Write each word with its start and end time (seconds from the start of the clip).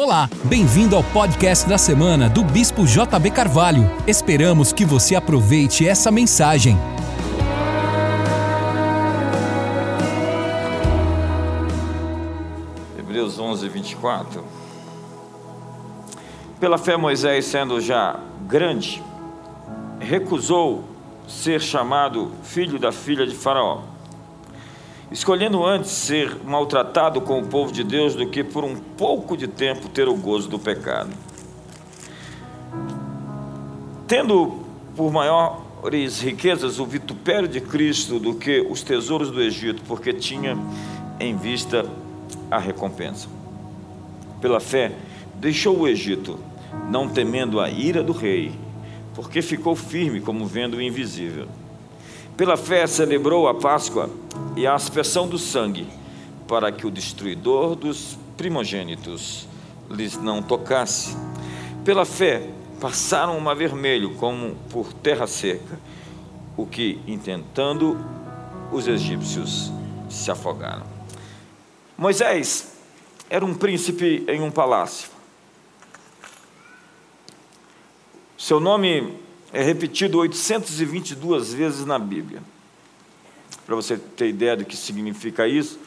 Olá, 0.00 0.30
bem-vindo 0.44 0.94
ao 0.94 1.02
podcast 1.02 1.68
da 1.68 1.76
semana 1.76 2.28
do 2.28 2.44
Bispo 2.44 2.86
JB 2.86 3.32
Carvalho. 3.32 3.82
Esperamos 4.06 4.72
que 4.72 4.84
você 4.84 5.16
aproveite 5.16 5.88
essa 5.88 6.08
mensagem. 6.12 6.76
Hebreus 12.96 13.40
11, 13.40 13.68
24. 13.68 14.44
Pela 16.60 16.78
fé, 16.78 16.96
Moisés, 16.96 17.46
sendo 17.46 17.80
já 17.80 18.20
grande, 18.46 19.02
recusou 19.98 20.84
ser 21.26 21.60
chamado 21.60 22.30
filho 22.44 22.78
da 22.78 22.92
filha 22.92 23.26
de 23.26 23.34
Faraó 23.34 23.80
escolhendo 25.10 25.64
antes 25.64 25.90
ser 25.90 26.36
maltratado 26.44 27.20
com 27.20 27.40
o 27.40 27.46
povo 27.46 27.72
de 27.72 27.82
Deus 27.82 28.14
do 28.14 28.28
que 28.28 28.44
por 28.44 28.64
um 28.64 28.76
pouco 28.76 29.36
de 29.36 29.48
tempo 29.48 29.88
ter 29.88 30.08
o 30.08 30.14
gozo 30.14 30.48
do 30.48 30.58
pecado. 30.58 31.10
Tendo 34.06 34.64
por 34.96 35.12
maiores 35.12 36.20
riquezas 36.20 36.78
o 36.78 36.86
vitupério 36.86 37.48
de 37.48 37.60
Cristo 37.60 38.18
do 38.18 38.34
que 38.34 38.60
os 38.68 38.82
tesouros 38.82 39.30
do 39.30 39.40
Egito, 39.40 39.82
porque 39.86 40.12
tinha 40.12 40.58
em 41.20 41.36
vista 41.36 41.86
a 42.50 42.58
recompensa. 42.58 43.28
Pela 44.40 44.60
fé, 44.60 44.92
deixou 45.34 45.78
o 45.78 45.88
Egito, 45.88 46.38
não 46.90 47.08
temendo 47.08 47.60
a 47.60 47.70
ira 47.70 48.02
do 48.02 48.12
rei, 48.12 48.52
porque 49.14 49.42
ficou 49.42 49.74
firme 49.74 50.20
como 50.20 50.46
vendo 50.46 50.76
o 50.76 50.82
invisível. 50.82 51.48
Pela 52.38 52.56
fé 52.56 52.86
celebrou 52.86 53.48
a 53.48 53.54
Páscoa 53.54 54.08
e 54.56 54.64
a 54.64 54.72
aspersão 54.72 55.26
do 55.26 55.36
sangue, 55.36 55.88
para 56.46 56.70
que 56.70 56.86
o 56.86 56.90
destruidor 56.90 57.74
dos 57.74 58.16
primogênitos 58.36 59.48
lhes 59.90 60.16
não 60.16 60.40
tocasse. 60.40 61.16
Pela 61.84 62.04
fé 62.04 62.48
passaram 62.80 63.36
o 63.36 63.40
mar 63.40 63.56
vermelho 63.56 64.14
como 64.14 64.54
por 64.70 64.92
terra 64.92 65.26
seca, 65.26 65.80
o 66.56 66.64
que, 66.64 67.00
intentando, 67.08 67.98
os 68.70 68.86
egípcios 68.86 69.72
se 70.08 70.30
afogaram. 70.30 70.86
Moisés 71.96 72.72
era 73.28 73.44
um 73.44 73.52
príncipe 73.52 74.24
em 74.28 74.40
um 74.42 74.50
palácio. 74.52 75.10
Seu 78.36 78.60
nome 78.60 79.26
é 79.52 79.62
repetido 79.62 80.18
822 80.18 81.54
vezes 81.54 81.86
na 81.86 81.98
Bíblia. 81.98 82.42
Para 83.64 83.76
você 83.76 83.96
ter 83.96 84.28
ideia 84.28 84.56
do 84.56 84.64
que 84.64 84.76
significa 84.76 85.46
isso, 85.46 85.78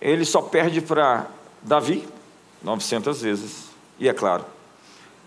ele 0.00 0.24
só 0.24 0.40
perde 0.40 0.80
para 0.80 1.26
Davi 1.62 2.06
900 2.62 3.22
vezes, 3.22 3.70
e 3.98 4.08
é 4.08 4.12
claro, 4.12 4.44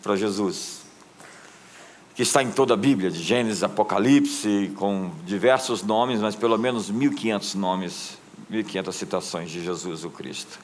para 0.02 0.16
Jesus, 0.16 0.82
que 2.16 2.22
está 2.22 2.44
em 2.44 2.52
toda 2.52 2.74
a 2.74 2.78
Bíblia, 2.78 3.10
de 3.10 3.22
Gênesis, 3.22 3.64
Apocalipse, 3.64 4.72
com 4.76 5.12
diversos 5.26 5.84
nomes, 5.84 6.20
mas 6.20 6.36
pelo 6.36 6.58
menos 6.58 6.90
1500 6.90 7.56
nomes, 7.56 8.18
1500 8.50 8.96
citações 8.96 9.50
de 9.50 9.64
Jesus 9.64 10.04
o 10.04 10.10
Cristo. 10.10 10.60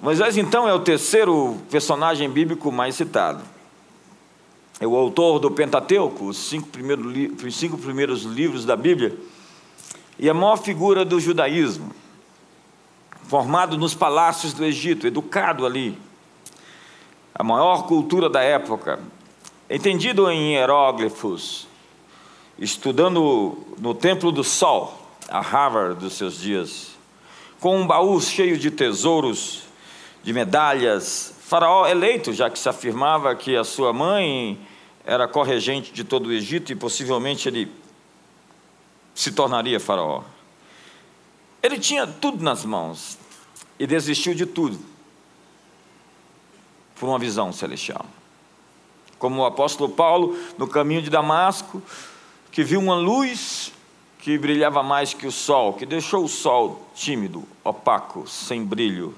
Moisés 0.00 0.36
então 0.36 0.68
é 0.68 0.74
o 0.74 0.80
terceiro 0.80 1.58
personagem 1.70 2.28
bíblico 2.28 2.70
mais 2.70 2.94
citado 2.94 3.55
é 4.78 4.86
o 4.86 4.94
autor 4.94 5.38
do 5.38 5.50
Pentateuco, 5.50 6.26
os 6.26 6.36
cinco 6.36 6.68
primeiros, 6.68 7.06
os 7.42 7.56
cinco 7.56 7.78
primeiros 7.78 8.22
livros 8.24 8.64
da 8.64 8.76
Bíblia, 8.76 9.16
e 10.18 10.28
a 10.28 10.34
maior 10.34 10.56
figura 10.56 11.04
do 11.04 11.18
judaísmo, 11.18 11.92
formado 13.24 13.78
nos 13.78 13.94
palácios 13.94 14.52
do 14.52 14.64
Egito, 14.64 15.06
educado 15.06 15.64
ali, 15.64 15.98
a 17.34 17.42
maior 17.42 17.86
cultura 17.86 18.28
da 18.28 18.42
época, 18.42 19.00
entendido 19.68 20.30
em 20.30 20.52
hieróglifos, 20.52 21.66
estudando 22.58 23.58
no 23.78 23.94
Templo 23.94 24.30
do 24.30 24.44
Sol, 24.44 25.06
a 25.28 25.40
Harvard 25.40 26.00
dos 26.00 26.14
seus 26.14 26.38
dias, 26.38 26.96
com 27.60 27.78
um 27.80 27.86
baú 27.86 28.20
cheio 28.20 28.58
de 28.58 28.70
tesouros, 28.70 29.62
de 30.22 30.32
medalhas, 30.32 31.36
Faraó 31.46 31.86
eleito, 31.86 32.32
já 32.32 32.50
que 32.50 32.58
se 32.58 32.68
afirmava 32.68 33.32
que 33.36 33.56
a 33.56 33.62
sua 33.62 33.92
mãe 33.92 34.58
era 35.06 35.26
corregente 35.28 35.92
de 35.92 36.04
todo 36.04 36.26
o 36.26 36.32
Egito 36.32 36.72
e 36.72 36.76
possivelmente 36.76 37.48
ele 37.48 37.72
se 39.14 39.32
tornaria 39.32 39.80
Faraó. 39.80 40.22
Ele 41.62 41.78
tinha 41.78 42.06
tudo 42.06 42.42
nas 42.42 42.64
mãos 42.64 43.16
e 43.78 43.86
desistiu 43.86 44.34
de 44.34 44.44
tudo 44.44 44.78
por 46.96 47.08
uma 47.08 47.18
visão 47.18 47.52
celestial. 47.52 48.04
Como 49.18 49.40
o 49.40 49.46
apóstolo 49.46 49.88
Paulo, 49.88 50.36
no 50.58 50.68
caminho 50.68 51.00
de 51.00 51.08
Damasco, 51.08 51.82
que 52.50 52.62
viu 52.62 52.80
uma 52.80 52.96
luz 52.96 53.72
que 54.18 54.36
brilhava 54.36 54.82
mais 54.82 55.14
que 55.14 55.26
o 55.26 55.32
sol, 55.32 55.72
que 55.72 55.86
deixou 55.86 56.24
o 56.24 56.28
sol 56.28 56.86
tímido, 56.94 57.46
opaco, 57.64 58.26
sem 58.28 58.64
brilho 58.64 59.14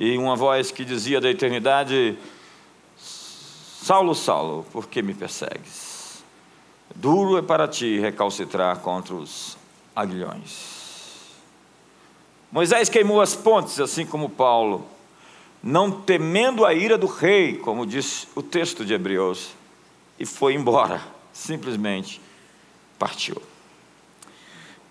e 0.00 0.16
uma 0.16 0.34
voz 0.34 0.70
que 0.70 0.82
dizia 0.82 1.20
da 1.20 1.30
eternidade: 1.30 2.16
Saulo, 3.82 4.14
Saulo, 4.14 4.66
por 4.70 4.88
que 4.88 5.00
me 5.00 5.14
persegues? 5.14 6.22
Duro 6.94 7.38
é 7.38 7.42
para 7.42 7.66
ti 7.66 7.98
recalcitrar 7.98 8.80
contra 8.80 9.14
os 9.14 9.56
aguilhões. 9.96 10.80
Moisés 12.52 12.90
queimou 12.90 13.22
as 13.22 13.34
pontes, 13.34 13.80
assim 13.80 14.04
como 14.04 14.28
Paulo, 14.28 14.86
não 15.62 15.90
temendo 15.90 16.66
a 16.66 16.74
ira 16.74 16.98
do 16.98 17.06
rei, 17.06 17.56
como 17.56 17.86
diz 17.86 18.28
o 18.34 18.42
texto 18.42 18.84
de 18.84 18.92
Hebreus, 18.92 19.52
e 20.18 20.26
foi 20.26 20.52
embora, 20.52 21.00
simplesmente 21.32 22.20
partiu. 22.98 23.40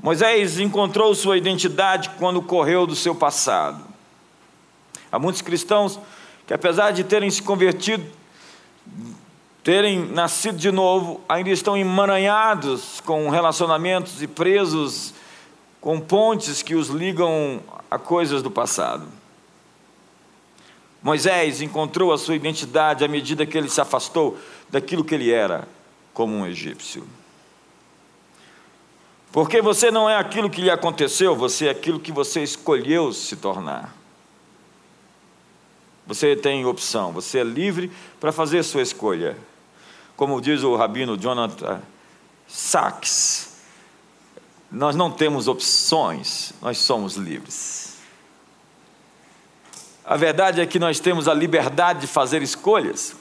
Moisés 0.02 0.58
encontrou 0.58 1.14
sua 1.14 1.38
identidade 1.38 2.10
quando 2.18 2.42
correu 2.42 2.88
do 2.88 2.96
seu 2.96 3.14
passado. 3.14 3.86
Há 5.12 5.20
muitos 5.20 5.44
cristãos 5.44 6.00
que, 6.48 6.56
apesar 6.56 6.90
de 6.90 7.04
terem 7.04 7.30
se 7.30 7.44
convertido, 7.44 8.18
terem 9.64 10.00
nascido 10.00 10.58
de 10.58 10.72
novo, 10.72 11.22
ainda 11.28 11.50
estão 11.50 11.78
emaranhados 11.78 13.02
com 13.02 13.30
relacionamentos 13.30 14.22
e 14.22 14.28
presos 14.28 15.14
com 15.82 16.00
pontes 16.00 16.62
que 16.62 16.76
os 16.76 16.88
ligam 16.88 17.62
a 17.90 17.98
coisas 17.98 18.42
do 18.42 18.52
passado. 18.52 19.08
Moisés 21.02 21.62
encontrou 21.62 22.12
a 22.12 22.18
sua 22.18 22.36
identidade 22.36 23.06
à 23.06 23.08
medida 23.08 23.46
que 23.46 23.58
ele 23.58 23.70
se 23.70 23.80
afastou 23.80 24.38
daquilo 24.70 25.04
que 25.04 25.16
ele 25.16 25.32
era, 25.32 25.68
como 26.14 26.36
um 26.36 26.46
egípcio. 26.46 27.08
Porque 29.32 29.62
você 29.62 29.92
não 29.92 30.10
é 30.10 30.18
aquilo 30.18 30.50
que 30.50 30.62
lhe 30.62 30.70
aconteceu, 30.70 31.36
você 31.36 31.68
é 31.68 31.70
aquilo 31.70 32.00
que 32.00 32.12
você 32.12 32.42
escolheu 32.42 33.14
se 33.14 33.36
tornar. 33.36 33.99
Você 36.10 36.36
tem 36.36 36.66
opção, 36.66 37.12
você 37.12 37.38
é 37.38 37.44
livre 37.44 37.92
para 38.20 38.32
fazer 38.32 38.64
sua 38.64 38.82
escolha. 38.82 39.38
Como 40.18 40.42
diz 40.42 40.64
o 40.64 40.76
rabino 40.76 41.16
Jonathan 41.16 41.84
Sachs, 42.48 43.60
nós 44.72 44.96
não 44.96 45.12
temos 45.12 45.48
opções, 45.48 46.52
nós 46.64 46.80
somos 46.80 47.16
livres. 47.16 48.00
A 50.04 50.18
verdade 50.18 50.60
é 50.60 50.66
que 50.66 50.80
nós 50.80 51.00
temos 51.00 51.28
a 51.28 51.34
liberdade 51.36 52.02
de 52.02 52.08
fazer 52.08 52.42
escolhas 52.42 53.16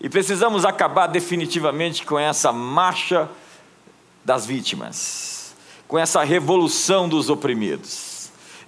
e 0.00 0.08
precisamos 0.08 0.64
acabar 0.64 1.08
definitivamente 1.08 2.06
com 2.06 2.18
essa 2.18 2.50
marcha 2.52 3.28
das 4.24 4.46
vítimas, 4.46 5.54
com 5.86 5.98
essa 5.98 6.24
revolução 6.24 7.06
dos 7.06 7.28
oprimidos. 7.28 8.11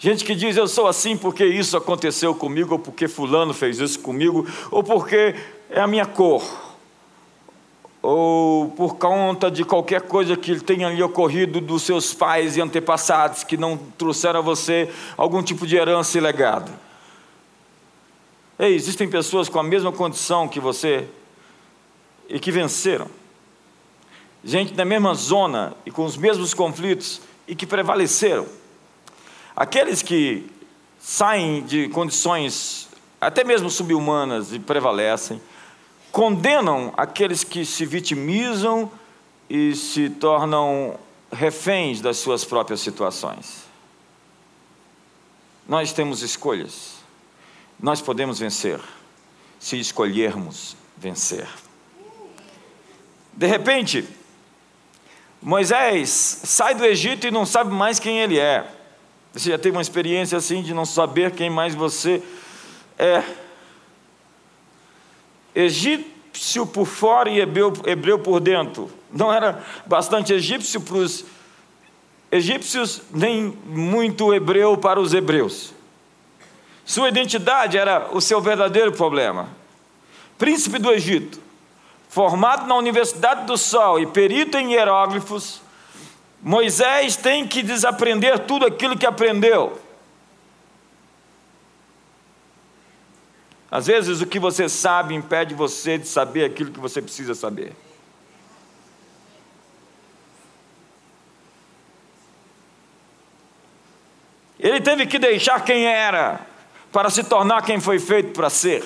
Gente 0.05 0.23
que 0.23 0.35
diz 0.35 0.55
eu 0.55 0.69
sou 0.69 0.87
assim 0.87 1.17
porque 1.17 1.47
isso 1.47 1.79
aconteceu 1.79 2.35
comigo, 2.35 2.75
ou 2.75 2.79
porque 2.79 3.09
Fulano 3.09 3.55
fez 3.55 3.79
isso 3.79 3.99
comigo, 4.01 4.47
ou 4.71 4.85
porque 4.85 5.35
é 5.71 5.81
a 5.81 5.87
minha 5.87 6.05
cor, 6.05 6.45
ou 8.03 8.69
por 8.73 8.97
conta 8.97 9.51
de 9.51 9.65
qualquer 9.65 10.03
coisa 10.03 10.37
que 10.37 10.61
tenha 10.61 11.07
ocorrido 11.07 11.59
dos 11.59 11.85
seus 11.85 12.13
pais 12.13 12.55
e 12.59 12.61
antepassados 12.61 13.45
que 13.45 13.57
não 13.57 13.79
trouxeram 13.79 14.41
a 14.41 14.43
você 14.43 14.91
algum 15.17 15.43
tipo 15.43 15.67
de 15.67 15.75
herança 15.75 16.19
e 16.19 16.21
legado. 16.21 16.71
Ei, 18.59 18.75
existem 18.75 19.09
pessoas 19.09 19.49
com 19.49 19.59
a 19.59 19.63
mesma 19.63 19.91
condição 19.91 20.47
que 20.47 20.61
você 20.61 21.09
e 22.29 22.39
que 22.39 22.53
venceram. 22.53 23.09
Gente 24.45 24.75
da 24.75 24.85
mesma 24.85 25.15
zona 25.15 25.75
e 25.87 25.91
com 25.91 26.05
os 26.05 26.15
mesmos 26.15 26.53
conflitos 26.53 27.23
e 27.49 27.55
que 27.57 27.65
prevaleceram. 27.65 28.47
Aqueles 29.57 30.03
que 30.03 30.51
saem 30.99 31.63
de 31.63 31.89
condições 31.89 32.89
até 33.21 33.43
mesmo 33.43 33.71
subhumanas 33.71 34.53
e 34.53 34.59
prevalecem, 34.59 35.41
condenam 36.13 36.93
aqueles 36.97 37.43
que 37.43 37.65
se 37.65 37.87
vitimizam 37.87 38.91
e 39.49 39.75
se 39.75 40.11
tornam 40.11 40.99
reféns 41.33 42.01
das 42.01 42.19
suas 42.19 42.45
próprias 42.45 42.81
situações. 42.81 43.65
Nós 45.67 45.93
temos 45.93 46.23
escolhas. 46.23 46.95
Nós 47.81 48.01
podemos 48.01 48.39
vencer 48.39 48.81
se 49.59 49.79
escolhermos 49.79 50.77
vencer. 50.97 51.49
De 53.33 53.47
repente, 53.47 54.07
Moisés 55.41 56.11
sai 56.45 56.75
do 56.75 56.85
Egito 56.85 57.27
e 57.27 57.31
não 57.31 57.47
sabe 57.47 57.73
mais 57.73 57.99
quem 57.99 58.21
ele 58.21 58.39
é. 58.39 58.71
Você 59.35 59.51
já 59.51 59.59
teve 59.59 59.77
uma 59.77 59.83
experiência 59.83 60.39
assim 60.39 60.63
de 60.63 60.73
não 60.73 60.85
saber 60.85 61.33
quem 61.33 61.51
mais 61.51 61.75
você 61.75 62.23
é? 62.97 63.23
Egípcio 65.53 66.65
por 66.67 66.87
fora 66.87 67.29
e 67.29 67.41
hebreu, 67.41 67.73
hebreu 67.85 68.19
por 68.21 68.39
dentro. 68.39 68.89
Não 69.13 69.33
era 69.33 69.65
bastante 69.87 70.33
egípcio 70.33 70.81
para 70.81 70.97
os 70.97 71.25
egípcios, 72.31 73.03
nem 73.13 73.57
muito 73.67 74.33
hebreu 74.33 74.77
para 74.77 75.01
os 75.01 75.13
hebreus. 75.13 75.75
Sua 76.85 77.09
identidade 77.09 77.77
era 77.77 78.11
o 78.13 78.21
seu 78.21 78.41
verdadeiro 78.41 78.93
problema. 78.93 79.49
Príncipe 80.39 80.79
do 80.79 80.93
Egito, 80.93 81.41
formado 82.09 82.67
na 82.67 82.77
Universidade 82.77 83.47
do 83.47 83.57
Sol 83.57 83.99
e 83.99 84.07
perito 84.07 84.57
em 84.59 84.75
hieróglifos, 84.75 85.61
Moisés 86.45 87.17
tem 87.17 87.49
que 87.49 87.63
desaprender 87.63 88.41
tudo 88.41 88.67
aquilo 88.67 88.99
que 88.99 89.07
aprendeu. 89.07 89.81
Às 93.71 93.87
vezes 93.87 94.21
o 94.21 94.27
que 94.27 94.39
você 94.39 94.69
sabe 94.69 95.15
impede 95.15 95.55
você 95.55 95.97
de 95.97 96.07
saber 96.07 96.45
aquilo 96.45 96.71
que 96.71 96.79
você 96.79 97.01
precisa 97.01 97.35
saber. 97.35 97.75
Ele 104.59 104.83
teve 104.83 105.07
que 105.07 105.19
deixar 105.19 105.65
quem 105.65 105.87
era 105.87 106.47
para 106.93 107.09
se 107.09 107.25
tornar 107.25 107.63
quem 107.63 107.81
foi 107.81 107.99
feito 107.99 108.35
para 108.35 108.51
ser. 108.51 108.85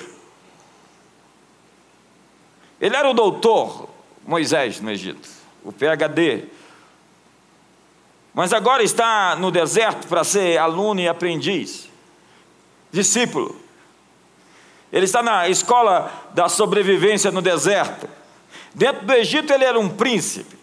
Ele 2.79 2.95
era 2.95 3.09
o 3.09 3.13
doutor 3.13 3.89
Moisés 4.25 4.79
no 4.79 4.89
Egito, 4.89 5.27
o 5.61 5.73
PhD. 5.73 6.57
Mas 8.39 8.53
agora 8.53 8.81
está 8.81 9.35
no 9.35 9.51
deserto 9.51 10.07
para 10.07 10.23
ser 10.23 10.57
aluno 10.57 11.01
e 11.01 11.09
aprendiz, 11.09 11.89
discípulo. 12.89 13.53
Ele 14.93 15.03
está 15.03 15.21
na 15.21 15.49
escola 15.49 16.09
da 16.33 16.47
sobrevivência 16.47 17.31
no 17.31 17.41
deserto. 17.41 18.07
Dentro 18.73 19.05
do 19.05 19.11
Egito 19.11 19.51
ele 19.51 19.65
era 19.65 19.77
um 19.77 19.89
príncipe. 19.89 20.57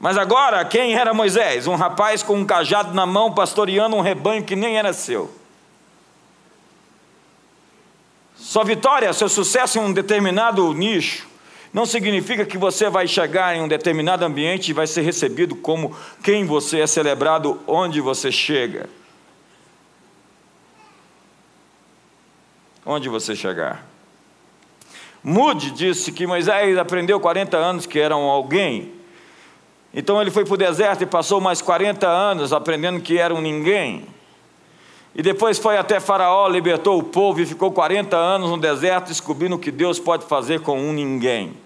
Mas 0.00 0.18
agora, 0.18 0.64
quem 0.64 0.96
era 0.96 1.14
Moisés? 1.14 1.68
Um 1.68 1.76
rapaz 1.76 2.20
com 2.20 2.34
um 2.34 2.44
cajado 2.44 2.92
na 2.92 3.06
mão, 3.06 3.32
pastoreando 3.32 3.94
um 3.94 4.00
rebanho 4.00 4.42
que 4.42 4.56
nem 4.56 4.76
era 4.76 4.92
seu. 4.92 5.32
Sua 8.34 8.64
vitória, 8.64 9.12
seu 9.12 9.28
sucesso 9.28 9.78
em 9.78 9.82
um 9.82 9.92
determinado 9.92 10.74
nicho, 10.74 11.28
não 11.74 11.84
significa 11.84 12.46
que 12.46 12.56
você 12.56 12.88
vai 12.88 13.06
chegar 13.06 13.54
em 13.54 13.60
um 13.60 13.68
determinado 13.68 14.24
ambiente 14.24 14.70
e 14.70 14.72
vai 14.72 14.86
ser 14.86 15.02
recebido 15.02 15.54
como 15.54 15.94
quem 16.22 16.46
você 16.46 16.80
é 16.80 16.86
celebrado 16.86 17.60
onde 17.66 18.00
você 18.00 18.32
chega. 18.32 18.88
Onde 22.86 23.10
você 23.10 23.36
chegar. 23.36 23.86
Mude 25.22 25.70
disse 25.70 26.12
que 26.12 26.26
Moisés 26.26 26.78
aprendeu 26.78 27.20
40 27.20 27.56
anos 27.56 27.84
que 27.84 27.98
era 27.98 28.16
um 28.16 28.30
alguém 28.30 29.04
então 29.94 30.20
ele 30.20 30.30
foi 30.30 30.44
para 30.44 30.54
o 30.54 30.56
deserto 30.56 31.02
e 31.02 31.06
passou 31.06 31.40
mais 31.40 31.62
40 31.62 32.06
anos 32.08 32.52
aprendendo 32.52 33.00
que 33.00 33.16
era 33.16 33.32
um 33.32 33.40
ninguém. 33.40 34.04
E 35.14 35.22
depois 35.22 35.56
foi 35.56 35.78
até 35.78 36.00
Faraó, 36.00 36.48
libertou 36.48 36.98
o 36.98 37.04
povo 37.04 37.40
e 37.40 37.46
ficou 37.46 37.70
40 37.70 38.16
anos 38.16 38.50
no 38.50 38.58
deserto 38.58 39.06
descobrindo 39.06 39.54
o 39.54 39.58
que 39.58 39.70
Deus 39.70 40.00
pode 40.00 40.26
fazer 40.26 40.60
com 40.60 40.80
um 40.80 40.92
ninguém. 40.92 41.56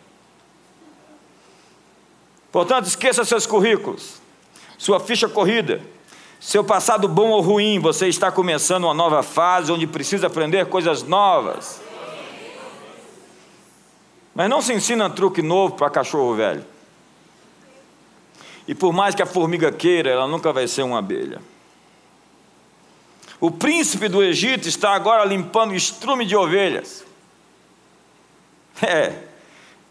Portanto, 2.51 2.87
esqueça 2.87 3.25
seus 3.25 3.47
currículos, 3.47 4.21
sua 4.79 4.99
ficha 4.99 5.29
corrida, 5.29 5.83
seu 6.41 6.65
passado 6.65 7.09
bom 7.09 7.31
ou 7.31 7.41
ruim. 7.41 7.79
Você 7.79 8.09
está 8.09 8.33
começando 8.33 8.85
uma 8.85 8.95
nova 8.95 9.23
fase 9.23 9.71
onde 9.73 9.87
precisa 9.87 10.29
aprender 10.29 10.67
coisas 10.67 11.03
novas. 11.03 11.81
Mas 14.35 14.49
não 14.49 14.63
se 14.63 14.73
ensina 14.73 15.11
truque 15.11 15.43
novo 15.43 15.75
para 15.75 15.91
cachorro 15.91 16.35
velho. 16.35 16.65
E 18.69 18.75
por 18.75 18.93
mais 18.93 19.15
que 19.15 19.23
a 19.23 19.27
formiga 19.27 19.73
queira, 19.73 20.11
ela 20.11 20.29
nunca 20.29 20.53
vai 20.53 20.69
ser 20.69 20.83
uma 20.83 20.99
abelha. 20.99 21.41
O 23.41 23.51
príncipe 23.51 24.09
do 24.09 24.23
Egito 24.23 24.69
está 24.69 24.95
agora 24.95 25.25
limpando 25.25 25.75
estrume 25.75 26.25
de 26.25 26.37
ovelhas. 26.37 27.05
É. 28.81 29.28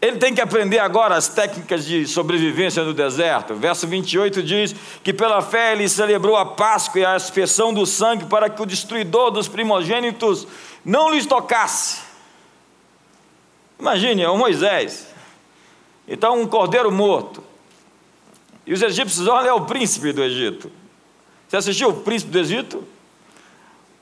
Ele 0.00 0.18
tem 0.18 0.32
que 0.32 0.40
aprender 0.40 0.78
agora 0.78 1.16
as 1.16 1.28
técnicas 1.28 1.84
de 1.84 2.06
sobrevivência 2.06 2.84
no 2.84 2.94
deserto. 2.94 3.54
Verso 3.54 3.86
28 3.86 4.42
diz 4.42 4.74
que 5.02 5.12
pela 5.12 5.42
fé 5.42 5.72
ele 5.72 5.88
celebrou 5.88 6.36
a 6.36 6.46
Páscoa 6.46 7.00
e 7.00 7.04
a 7.04 7.14
aspersão 7.14 7.74
do 7.74 7.84
sangue 7.84 8.26
para 8.26 8.48
que 8.48 8.62
o 8.62 8.66
destruidor 8.66 9.32
dos 9.32 9.48
primogênitos 9.48 10.46
não 10.84 11.10
lhes 11.10 11.26
tocasse. 11.26 12.00
Imagine, 13.78 14.22
é 14.22 14.30
o 14.30 14.38
Moisés. 14.38 15.08
Então, 16.06 16.40
um 16.40 16.46
cordeiro 16.46 16.92
morto. 16.92 17.42
E 18.64 18.72
os 18.72 18.82
egípcios, 18.82 19.26
olha, 19.26 19.48
é 19.48 19.52
o 19.52 19.62
príncipe 19.62 20.12
do 20.12 20.22
Egito. 20.22 20.70
Você 21.48 21.56
assistiu 21.56 21.88
o 21.88 22.00
príncipe 22.00 22.30
do 22.30 22.38
Egito? 22.38 22.86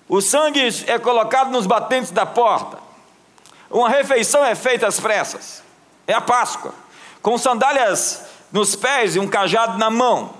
O 0.08 0.20
sangue 0.20 0.60
é 0.86 0.98
colocado 0.98 1.50
nos 1.50 1.66
batentes 1.66 2.10
da 2.10 2.26
porta. 2.26 2.78
Uma 3.70 3.88
refeição 3.88 4.44
é 4.44 4.54
feita 4.54 4.86
às 4.86 5.00
pressas. 5.00 5.65
É 6.06 6.12
a 6.12 6.20
Páscoa. 6.20 6.72
Com 7.20 7.36
sandálias 7.36 8.24
nos 8.52 8.76
pés 8.76 9.16
e 9.16 9.18
um 9.18 9.26
cajado 9.26 9.78
na 9.78 9.90
mão. 9.90 10.34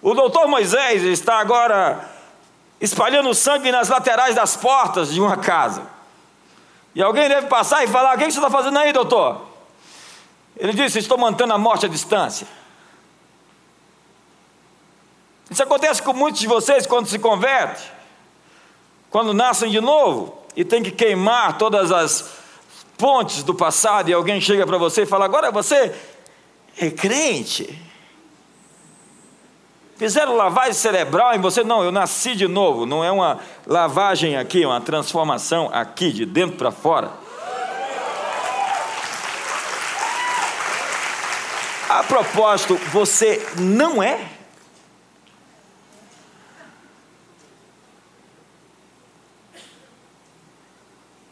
O 0.00 0.14
doutor 0.14 0.46
Moisés 0.46 1.02
está 1.02 1.38
agora 1.38 2.08
espalhando 2.80 3.34
sangue 3.34 3.72
nas 3.72 3.88
laterais 3.88 4.34
das 4.34 4.56
portas 4.56 5.12
de 5.12 5.20
uma 5.20 5.36
casa. 5.36 5.82
E 6.94 7.02
alguém 7.02 7.28
deve 7.28 7.46
passar 7.48 7.82
e 7.82 7.88
falar: 7.88 8.14
O 8.14 8.18
que 8.18 8.24
você 8.24 8.38
está 8.38 8.50
fazendo 8.50 8.78
aí, 8.78 8.92
doutor? 8.92 9.42
Ele 10.56 10.72
disse: 10.72 10.98
Estou 10.98 11.18
mantendo 11.18 11.52
a 11.52 11.58
morte 11.58 11.86
à 11.86 11.88
distância. 11.88 12.46
Isso 15.50 15.62
acontece 15.62 16.02
com 16.02 16.12
muitos 16.12 16.40
de 16.40 16.46
vocês 16.46 16.86
quando 16.86 17.06
se 17.06 17.18
convertem, 17.18 17.84
quando 19.10 19.34
nascem 19.34 19.70
de 19.70 19.80
novo 19.80 20.42
e 20.56 20.64
tem 20.64 20.82
que 20.82 20.90
queimar 20.90 21.58
todas 21.58 21.90
as 21.90 22.43
pontes 22.96 23.42
do 23.42 23.54
passado 23.54 24.08
e 24.08 24.12
alguém 24.12 24.40
chega 24.40 24.66
para 24.66 24.78
você 24.78 25.02
e 25.02 25.06
fala: 25.06 25.24
Agora 25.24 25.50
você 25.50 25.94
é 26.78 26.90
crente. 26.90 27.82
Fizeram 29.96 30.36
lavagem 30.36 30.72
cerebral 30.72 31.34
em 31.34 31.40
você? 31.40 31.62
Não, 31.62 31.84
eu 31.84 31.92
nasci 31.92 32.34
de 32.34 32.48
novo. 32.48 32.84
Não 32.84 33.04
é 33.04 33.12
uma 33.12 33.38
lavagem 33.64 34.36
aqui, 34.36 34.64
é 34.64 34.66
uma 34.66 34.80
transformação 34.80 35.70
aqui, 35.72 36.12
de 36.12 36.26
dentro 36.26 36.56
para 36.56 36.72
fora. 36.72 37.12
A 41.88 42.02
propósito, 42.02 42.74
você 42.92 43.46
não 43.56 44.02
é 44.02 44.34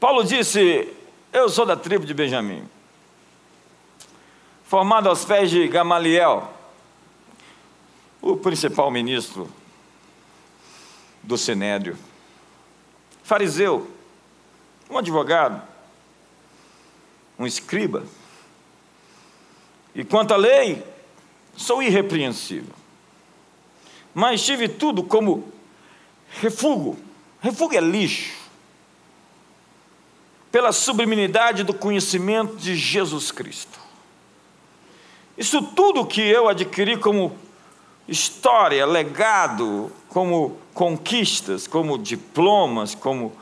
Paulo 0.03 0.25
disse: 0.25 0.89
Eu 1.33 1.49
sou 1.49 1.65
da 1.65 1.75
tribo 1.75 2.05
de 2.05 2.13
Benjamim, 2.13 2.69
formado 4.65 5.09
aos 5.09 5.25
pés 5.25 5.51
de 5.51 5.67
Gamaliel, 5.67 6.53
o 8.21 8.37
principal 8.37 8.91
ministro 8.91 9.51
do 11.23 11.39
Sinédrio, 11.39 11.97
fariseu, 13.25 13.91
um 14.91 14.99
advogado, 14.99 15.67
um 17.39 17.47
escriba. 17.47 18.05
E 19.95 20.05
quanto 20.05 20.35
à 20.35 20.37
lei, 20.37 20.85
sou 21.57 21.83
irrepreensível. 21.83 22.75
Mas 24.13 24.45
tive 24.45 24.69
tudo 24.69 25.03
como 25.03 25.51
refúgio. 26.29 27.03
Refúgio 27.41 27.79
é 27.79 27.81
lixo 27.81 28.42
pela 30.53 30.71
sublimidade 30.71 31.65
do 31.65 31.73
conhecimento 31.73 32.57
de 32.57 32.77
Jesus 32.77 33.33
Cristo. 33.33 33.81
Isso 35.37 35.63
tudo 35.63 36.07
que 36.07 36.21
eu 36.21 36.47
adquiri 36.47 36.99
como 36.99 37.35
história, 38.07 38.85
legado, 38.85 39.91
como 40.11 40.59
conquistas, 40.75 41.67
como 41.67 41.97
diplomas, 41.97 42.95
como 42.95 43.33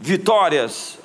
vitórias, 0.00 0.98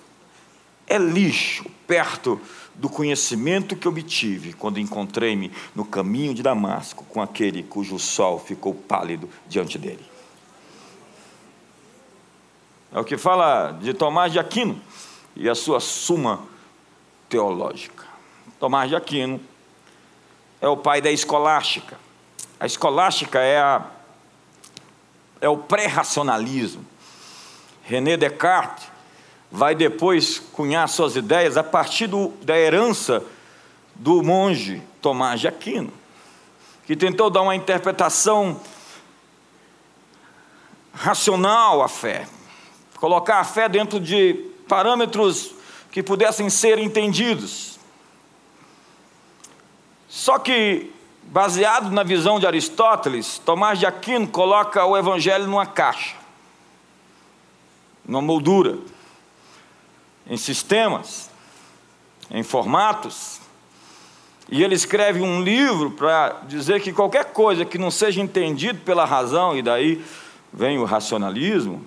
é 0.88 0.98
lixo 0.98 1.66
perto 1.86 2.40
do 2.74 2.88
conhecimento 2.88 3.76
que 3.76 3.90
obtive 3.90 4.54
quando 4.54 4.80
encontrei-me 4.80 5.52
no 5.76 5.84
caminho 5.84 6.34
de 6.34 6.42
Damasco 6.42 7.04
com 7.10 7.22
aquele 7.22 7.62
cujo 7.62 8.00
sol 8.00 8.40
ficou 8.40 8.74
pálido 8.74 9.30
diante 9.50 9.78
dele. 9.78 10.06
É 12.92 13.00
o 13.00 13.04
que 13.04 13.18
fala 13.18 13.78
de 13.82 13.94
Tomás 13.94 14.32
de 14.32 14.40
Aquino 14.40 14.82
e 15.36 15.50
a 15.50 15.56
sua 15.56 15.80
suma 15.80 16.42
teológica. 17.28 18.06
Tomás 18.60 18.90
de 18.90 18.96
Aquino 18.96 19.40
é 20.62 20.68
o 20.68 20.76
pai 20.76 21.02
da 21.02 21.12
escolástica. 21.12 21.98
A 22.60 22.66
escolástica 22.66 23.40
é, 23.40 23.60
a, 23.60 23.86
é 25.40 25.48
o 25.48 25.58
pré-racionalismo. 25.58 26.86
René 27.84 28.18
Descartes 28.18 28.88
vai 29.52 29.74
depois 29.74 30.40
cunhar 30.40 30.88
suas 30.90 31.16
ideias 31.16 31.58
a 31.58 31.64
partir 31.64 32.08
do, 32.08 32.30
da 32.42 32.58
herança 32.58 33.24
do 33.96 34.22
monge 34.22 34.82
Tomás 35.02 35.40
de 35.40 35.48
Aquino, 35.48 35.92
que 36.86 36.96
tentou 36.96 37.30
dar 37.30 37.42
uma 37.42 37.56
interpretação 37.56 38.60
racional 40.94 41.82
à 41.82 41.88
fé, 41.88 42.28
colocar 42.98 43.40
a 43.40 43.44
fé 43.44 43.70
dentro 43.70 44.00
de 44.00 44.49
parâmetros 44.70 45.52
que 45.92 46.02
pudessem 46.02 46.50
ser 46.50 46.78
entendidos. 46.78 47.78
Só 50.08 50.40
que, 50.40 50.92
baseado 51.24 51.92
na 51.92 52.04
visão 52.04 52.40
de 52.40 52.48
Aristóteles, 52.48 53.40
Tomás 53.40 53.80
de 53.80 53.86
Aquino 53.86 54.28
coloca 54.28 54.86
o 54.86 54.96
evangelho 54.96 55.48
numa 55.48 55.66
caixa, 55.66 56.16
numa 58.06 58.22
moldura, 58.22 58.78
em 60.28 60.38
sistemas, 60.38 61.30
em 62.30 62.44
formatos. 62.44 63.40
E 64.52 64.64
ele 64.64 64.76
escreve 64.76 65.22
um 65.22 65.42
livro 65.42 65.92
para 65.92 66.42
dizer 66.48 66.82
que 66.82 66.94
qualquer 66.94 67.26
coisa 67.26 67.66
que 67.66 67.78
não 67.78 67.92
seja 67.92 68.22
entendido 68.22 68.80
pela 68.82 69.06
razão, 69.06 69.58
e 69.58 69.62
daí 69.62 70.04
vem 70.54 70.80
o 70.80 70.86
racionalismo, 70.86 71.86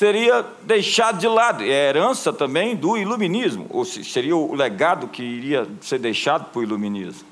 seria 0.00 0.42
deixado 0.62 1.18
de 1.18 1.28
lado. 1.28 1.62
É 1.62 1.66
a 1.66 1.88
herança 1.90 2.32
também 2.32 2.74
do 2.74 2.96
iluminismo, 2.96 3.66
ou 3.68 3.84
seria 3.84 4.34
o 4.34 4.54
legado 4.54 5.06
que 5.08 5.22
iria 5.22 5.68
ser 5.82 5.98
deixado 5.98 6.46
para 6.46 6.58
o 6.58 6.62
iluminismo. 6.62 7.28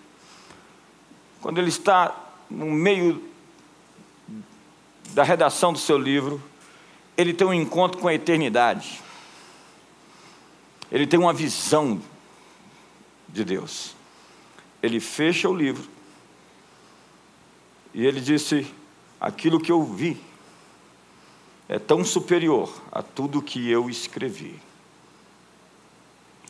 Quando 1.41 1.57
ele 1.57 1.71
está 1.71 2.15
no 2.51 2.67
meio 2.67 3.25
da 5.15 5.23
redação 5.23 5.73
do 5.73 5.79
seu 5.79 5.97
livro, 5.97 6.43
ele 7.17 7.33
tem 7.33 7.47
um 7.47 7.55
encontro 7.55 7.99
com 8.03 8.07
a 8.07 8.13
eternidade. 8.13 9.01
Ele 10.93 11.07
tem 11.07 11.19
uma 11.19 11.33
visão 11.33 12.03
de 13.31 13.47
Deus. 13.47 13.97
Ele 14.83 15.01
fecha 15.01 15.49
o 15.49 15.57
livro 15.57 15.89
e 17.95 18.05
ele 18.05 18.21
disse: 18.21 18.71
aquilo 19.19 19.59
que 19.59 19.73
eu 19.73 19.83
vi 19.83 20.28
é 21.69 21.79
tão 21.79 22.05
superior 22.05 22.73
a 22.91 23.03
tudo 23.03 23.43
que 23.43 23.71
eu 23.71 23.91
escrevi. 23.91 24.59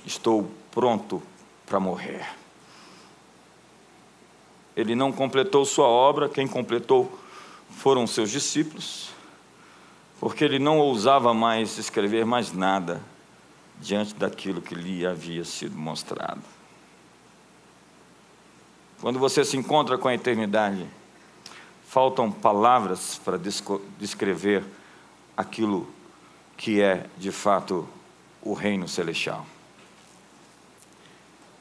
Estou 0.07 0.49
pronto 0.71 1.21
para 1.67 1.81
morrer. 1.81 2.27
Ele 4.77 4.95
não 4.95 5.11
completou 5.11 5.65
sua 5.65 5.89
obra, 5.89 6.29
quem 6.29 6.47
completou 6.47 7.11
foram 7.71 8.07
seus 8.07 8.31
discípulos, 8.31 9.11
porque 10.21 10.45
ele 10.45 10.61
não 10.61 10.79
ousava 10.79 11.35
mais 11.35 11.79
escrever 11.79 12.25
mais 12.25 12.53
nada 12.53 13.03
diante 13.81 14.15
daquilo 14.15 14.63
que 14.63 14.75
lhe 14.75 15.05
havia 15.05 15.45
sido 15.45 15.77
mostrado. 15.77 16.43
Quando 19.01 19.19
você 19.19 19.45
se 19.45 19.57
encontra 19.57 19.99
com 19.99 20.09
a 20.09 20.15
eternidade, 20.15 20.87
faltam 21.87 22.31
palavras 22.31 23.21
para 23.25 23.39
descrever 23.99 24.65
aquilo 25.39 25.89
que 26.57 26.83
é 26.83 27.07
de 27.17 27.31
fato 27.31 27.89
o 28.43 28.55
reino 28.55 28.89
celestial. 28.89 29.47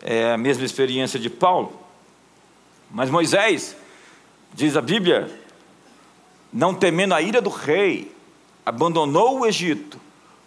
É 0.01 0.34
a 0.34 0.38
mesma 0.38 0.65
experiência 0.65 1.19
de 1.19 1.29
Paulo, 1.29 1.79
mas 2.89 3.12
Moisés, 3.12 3.77
diz 4.51 4.75
a 4.75 4.81
Bíblia, 4.81 5.29
não 6.51 6.74
temendo 6.74 7.13
a 7.13 7.22
ira 7.22 7.39
do 7.39 7.51
rei, 7.51 8.12
abandonou 8.65 9.41
o 9.41 9.46
Egito, 9.46 10.01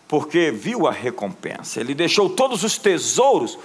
porque 0.08 0.50
viu 0.50 0.88
a 0.88 0.90
recompensa. 0.90 1.80
Ele 1.80 1.94
deixou 1.94 2.30
todos 2.30 2.64
os 2.64 2.78
tesouros 2.78 3.56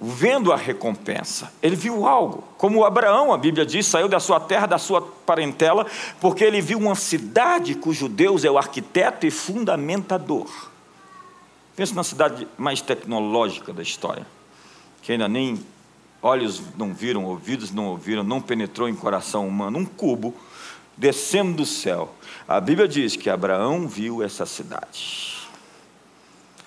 vendo 0.00 0.52
a 0.52 0.56
recompensa. 0.56 1.52
Ele 1.62 1.74
viu 1.74 2.06
algo, 2.06 2.44
como 2.58 2.84
Abraão, 2.84 3.32
a 3.32 3.38
Bíblia 3.38 3.64
diz, 3.64 3.86
saiu 3.86 4.08
da 4.08 4.20
sua 4.20 4.38
terra, 4.38 4.66
da 4.66 4.78
sua 4.78 5.00
parentela, 5.00 5.86
porque 6.20 6.44
ele 6.44 6.60
viu 6.60 6.78
uma 6.78 6.94
cidade 6.94 7.74
cujo 7.74 8.08
Deus 8.08 8.44
é 8.44 8.50
o 8.50 8.58
arquiteto 8.58 9.26
e 9.26 9.30
fundamentador. 9.30 10.48
Pense 11.74 11.94
na 11.94 12.04
cidade 12.04 12.46
mais 12.56 12.80
tecnológica 12.80 13.72
da 13.72 13.82
história, 13.82 14.26
que 15.02 15.12
ainda 15.12 15.28
nem 15.28 15.64
olhos 16.22 16.62
não 16.76 16.92
viram, 16.92 17.24
ouvidos 17.24 17.70
não 17.70 17.86
ouviram, 17.86 18.22
não 18.22 18.40
penetrou 18.40 18.88
em 18.88 18.94
coração 18.94 19.46
humano, 19.46 19.78
um 19.78 19.84
cubo 19.84 20.34
descendo 20.96 21.58
do 21.58 21.66
céu. 21.66 22.14
A 22.48 22.60
Bíblia 22.60 22.88
diz 22.88 23.16
que 23.16 23.28
Abraão 23.28 23.86
viu 23.86 24.22
essa 24.22 24.46
cidade. 24.46 25.36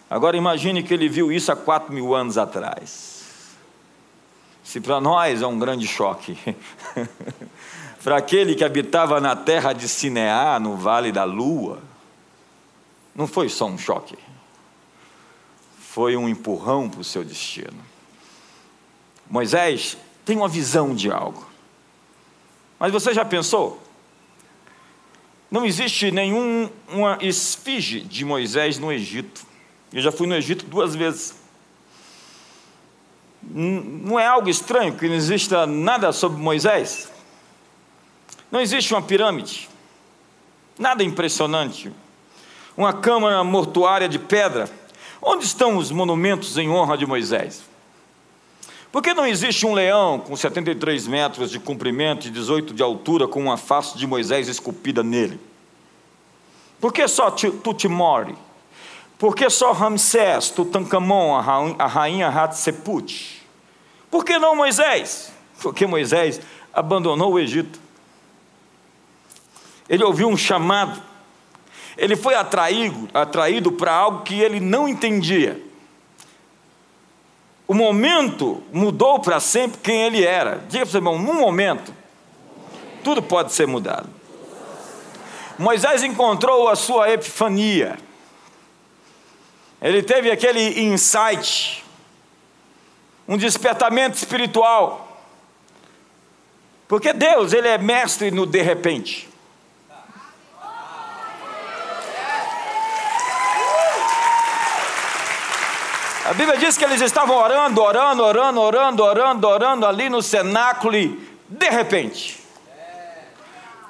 Agora 0.10 0.38
imagine 0.38 0.82
que 0.82 0.94
ele 0.94 1.08
viu 1.08 1.32
isso 1.32 1.52
há 1.52 1.56
quatro 1.56 1.94
mil 1.94 2.16
anos 2.16 2.38
atrás. 2.38 3.19
Se 4.64 4.80
para 4.80 5.02
nós 5.02 5.42
é 5.42 5.48
um 5.48 5.58
grande 5.58 5.88
choque, 5.88 6.38
para 8.04 8.18
aquele 8.18 8.56
que 8.56 8.64
habitava 8.64 9.20
na 9.20 9.36
terra 9.36 9.74
de 9.74 9.88
Sineá, 9.88 10.60
no 10.60 10.76
vale 10.76 11.12
da 11.12 11.24
lua, 11.24 11.82
não 13.16 13.28
foi 13.28 13.50
só 13.50 13.66
um 13.66 13.78
choque, 13.78 14.18
foi 15.80 16.16
um 16.16 16.30
empurrão 16.30 16.90
para 16.90 17.02
o 17.02 17.04
seu 17.04 17.24
destino. 17.24 17.84
Moisés 19.30 19.98
tem 20.24 20.38
uma 20.38 20.48
visão 20.48 20.94
de 20.94 21.12
algo, 21.12 21.48
mas 22.80 22.92
você 22.92 23.14
já 23.14 23.26
pensou? 23.26 23.82
Não 25.52 25.66
existe 25.66 26.12
nenhuma 26.12 27.18
esfinge 27.22 28.02
de 28.02 28.24
Moisés 28.24 28.78
no 28.78 28.92
Egito. 28.92 29.46
Eu 29.92 30.02
já 30.02 30.12
fui 30.12 30.28
no 30.28 30.36
Egito 30.36 30.66
duas 30.66 30.96
vezes. 30.96 31.39
Não 33.42 34.20
é 34.20 34.26
algo 34.26 34.50
estranho 34.50 34.96
que 34.96 35.08
não 35.08 35.16
exista 35.16 35.66
nada 35.66 36.12
sobre 36.12 36.42
Moisés? 36.42 37.12
Não 38.52 38.60
existe 38.60 38.94
uma 38.94 39.02
pirâmide, 39.02 39.70
nada 40.78 41.04
impressionante, 41.04 41.92
uma 42.76 42.94
câmara 42.94 43.44
mortuária 43.44 44.10
de 44.10 44.18
pedra. 44.18 44.70
Onde 45.22 45.46
estão 45.46 45.78
os 45.78 45.92
monumentos 45.92 46.58
em 46.58 46.70
honra 46.70 46.98
de 46.98 47.06
Moisés? 47.06 47.64
Por 48.92 49.04
que 49.04 49.14
não 49.14 49.28
existe 49.28 49.66
um 49.68 49.74
leão 49.74 50.20
com 50.20 50.36
73 50.36 51.06
metros 51.08 51.52
de 51.52 51.60
comprimento 51.60 52.28
e 52.28 52.32
18 52.32 52.74
de 52.74 52.82
altura 52.82 53.28
com 53.28 53.40
uma 53.42 53.58
face 53.58 53.98
de 53.98 54.08
Moisés 54.08 54.48
esculpida 54.48 55.04
nele? 55.04 55.40
Por 56.80 56.92
que 56.92 57.08
só 57.08 57.30
Tutimori? 57.30 58.36
Por 59.20 59.36
que 59.36 59.50
só 59.50 59.74
Ramsés, 59.74 60.50
Tutankhamon, 60.50 61.36
a 61.78 61.86
rainha 61.86 62.30
Hatshepsut? 62.30 63.46
Por 64.10 64.24
que 64.24 64.40
não 64.40 64.56
Moisés? 64.56 65.34
Porque 65.62 65.86
Moisés 65.86 66.40
abandonou 66.74 67.34
o 67.34 67.40
Egito. 67.40 67.78
Ele 69.90 70.06
ouviu 70.06 70.30
um 70.30 70.38
chamado. 70.38 71.02
Ele 71.98 72.16
foi 72.16 72.34
atraído, 72.34 73.10
atraído 73.14 73.74
para 73.74 73.94
algo 73.94 74.24
que 74.24 74.40
ele 74.40 74.62
não 74.62 74.88
entendia. 74.88 75.62
O 77.68 77.74
momento 77.74 78.64
mudou 78.72 79.20
para 79.20 79.42
sempre 79.42 79.80
quem 79.84 80.04
ele 80.04 80.24
era. 80.24 80.64
Diga 80.70 80.86
para 80.86 80.96
o 80.96 80.98
irmão, 80.98 81.20
num 81.20 81.42
momento, 81.42 81.94
tudo 83.04 83.22
pode 83.22 83.52
ser 83.52 83.68
mudado. 83.68 84.10
Moisés 85.58 86.04
encontrou 86.04 86.70
a 86.70 86.76
sua 86.78 87.12
epifania. 87.12 88.00
Ele 89.82 90.04
teve 90.04 90.30
aquele 90.30 90.82
insight, 90.82 91.84
um 93.28 93.38
despertamento 93.38 94.18
espiritual. 94.18 95.22
Porque 96.88 97.14
Deus, 97.14 97.54
ele 97.54 97.68
é 97.68 97.78
mestre 97.78 98.32
no 98.32 98.46
de 98.46 98.62
repente. 98.62 99.30
A 106.26 106.34
Bíblia 106.34 106.58
diz 106.58 106.78
que 106.78 106.86
eles 106.86 107.02
estavam 107.02 107.36
orando, 107.36 107.82
orando, 107.82 108.24
orando, 108.24 108.62
orando, 108.62 109.04
orando, 109.04 109.48
orando 109.48 109.86
ali 109.88 110.10
no 110.10 110.22
cenáculo 110.22 110.96
e 110.96 111.28
de 111.48 111.70
repente, 111.70 112.40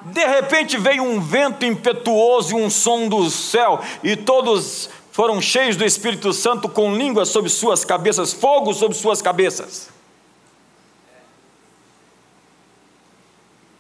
de 0.03 0.25
repente 0.25 0.77
veio 0.77 1.03
um 1.03 1.19
vento 1.19 1.65
impetuoso 1.65 2.58
e 2.58 2.62
um 2.62 2.69
som 2.69 3.10
do 3.10 3.29
céu 3.29 3.81
e 4.01 4.15
todos 4.15 4.89
foram 5.12 5.42
cheios 5.42 5.75
do 5.75 5.86
Espírito 5.86 6.32
Santo 6.34 6.70
com 6.70 6.96
línguas 6.96 7.30
sobre 7.30 7.50
suas 7.50 7.84
cabeças, 7.84 8.32
fogo 8.32 8.74
sobre 8.74 8.98
suas 8.98 9.22
cabeças. 9.22 9.89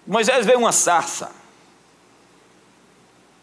Moisés 0.05 0.45
veio 0.45 0.59
uma 0.59 0.71
sarça. 0.71 1.31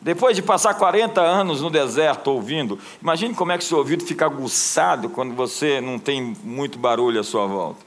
Depois 0.00 0.36
de 0.36 0.42
passar 0.42 0.74
40 0.74 1.20
anos 1.20 1.62
no 1.62 1.70
deserto 1.70 2.28
ouvindo, 2.28 2.78
imagine 3.00 3.34
como 3.34 3.52
é 3.52 3.58
que 3.58 3.64
seu 3.64 3.78
ouvido 3.78 4.04
fica 4.04 4.26
aguçado 4.26 5.08
quando 5.08 5.34
você 5.34 5.80
não 5.80 5.98
tem 5.98 6.36
muito 6.42 6.78
barulho 6.78 7.20
à 7.20 7.24
sua 7.24 7.46
volta. 7.46 7.84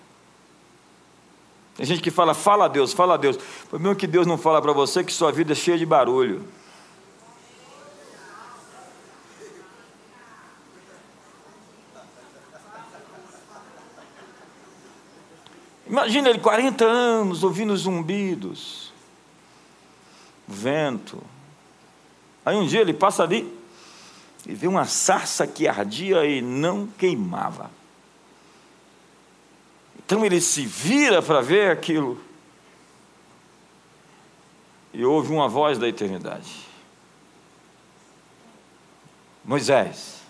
Tem 1.76 1.86
gente 1.86 2.02
que 2.02 2.12
fala, 2.12 2.34
fala 2.34 2.66
a 2.66 2.68
Deus, 2.68 2.92
fala 2.92 3.14
a 3.14 3.18
Deus. 3.18 3.38
Por 3.70 3.80
mesmo 3.80 3.96
que 3.96 4.08
Deus 4.08 4.28
não 4.28 4.38
fala 4.38 4.62
para 4.62 4.74
você 4.74 5.02
que 5.04 5.14
sua 5.14 5.32
vida 5.32 5.54
é 5.54 5.56
cheia 5.56 5.78
de 5.78 5.86
barulho. 5.86 6.46
Imagina 15.90 16.30
ele 16.30 16.38
40 16.38 16.86
anos 16.86 17.44
ouvindo 17.44 17.76
zumbidos, 17.76 18.94
vento. 20.48 21.20
Aí 22.46 22.56
um 22.56 22.68
dia 22.68 22.82
ele 22.82 22.94
passa 22.94 23.24
ali 23.24 23.52
e 24.46 24.54
vê 24.54 24.68
uma 24.68 24.86
sarça 24.86 25.48
que 25.48 25.68
ardia 25.68 26.24
e 26.26 26.44
não 26.44 26.86
queimava. 26.86 27.72
Então 29.98 30.24
ele 30.24 30.40
se 30.40 30.64
vira 30.64 31.24
para 31.24 31.42
ver 31.42 31.72
aquilo 31.72 32.22
e 34.94 35.04
ouve 35.04 35.34
uma 35.34 35.48
voz 35.48 35.80
da 35.80 35.88
eternidade: 35.88 36.68
Moisés, 39.44 40.22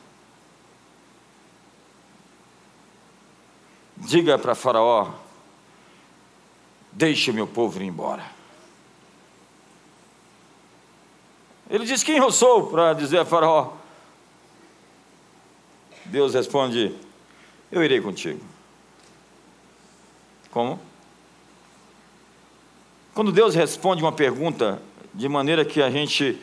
diga 3.97 4.39
para 4.39 4.55
Faraó 4.55 5.27
Deixe 6.99 7.31
meu 7.31 7.47
povo 7.47 7.81
ir 7.81 7.85
embora. 7.85 8.25
Ele 11.69 11.85
diz: 11.85 12.03
Quem 12.03 12.17
eu 12.17 12.29
sou 12.29 12.67
para 12.67 12.91
dizer 12.91 13.19
a 13.19 13.23
Faraó? 13.23 13.71
Deus 16.03 16.33
responde: 16.33 16.93
Eu 17.71 17.81
irei 17.85 18.01
contigo. 18.01 18.41
Como? 20.51 20.77
Quando 23.13 23.31
Deus 23.31 23.55
responde 23.55 24.03
uma 24.03 24.11
pergunta 24.11 24.81
de 25.13 25.29
maneira 25.29 25.63
que 25.63 25.81
a 25.81 25.89
gente 25.89 26.37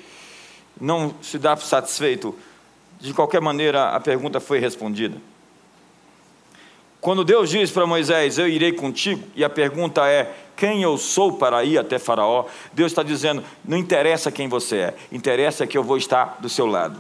não 0.81 1.15
se 1.21 1.39
dá 1.39 1.55
satisfeito, 1.59 2.35
de 2.99 3.13
qualquer 3.13 3.43
maneira 3.43 3.91
a 3.91 4.01
pergunta 4.01 4.41
foi 4.41 4.59
respondida. 4.59 5.21
Quando 6.99 7.27
Deus 7.27 7.51
diz 7.51 7.71
para 7.71 7.87
Moisés: 7.87 8.39
Eu 8.39 8.49
irei 8.49 8.73
contigo, 8.73 9.23
e 9.35 9.45
a 9.45 9.51
pergunta 9.51 10.09
é: 10.09 10.46
Quem 10.57 10.83
eu 10.83 10.97
sou 10.97 11.35
para 11.35 11.63
ir 11.65 11.79
até 11.79 11.99
Faraó? 11.99 12.47
Deus 12.73 12.91
está 12.91 13.03
dizendo: 13.03 13.45
Não 13.65 13.77
interessa 13.77 14.33
quem 14.33 14.49
você 14.49 14.77
é, 14.77 14.95
interessa 15.13 15.67
que 15.67 15.77
eu 15.77 15.85
vou 15.85 15.99
estar 15.99 16.39
do 16.41 16.49
seu 16.49 16.67
lado. 16.67 16.99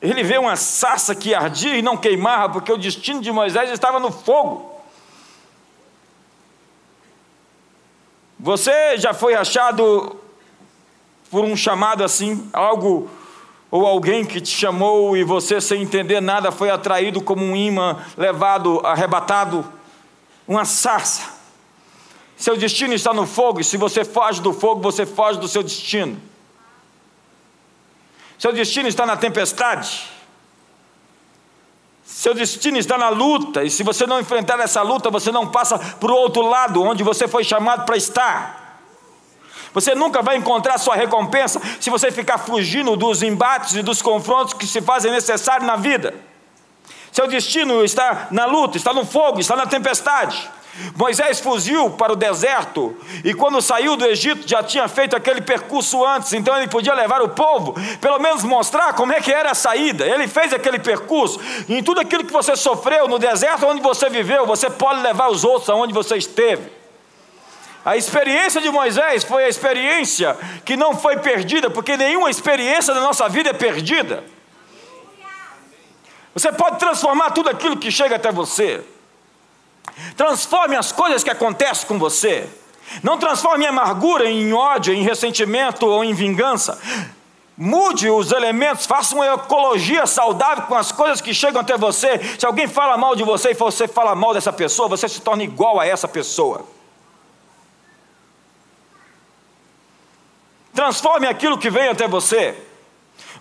Ele 0.00 0.24
vê 0.24 0.36
uma 0.36 0.56
sarça 0.56 1.14
que 1.14 1.32
ardia 1.32 1.76
e 1.76 1.82
não 1.82 1.96
queimava, 1.96 2.52
porque 2.52 2.72
o 2.72 2.76
destino 2.76 3.20
de 3.20 3.30
Moisés 3.30 3.70
estava 3.70 4.00
no 4.00 4.10
fogo. 4.10 4.72
Você 8.38 8.98
já 8.98 9.14
foi 9.14 9.34
achado 9.34 10.16
por 11.30 11.44
um 11.44 11.56
chamado 11.56 12.02
assim, 12.02 12.50
algo 12.52 13.08
ou 13.72 13.86
alguém 13.86 14.22
que 14.22 14.38
te 14.38 14.50
chamou 14.50 15.16
e 15.16 15.24
você, 15.24 15.58
sem 15.58 15.80
entender 15.80 16.20
nada, 16.20 16.52
foi 16.52 16.68
atraído 16.68 17.22
como 17.22 17.42
um 17.42 17.56
imã, 17.56 18.04
levado, 18.18 18.82
arrebatado, 18.84 19.66
uma 20.46 20.66
sarça. 20.66 21.22
Seu 22.36 22.54
destino 22.54 22.92
está 22.92 23.14
no 23.14 23.26
fogo, 23.26 23.60
e 23.60 23.64
se 23.64 23.78
você 23.78 24.04
foge 24.04 24.42
do 24.42 24.52
fogo, 24.52 24.82
você 24.82 25.06
foge 25.06 25.40
do 25.40 25.48
seu 25.48 25.62
destino. 25.62 26.20
Seu 28.38 28.52
destino 28.52 28.88
está 28.90 29.06
na 29.06 29.16
tempestade. 29.16 30.06
Seu 32.04 32.34
destino 32.34 32.76
está 32.76 32.98
na 32.98 33.08
luta, 33.08 33.64
e 33.64 33.70
se 33.70 33.82
você 33.82 34.06
não 34.06 34.20
enfrentar 34.20 34.60
essa 34.60 34.82
luta, 34.82 35.08
você 35.08 35.32
não 35.32 35.50
passa 35.50 35.78
para 35.78 36.12
o 36.12 36.14
outro 36.14 36.42
lado, 36.42 36.82
onde 36.82 37.02
você 37.02 37.26
foi 37.26 37.42
chamado 37.42 37.86
para 37.86 37.96
estar. 37.96 38.61
Você 39.72 39.94
nunca 39.94 40.22
vai 40.22 40.36
encontrar 40.36 40.78
sua 40.78 40.94
recompensa 40.94 41.60
se 41.80 41.90
você 41.90 42.10
ficar 42.10 42.38
fugindo 42.38 42.96
dos 42.96 43.22
embates 43.22 43.74
e 43.74 43.82
dos 43.82 44.02
confrontos 44.02 44.54
que 44.54 44.66
se 44.66 44.80
fazem 44.80 45.10
necessários 45.10 45.66
na 45.66 45.76
vida. 45.76 46.14
Seu 47.10 47.26
destino 47.26 47.84
está 47.84 48.28
na 48.30 48.46
luta, 48.46 48.76
está 48.76 48.92
no 48.92 49.04
fogo, 49.04 49.40
está 49.40 49.54
na 49.54 49.66
tempestade. 49.66 50.50
Moisés 50.96 51.38
fugiu 51.38 51.90
para 51.90 52.14
o 52.14 52.16
deserto 52.16 52.96
e, 53.22 53.34
quando 53.34 53.60
saiu 53.60 53.94
do 53.94 54.06
Egito, 54.06 54.48
já 54.48 54.62
tinha 54.62 54.88
feito 54.88 55.14
aquele 55.14 55.42
percurso 55.42 56.02
antes, 56.04 56.32
então 56.32 56.56
ele 56.56 56.68
podia 56.68 56.94
levar 56.94 57.20
o 57.20 57.28
povo, 57.28 57.74
pelo 58.00 58.18
menos 58.18 58.42
mostrar 58.42 58.94
como 58.94 59.12
é 59.12 59.20
que 59.20 59.30
era 59.30 59.50
a 59.50 59.54
saída. 59.54 60.06
Ele 60.06 60.26
fez 60.26 60.52
aquele 60.52 60.78
percurso, 60.78 61.38
em 61.68 61.82
tudo 61.82 62.00
aquilo 62.00 62.24
que 62.24 62.32
você 62.32 62.56
sofreu 62.56 63.06
no 63.06 63.18
deserto 63.18 63.66
onde 63.66 63.82
você 63.82 64.08
viveu, 64.08 64.46
você 64.46 64.70
pode 64.70 65.02
levar 65.02 65.28
os 65.28 65.44
outros 65.44 65.68
aonde 65.68 65.92
você 65.92 66.16
esteve. 66.16 66.81
A 67.84 67.96
experiência 67.96 68.60
de 68.60 68.70
Moisés 68.70 69.24
foi 69.24 69.44
a 69.44 69.48
experiência 69.48 70.36
que 70.64 70.76
não 70.76 70.96
foi 70.96 71.16
perdida, 71.16 71.68
porque 71.68 71.96
nenhuma 71.96 72.30
experiência 72.30 72.94
da 72.94 73.00
nossa 73.00 73.28
vida 73.28 73.50
é 73.50 73.52
perdida. 73.52 74.22
Você 76.34 76.52
pode 76.52 76.78
transformar 76.78 77.30
tudo 77.30 77.50
aquilo 77.50 77.76
que 77.76 77.90
chega 77.90 78.16
até 78.16 78.30
você. 78.30 78.82
Transforme 80.16 80.76
as 80.76 80.92
coisas 80.92 81.24
que 81.24 81.30
acontecem 81.30 81.86
com 81.86 81.98
você. 81.98 82.48
Não 83.02 83.18
transforme 83.18 83.66
amargura 83.66 84.28
em 84.28 84.52
ódio, 84.52 84.94
em 84.94 85.02
ressentimento 85.02 85.86
ou 85.86 86.04
em 86.04 86.14
vingança. 86.14 86.78
Mude 87.56 88.08
os 88.08 88.32
elementos, 88.32 88.86
faça 88.86 89.14
uma 89.14 89.26
ecologia 89.26 90.06
saudável 90.06 90.64
com 90.64 90.74
as 90.74 90.90
coisas 90.90 91.20
que 91.20 91.34
chegam 91.34 91.60
até 91.60 91.76
você. 91.76 92.18
Se 92.38 92.46
alguém 92.46 92.66
fala 92.66 92.96
mal 92.96 93.14
de 93.14 93.24
você 93.24 93.50
e 93.50 93.54
você 93.54 93.86
fala 93.86 94.14
mal 94.14 94.32
dessa 94.32 94.52
pessoa, 94.52 94.88
você 94.88 95.08
se 95.08 95.20
torna 95.20 95.42
igual 95.42 95.78
a 95.78 95.86
essa 95.86 96.08
pessoa. 96.08 96.64
Transforme 100.74 101.26
aquilo 101.26 101.58
que 101.58 101.70
vem 101.70 101.88
até 101.88 102.08
você. 102.08 102.56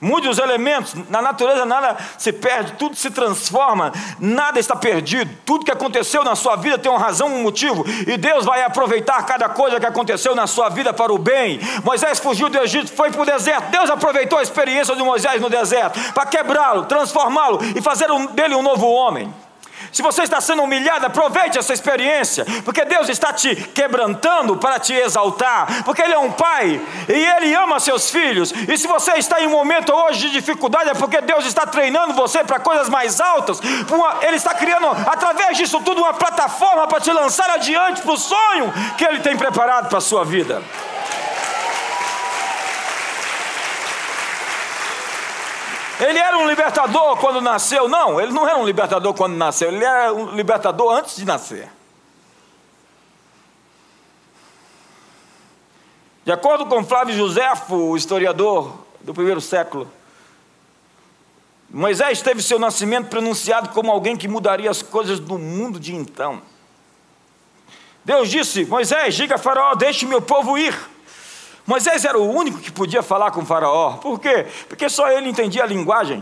Mude 0.01 0.27
os 0.27 0.39
elementos, 0.39 0.95
na 1.09 1.21
natureza 1.21 1.63
nada 1.63 1.95
se 2.17 2.33
perde, 2.33 2.71
tudo 2.73 2.95
se 2.95 3.11
transforma, 3.11 3.91
nada 4.19 4.59
está 4.59 4.75
perdido. 4.75 5.31
Tudo 5.45 5.63
que 5.63 5.71
aconteceu 5.71 6.23
na 6.23 6.35
sua 6.35 6.55
vida 6.55 6.75
tem 6.79 6.91
uma 6.91 6.99
razão, 6.99 7.27
um 7.27 7.43
motivo, 7.43 7.85
e 8.07 8.17
Deus 8.17 8.43
vai 8.43 8.63
aproveitar 8.63 9.23
cada 9.27 9.47
coisa 9.47 9.79
que 9.79 9.85
aconteceu 9.85 10.33
na 10.33 10.47
sua 10.47 10.69
vida 10.69 10.91
para 10.91 11.13
o 11.13 11.19
bem. 11.19 11.59
Moisés 11.83 12.19
fugiu 12.19 12.49
do 12.49 12.57
Egito, 12.57 12.91
foi 12.91 13.11
para 13.11 13.21
o 13.21 13.25
deserto. 13.25 13.69
Deus 13.69 13.91
aproveitou 13.91 14.39
a 14.39 14.41
experiência 14.41 14.95
de 14.95 15.03
Moisés 15.03 15.39
no 15.39 15.51
deserto 15.51 15.99
para 16.13 16.25
quebrá-lo, 16.25 16.85
transformá-lo 16.85 17.59
e 17.75 17.79
fazer 17.79 18.07
dele 18.33 18.55
um 18.55 18.63
novo 18.63 18.87
homem. 18.87 19.31
Se 19.91 20.01
você 20.01 20.23
está 20.23 20.39
sendo 20.39 20.63
humilhado, 20.63 21.05
aproveite 21.05 21.57
essa 21.57 21.73
experiência, 21.73 22.45
porque 22.63 22.85
Deus 22.85 23.09
está 23.09 23.33
te 23.33 23.55
quebrantando 23.55 24.55
para 24.57 24.79
te 24.79 24.93
exaltar, 24.93 25.83
porque 25.83 26.01
Ele 26.01 26.13
é 26.13 26.19
um 26.19 26.31
pai 26.31 26.81
e 27.09 27.13
Ele 27.13 27.53
ama 27.55 27.79
seus 27.79 28.09
filhos. 28.09 28.53
E 28.67 28.77
se 28.77 28.87
você 28.87 29.13
está 29.13 29.41
em 29.41 29.47
um 29.47 29.51
momento 29.51 29.93
hoje 29.93 30.21
de 30.21 30.31
dificuldade, 30.31 30.89
é 30.89 30.93
porque 30.93 31.19
Deus 31.21 31.45
está 31.45 31.65
treinando 31.65 32.13
você 32.13 32.43
para 32.43 32.59
coisas 32.59 32.87
mais 32.89 33.19
altas. 33.19 33.59
Ele 34.21 34.37
está 34.37 34.53
criando, 34.53 34.87
através 34.87 35.57
disso 35.57 35.79
tudo, 35.81 36.01
uma 36.01 36.13
plataforma 36.13 36.87
para 36.87 37.01
te 37.01 37.11
lançar 37.11 37.49
adiante 37.49 38.01
para 38.01 38.13
o 38.13 38.17
sonho 38.17 38.73
que 38.97 39.03
Ele 39.03 39.19
tem 39.19 39.35
preparado 39.35 39.89
para 39.89 39.97
a 39.97 40.01
sua 40.01 40.23
vida. 40.23 40.61
Ele 46.01 46.17
era 46.17 46.35
um 46.39 46.47
libertador 46.47 47.15
quando 47.17 47.39
nasceu? 47.39 47.87
Não, 47.87 48.19
ele 48.19 48.33
não 48.33 48.47
era 48.47 48.57
um 48.57 48.65
libertador 48.65 49.13
quando 49.13 49.35
nasceu, 49.35 49.67
ele 49.67 49.85
era 49.85 50.11
um 50.11 50.35
libertador 50.35 50.91
antes 50.95 51.15
de 51.15 51.25
nascer. 51.25 51.69
De 56.25 56.31
acordo 56.31 56.65
com 56.65 56.83
Flávio 56.83 57.15
Josefo, 57.15 57.75
o 57.75 57.95
historiador 57.95 58.79
do 59.01 59.13
primeiro 59.13 59.39
século, 59.39 59.91
Moisés 61.69 62.19
teve 62.21 62.41
seu 62.41 62.57
nascimento 62.57 63.07
pronunciado 63.07 63.69
como 63.69 63.91
alguém 63.91 64.17
que 64.17 64.27
mudaria 64.27 64.71
as 64.71 64.81
coisas 64.81 65.19
do 65.19 65.37
mundo 65.37 65.79
de 65.79 65.95
então. 65.95 66.41
Deus 68.03 68.27
disse: 68.27 68.65
Moisés, 68.65 69.13
diga 69.13 69.35
a 69.35 69.37
Faraó, 69.37 69.75
deixe 69.75 70.07
meu 70.07 70.21
povo 70.21 70.57
ir. 70.57 70.75
Moisés 71.71 72.03
era 72.03 72.19
o 72.19 72.29
único 72.29 72.59
que 72.59 72.69
podia 72.69 73.01
falar 73.01 73.31
com 73.31 73.45
Faraó. 73.45 73.93
Por 73.93 74.19
quê? 74.19 74.45
Porque 74.67 74.89
só 74.89 75.09
ele 75.09 75.29
entendia 75.29 75.63
a 75.63 75.65
linguagem 75.65 76.21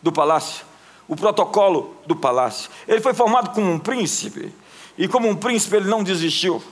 do 0.00 0.10
palácio, 0.10 0.64
o 1.06 1.14
protocolo 1.14 1.94
do 2.06 2.16
palácio. 2.16 2.70
Ele 2.86 3.02
foi 3.02 3.12
formado 3.12 3.50
como 3.50 3.70
um 3.70 3.78
príncipe, 3.78 4.50
e 4.96 5.06
como 5.06 5.28
um 5.28 5.36
príncipe 5.36 5.76
ele 5.76 5.90
não 5.90 6.02
desistiu. 6.02 6.64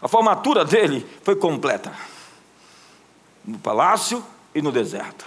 A 0.00 0.08
formatura 0.08 0.64
dele 0.64 1.06
foi 1.22 1.36
completa 1.36 1.92
no 3.44 3.58
palácio 3.58 4.24
e 4.54 4.62
no 4.62 4.72
deserto. 4.72 5.26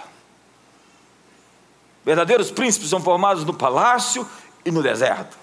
Verdadeiros 2.04 2.50
príncipes 2.50 2.88
são 2.88 3.00
formados 3.00 3.44
no 3.44 3.54
palácio 3.54 4.28
e 4.64 4.72
no 4.72 4.82
deserto. 4.82 5.38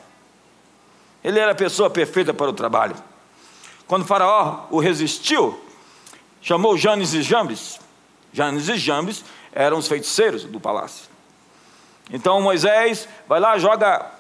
Ele 1.24 1.40
era 1.40 1.54
a 1.54 1.56
pessoa 1.56 1.90
perfeita 1.90 2.34
para 2.34 2.50
o 2.50 2.54
trabalho. 2.54 2.98
Quando 3.88 4.04
Faraó 4.04 4.66
o 4.70 4.82
resistiu, 4.82 5.62
chamou 6.46 6.78
Janes 6.78 7.16
e 7.16 7.24
Jambes. 7.24 7.80
Janes 8.32 8.70
e 8.70 8.78
Jambes 8.78 9.26
eram 9.52 9.80
os 9.80 9.88
feiticeiros 9.88 10.44
do 10.44 10.60
palácio. 10.60 11.10
Então 12.12 12.40
Moisés 12.40 13.10
vai 13.28 13.40
lá, 13.40 13.58
joga 13.58 14.12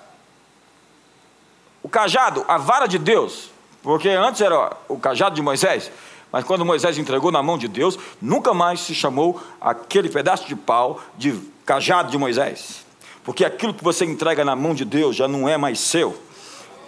o 1.83 1.88
cajado, 1.88 2.43
a 2.47 2.57
vara 2.57 2.88
de 2.88 2.97
Deus, 2.97 3.51
porque 3.83 4.09
antes 4.09 4.41
era 4.41 4.75
o 4.88 4.97
cajado 4.97 5.35
de 5.35 5.41
Moisés, 5.43 5.91
mas 6.31 6.43
quando 6.43 6.65
Moisés 6.65 6.97
entregou 6.97 7.31
na 7.31 7.43
mão 7.43 7.59
de 7.59 7.67
Deus, 7.67 7.95
nunca 8.19 8.55
mais 8.55 8.79
se 8.79 8.95
chamou 8.95 9.39
aquele 9.61 10.09
pedaço 10.09 10.47
de 10.47 10.55
pau 10.55 10.99
de 11.15 11.39
cajado 11.63 12.09
de 12.09 12.17
Moisés, 12.17 12.83
porque 13.23 13.45
aquilo 13.45 13.71
que 13.71 13.83
você 13.83 14.03
entrega 14.03 14.43
na 14.43 14.55
mão 14.55 14.73
de 14.73 14.83
Deus 14.83 15.15
já 15.15 15.27
não 15.27 15.47
é 15.47 15.57
mais 15.57 15.79
seu, 15.79 16.19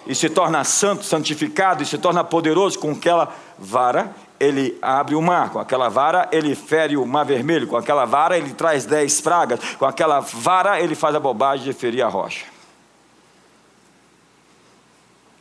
e 0.07 0.15
se 0.15 0.29
torna 0.29 0.63
santo, 0.63 1.03
santificado, 1.03 1.83
e 1.83 1.85
se 1.85 1.99
torna 1.99 2.23
poderoso 2.23 2.79
com 2.79 2.91
aquela 2.91 3.35
vara, 3.59 4.15
ele 4.39 4.77
abre 4.81 5.15
o 5.15 5.21
mar, 5.21 5.49
com 5.49 5.59
aquela 5.59 5.89
vara 5.89 6.27
ele 6.31 6.55
fere 6.55 6.95
o 6.97 7.05
mar 7.05 7.25
vermelho, 7.25 7.67
com 7.67 7.77
aquela 7.77 8.05
vara 8.05 8.37
ele 8.37 8.53
traz 8.53 8.85
dez 8.85 9.19
pragas, 9.19 9.59
com 9.75 9.85
aquela 9.85 10.19
vara 10.19 10.79
ele 10.79 10.95
faz 10.95 11.15
a 11.15 11.19
bobagem 11.19 11.65
de 11.65 11.73
ferir 11.73 12.01
a 12.01 12.07
rocha. 12.07 12.45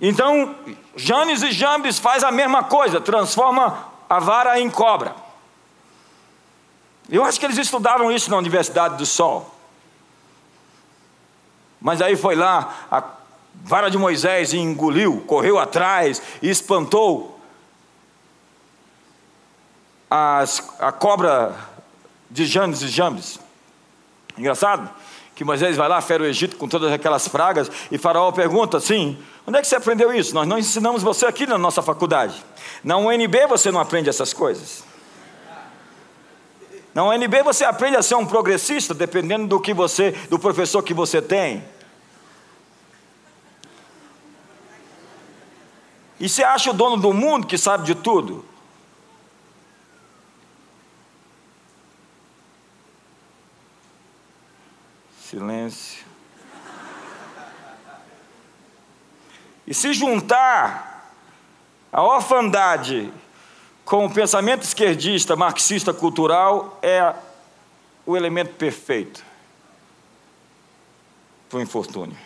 Então, 0.01 0.55
Janes 0.95 1.43
e 1.43 1.53
Jambes 1.53 1.99
faz 1.99 2.23
a 2.23 2.31
mesma 2.31 2.65
coisa, 2.65 3.01
transforma 3.01 3.87
a 4.09 4.19
vara 4.19 4.61
em 4.61 4.69
cobra. 4.69 5.15
Eu 7.09 7.25
acho 7.25 7.39
que 7.39 7.47
eles 7.47 7.59
estudavam 7.59 8.11
isso 8.11 8.31
na 8.31 8.37
Universidade 8.37 8.97
do 8.97 9.07
Sol. 9.07 9.55
Mas 11.81 12.03
aí 12.03 12.17
foi 12.17 12.35
lá, 12.35 12.87
a 12.91 13.03
vara 13.55 13.89
de 13.91 13.97
Moisés 13.97 14.53
engoliu, 14.53 15.23
correu 15.27 15.59
atrás 15.59 16.21
e 16.43 16.51
espantou 16.51 17.36
as, 20.11 20.63
a 20.79 20.93
cobra 20.93 21.55
de 22.31 22.47
Janes 22.47 22.83
e 22.83 22.89
Jambes. 22.89 23.39
Engraçado 24.37 24.91
que 25.35 25.45
Moisés 25.45 25.77
vai 25.77 25.87
lá, 25.87 26.01
fere 26.01 26.23
o 26.23 26.27
Egito 26.27 26.57
com 26.57 26.67
todas 26.67 26.91
aquelas 26.91 27.29
pragas, 27.29 27.71
e 27.91 27.99
Faraó 27.99 28.33
pergunta 28.33 28.79
assim: 28.79 29.19
onde 29.47 29.59
é 29.59 29.61
que 29.61 29.69
você 29.69 29.77
aprendeu 29.77 30.13
isso? 30.13 30.35
Nós 30.35 30.49
não 30.49 30.59
ensinamos 30.59 31.03
você 31.03 31.27
aqui 31.27 31.47
na 31.47 31.59
nossa 31.59 31.83
faculdade. 31.83 32.43
Na 32.83 32.97
UNB 32.97 33.47
você 33.47 33.71
não 33.71 33.79
aprende 33.79 34.09
essas 34.09 34.33
coisas. 34.33 34.83
Na 36.95 37.05
UNB 37.05 37.43
você 37.43 37.63
aprende 37.63 37.99
a 37.99 38.03
ser 38.03 38.15
um 38.15 38.25
progressista, 38.25 38.95
dependendo 38.95 39.47
do 39.47 39.61
que 39.61 39.75
você, 39.75 40.13
do 40.31 40.39
professor 40.39 40.83
que 40.83 40.95
você 40.95 41.21
tem. 41.21 41.63
E 46.19 46.27
você 46.27 46.43
acha 46.43 46.71
o 46.71 46.73
dono 46.73 46.97
do 46.97 47.13
mundo 47.13 47.47
que 47.47 47.59
sabe 47.59 47.85
de 47.85 47.95
tudo? 47.95 48.43
Silêncio. 55.37 56.03
E 59.67 59.75
se 59.75 59.93
juntar 59.93 61.13
a 61.93 62.03
orfandade 62.03 63.13
com 63.85 64.07
o 64.07 64.11
pensamento 64.11 64.63
esquerdista, 64.63 65.37
marxista 65.37 65.93
cultural, 65.93 66.79
é 66.81 67.15
o 68.07 68.17
elemento 68.17 68.55
perfeito 68.55 69.23
para 71.51 71.59
o 71.59 71.61
infortúnio. 71.61 72.17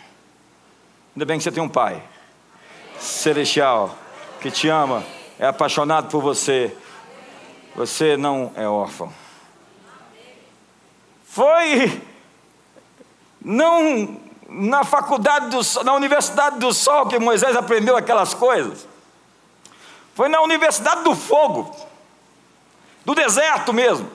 Ainda 1.13 1.25
bem 1.25 1.37
que 1.37 1.43
você 1.43 1.51
tem 1.51 1.61
um 1.61 1.67
pai 1.67 2.01
celestial 2.97 3.93
que 4.39 4.49
te 4.49 4.69
ama, 4.69 5.03
é 5.37 5.47
apaixonado 5.47 6.09
por 6.09 6.21
você. 6.21 6.73
Você 7.75 8.15
não 8.15 8.53
é 8.55 8.65
órfão. 8.65 9.13
Foi 11.25 12.09
não 13.43 14.19
na 14.47 14.83
faculdade 14.83 15.47
do, 15.47 15.83
na 15.83 15.93
Universidade 15.93 16.59
do 16.59 16.73
Sol 16.73 17.07
que 17.07 17.17
Moisés 17.17 17.55
aprendeu 17.55 17.95
aquelas 17.95 18.33
coisas. 18.33 18.85
Foi 20.13 20.27
na 20.27 20.41
Universidade 20.41 21.03
do 21.03 21.15
Fogo, 21.15 21.73
do 23.05 23.15
deserto 23.15 23.71
mesmo. 23.71 24.09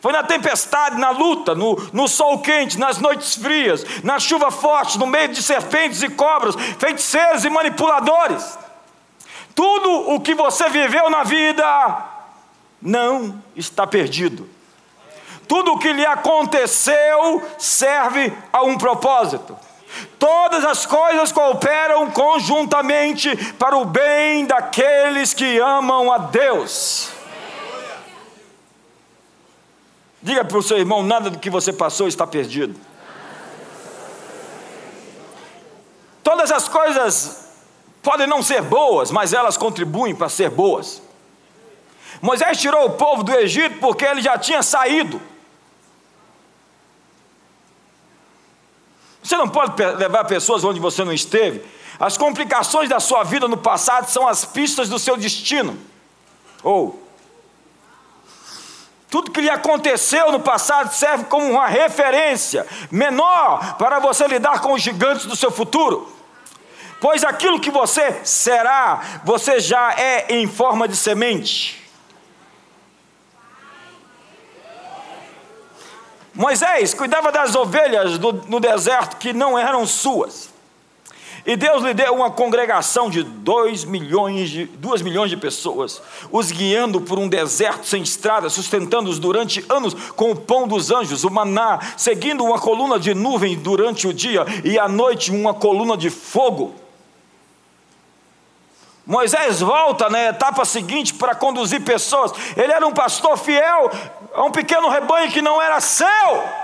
Foi 0.00 0.12
na 0.12 0.22
tempestade, 0.22 0.98
na 0.98 1.10
luta, 1.10 1.54
no, 1.54 1.76
no 1.92 2.08
sol 2.08 2.38
quente, 2.40 2.78
nas 2.78 2.98
noites 2.98 3.34
frias, 3.34 3.84
na 4.02 4.18
chuva 4.18 4.50
forte, 4.50 4.98
no 4.98 5.06
meio 5.06 5.28
de 5.28 5.42
serpentes 5.42 6.02
e 6.02 6.08
cobras, 6.08 6.54
feiticeiros 6.78 7.44
e 7.44 7.50
manipuladores. 7.50 8.58
Tudo 9.54 10.14
o 10.14 10.20
que 10.20 10.34
você 10.34 10.70
viveu 10.70 11.10
na 11.10 11.22
vida 11.22 11.64
não 12.80 13.42
está 13.54 13.86
perdido 13.86 14.48
tudo 15.50 15.72
o 15.72 15.78
que 15.80 15.92
lhe 15.92 16.06
aconteceu 16.06 17.42
serve 17.58 18.32
a 18.52 18.62
um 18.62 18.78
propósito. 18.78 19.58
Todas 20.16 20.64
as 20.64 20.86
coisas 20.86 21.32
cooperam 21.32 22.08
conjuntamente 22.12 23.34
para 23.54 23.76
o 23.76 23.84
bem 23.84 24.46
daqueles 24.46 25.34
que 25.34 25.58
amam 25.58 26.12
a 26.12 26.18
Deus. 26.18 27.10
Diga 30.22 30.44
para 30.44 30.56
o 30.56 30.62
seu 30.62 30.78
irmão: 30.78 31.02
nada 31.02 31.30
do 31.30 31.38
que 31.40 31.50
você 31.50 31.72
passou 31.72 32.06
está 32.06 32.24
perdido. 32.24 32.78
Todas 36.22 36.52
as 36.52 36.68
coisas 36.68 37.48
podem 38.00 38.28
não 38.28 38.40
ser 38.40 38.62
boas, 38.62 39.10
mas 39.10 39.32
elas 39.32 39.56
contribuem 39.56 40.14
para 40.14 40.28
ser 40.28 40.48
boas. 40.48 41.02
Moisés 42.22 42.56
tirou 42.60 42.84
o 42.84 42.90
povo 42.90 43.24
do 43.24 43.34
Egito 43.34 43.80
porque 43.80 44.04
ele 44.04 44.22
já 44.22 44.38
tinha 44.38 44.62
saído. 44.62 45.20
Você 49.30 49.36
não 49.36 49.48
pode 49.48 49.80
levar 49.80 50.24
pessoas 50.24 50.64
onde 50.64 50.80
você 50.80 51.04
não 51.04 51.12
esteve. 51.12 51.64
As 52.00 52.16
complicações 52.16 52.88
da 52.88 52.98
sua 52.98 53.22
vida 53.22 53.46
no 53.46 53.56
passado 53.56 54.10
são 54.10 54.26
as 54.26 54.44
pistas 54.44 54.88
do 54.88 54.98
seu 54.98 55.16
destino. 55.16 55.78
Ou 56.64 57.00
tudo 59.08 59.30
que 59.30 59.40
lhe 59.40 59.48
aconteceu 59.48 60.32
no 60.32 60.40
passado 60.40 60.92
serve 60.92 61.26
como 61.26 61.48
uma 61.48 61.68
referência 61.68 62.66
menor 62.90 63.76
para 63.76 64.00
você 64.00 64.26
lidar 64.26 64.60
com 64.62 64.72
os 64.72 64.82
gigantes 64.82 65.26
do 65.26 65.36
seu 65.36 65.52
futuro. 65.52 66.12
Pois 67.00 67.22
aquilo 67.22 67.60
que 67.60 67.70
você 67.70 68.24
será, 68.24 69.20
você 69.22 69.60
já 69.60 69.92
é 69.92 70.26
em 70.28 70.48
forma 70.48 70.88
de 70.88 70.96
semente. 70.96 71.79
Moisés 76.34 76.94
cuidava 76.94 77.32
das 77.32 77.54
ovelhas 77.54 78.18
do, 78.18 78.32
no 78.32 78.60
deserto 78.60 79.16
que 79.16 79.32
não 79.32 79.58
eram 79.58 79.86
suas. 79.86 80.50
E 81.44 81.56
Deus 81.56 81.82
lhe 81.82 81.94
deu 81.94 82.14
uma 82.14 82.30
congregação 82.30 83.08
de 83.08 83.22
dois 83.22 83.84
milhões 83.84 84.50
de, 84.50 84.68
milhões 85.02 85.30
de 85.30 85.36
pessoas, 85.36 86.00
os 86.30 86.52
guiando 86.52 87.00
por 87.00 87.18
um 87.18 87.28
deserto 87.28 87.86
sem 87.86 88.02
estrada, 88.02 88.50
sustentando-os 88.50 89.18
durante 89.18 89.64
anos 89.68 89.94
com 90.14 90.30
o 90.30 90.36
pão 90.36 90.68
dos 90.68 90.90
anjos, 90.90 91.24
o 91.24 91.30
maná, 91.30 91.80
seguindo 91.96 92.44
uma 92.44 92.58
coluna 92.58 92.98
de 92.98 93.14
nuvem 93.14 93.56
durante 93.58 94.06
o 94.06 94.12
dia 94.12 94.44
e 94.64 94.78
à 94.78 94.86
noite 94.86 95.30
uma 95.30 95.54
coluna 95.54 95.96
de 95.96 96.10
fogo. 96.10 96.74
Moisés 99.06 99.60
volta 99.60 100.08
na 100.08 100.26
etapa 100.26 100.64
seguinte 100.64 101.14
para 101.14 101.34
conduzir 101.34 101.82
pessoas. 101.82 102.32
Ele 102.56 102.72
era 102.72 102.86
um 102.86 102.92
pastor 102.92 103.36
fiel 103.36 103.90
a 104.34 104.44
um 104.44 104.50
pequeno 104.50 104.88
rebanho 104.88 105.30
que 105.30 105.42
não 105.42 105.60
era 105.60 105.80
seu. 105.80 106.60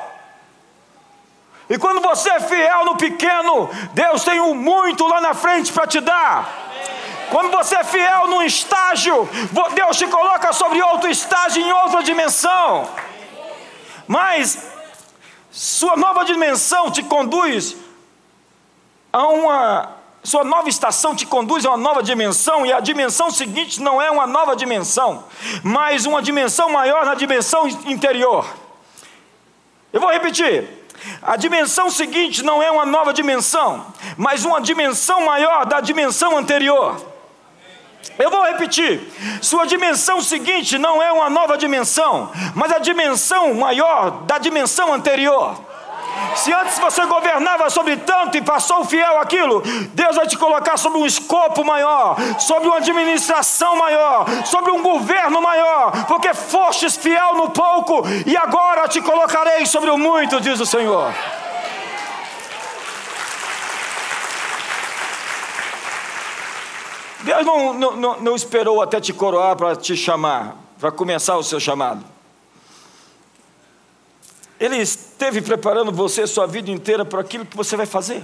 E 1.68 1.78
quando 1.78 2.00
você 2.00 2.30
é 2.30 2.40
fiel 2.40 2.84
no 2.84 2.96
pequeno, 2.96 3.68
Deus 3.92 4.24
tem 4.24 4.40
um 4.40 4.54
muito 4.54 5.06
lá 5.06 5.20
na 5.20 5.34
frente 5.34 5.72
para 5.72 5.86
te 5.86 6.00
dar. 6.00 6.48
Quando 7.30 7.50
você 7.50 7.76
é 7.76 7.84
fiel 7.84 8.28
num 8.28 8.42
estágio, 8.42 9.28
Deus 9.74 9.96
te 9.96 10.06
coloca 10.06 10.52
sobre 10.52 10.80
outro 10.80 11.10
estágio 11.10 11.60
em 11.60 11.72
outra 11.72 12.02
dimensão. 12.04 12.88
Mas 14.06 14.70
sua 15.50 15.96
nova 15.96 16.24
dimensão 16.24 16.90
te 16.90 17.02
conduz 17.02 17.76
a 19.12 19.26
uma 19.26 19.95
sua 20.26 20.42
nova 20.42 20.68
estação 20.68 21.14
te 21.14 21.24
conduz 21.24 21.64
a 21.64 21.70
uma 21.70 21.76
nova 21.76 22.02
dimensão, 22.02 22.66
e 22.66 22.72
a 22.72 22.80
dimensão 22.80 23.30
seguinte 23.30 23.80
não 23.80 24.02
é 24.02 24.10
uma 24.10 24.26
nova 24.26 24.56
dimensão, 24.56 25.22
mas 25.62 26.04
uma 26.04 26.20
dimensão 26.20 26.68
maior 26.68 27.06
na 27.06 27.14
dimensão 27.14 27.68
interior. 27.68 28.44
Eu 29.92 30.00
vou 30.00 30.10
repetir. 30.10 30.68
A 31.22 31.36
dimensão 31.36 31.88
seguinte 31.90 32.42
não 32.42 32.60
é 32.60 32.68
uma 32.72 32.84
nova 32.84 33.14
dimensão, 33.14 33.86
mas 34.16 34.44
uma 34.44 34.60
dimensão 34.60 35.24
maior 35.24 35.64
da 35.64 35.80
dimensão 35.80 36.36
anterior. 36.36 37.00
Eu 38.18 38.28
vou 38.28 38.42
repetir: 38.44 39.00
sua 39.40 39.64
dimensão 39.64 40.20
seguinte 40.20 40.76
não 40.76 41.00
é 41.00 41.12
uma 41.12 41.30
nova 41.30 41.56
dimensão, 41.56 42.32
mas 42.52 42.72
a 42.72 42.78
dimensão 42.78 43.54
maior 43.54 44.24
da 44.24 44.38
dimensão 44.38 44.92
anterior. 44.92 45.56
Se 46.34 46.52
antes 46.52 46.78
você 46.78 47.04
governava 47.06 47.68
sobre 47.70 47.96
tanto 47.96 48.36
e 48.36 48.42
passou 48.42 48.84
fiel 48.84 49.18
aquilo, 49.18 49.62
Deus 49.92 50.16
vai 50.16 50.26
te 50.26 50.36
colocar 50.36 50.76
sobre 50.76 50.98
um 50.98 51.06
escopo 51.06 51.64
maior, 51.64 52.16
sobre 52.38 52.68
uma 52.68 52.76
administração 52.76 53.76
maior, 53.76 54.26
sobre 54.44 54.70
um 54.70 54.82
governo 54.82 55.40
maior, 55.40 56.06
porque 56.06 56.34
fostes 56.34 56.96
fiel 56.96 57.34
no 57.34 57.50
pouco 57.50 58.02
e 58.26 58.36
agora 58.36 58.88
te 58.88 59.00
colocarei 59.00 59.66
sobre 59.66 59.90
o 59.90 59.98
muito, 59.98 60.40
diz 60.40 60.60
o 60.60 60.66
Senhor. 60.66 61.12
Deus 67.22 67.44
não, 67.44 67.74
não, 67.74 68.20
não 68.20 68.36
esperou 68.36 68.80
até 68.80 69.00
te 69.00 69.12
coroar 69.12 69.56
para 69.56 69.74
te 69.74 69.96
chamar, 69.96 70.54
para 70.78 70.92
começar 70.92 71.36
o 71.36 71.42
seu 71.42 71.58
chamado. 71.58 72.15
Ele 74.58 74.76
esteve 74.76 75.42
preparando 75.42 75.92
você 75.92 76.26
sua 76.26 76.46
vida 76.46 76.70
inteira 76.70 77.04
para 77.04 77.20
aquilo 77.20 77.44
que 77.44 77.56
você 77.56 77.76
vai 77.76 77.86
fazer. 77.86 78.22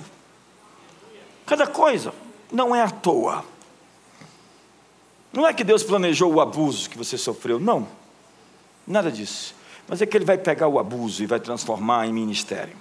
Cada 1.45 1.67
coisa 1.67 2.15
não 2.51 2.75
é 2.75 2.83
à 2.83 2.91
toa. 2.91 3.45
Não 5.33 5.47
é 5.47 5.53
que 5.53 5.65
Deus 5.65 5.83
planejou 5.83 6.33
o 6.33 6.41
abuso 6.41 6.89
que 6.89 6.99
você 6.99 7.17
sofreu, 7.17 7.59
não. 7.59 7.89
Nada 8.87 9.11
disso. 9.11 9.55
Mas 9.89 10.01
é 10.01 10.07
que 10.07 10.17
Ele 10.17 10.25
vai 10.25 10.39
pegar 10.39 10.69
o 10.69 10.79
abuso 10.79 11.23
e 11.23 11.27
vai 11.27 11.41
transformar 11.41 12.07
em 12.07 12.13
ministério. 12.13 12.77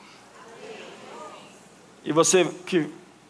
E 2.04 2.12
você 2.12 2.46
que 2.66 2.90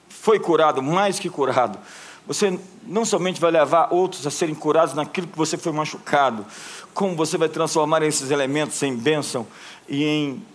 foi 0.09 0.39
curado, 0.39 0.81
mais 0.81 1.19
que 1.19 1.29
curado, 1.29 1.77
você 2.25 2.57
não 2.83 3.03
somente 3.03 3.41
vai 3.41 3.51
levar 3.51 3.89
outros 3.91 4.25
a 4.25 4.31
serem 4.31 4.55
curados 4.55 4.93
naquilo 4.93 5.27
que 5.27 5.37
você 5.37 5.57
foi 5.57 5.71
machucado, 5.71 6.45
como 6.93 7.15
você 7.15 7.37
vai 7.37 7.49
transformar 7.49 8.03
esses 8.03 8.31
elementos 8.31 8.81
em 8.83 8.95
bênção 8.95 9.45
e 9.87 10.03
em 10.05 10.45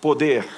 poder. 0.00 0.48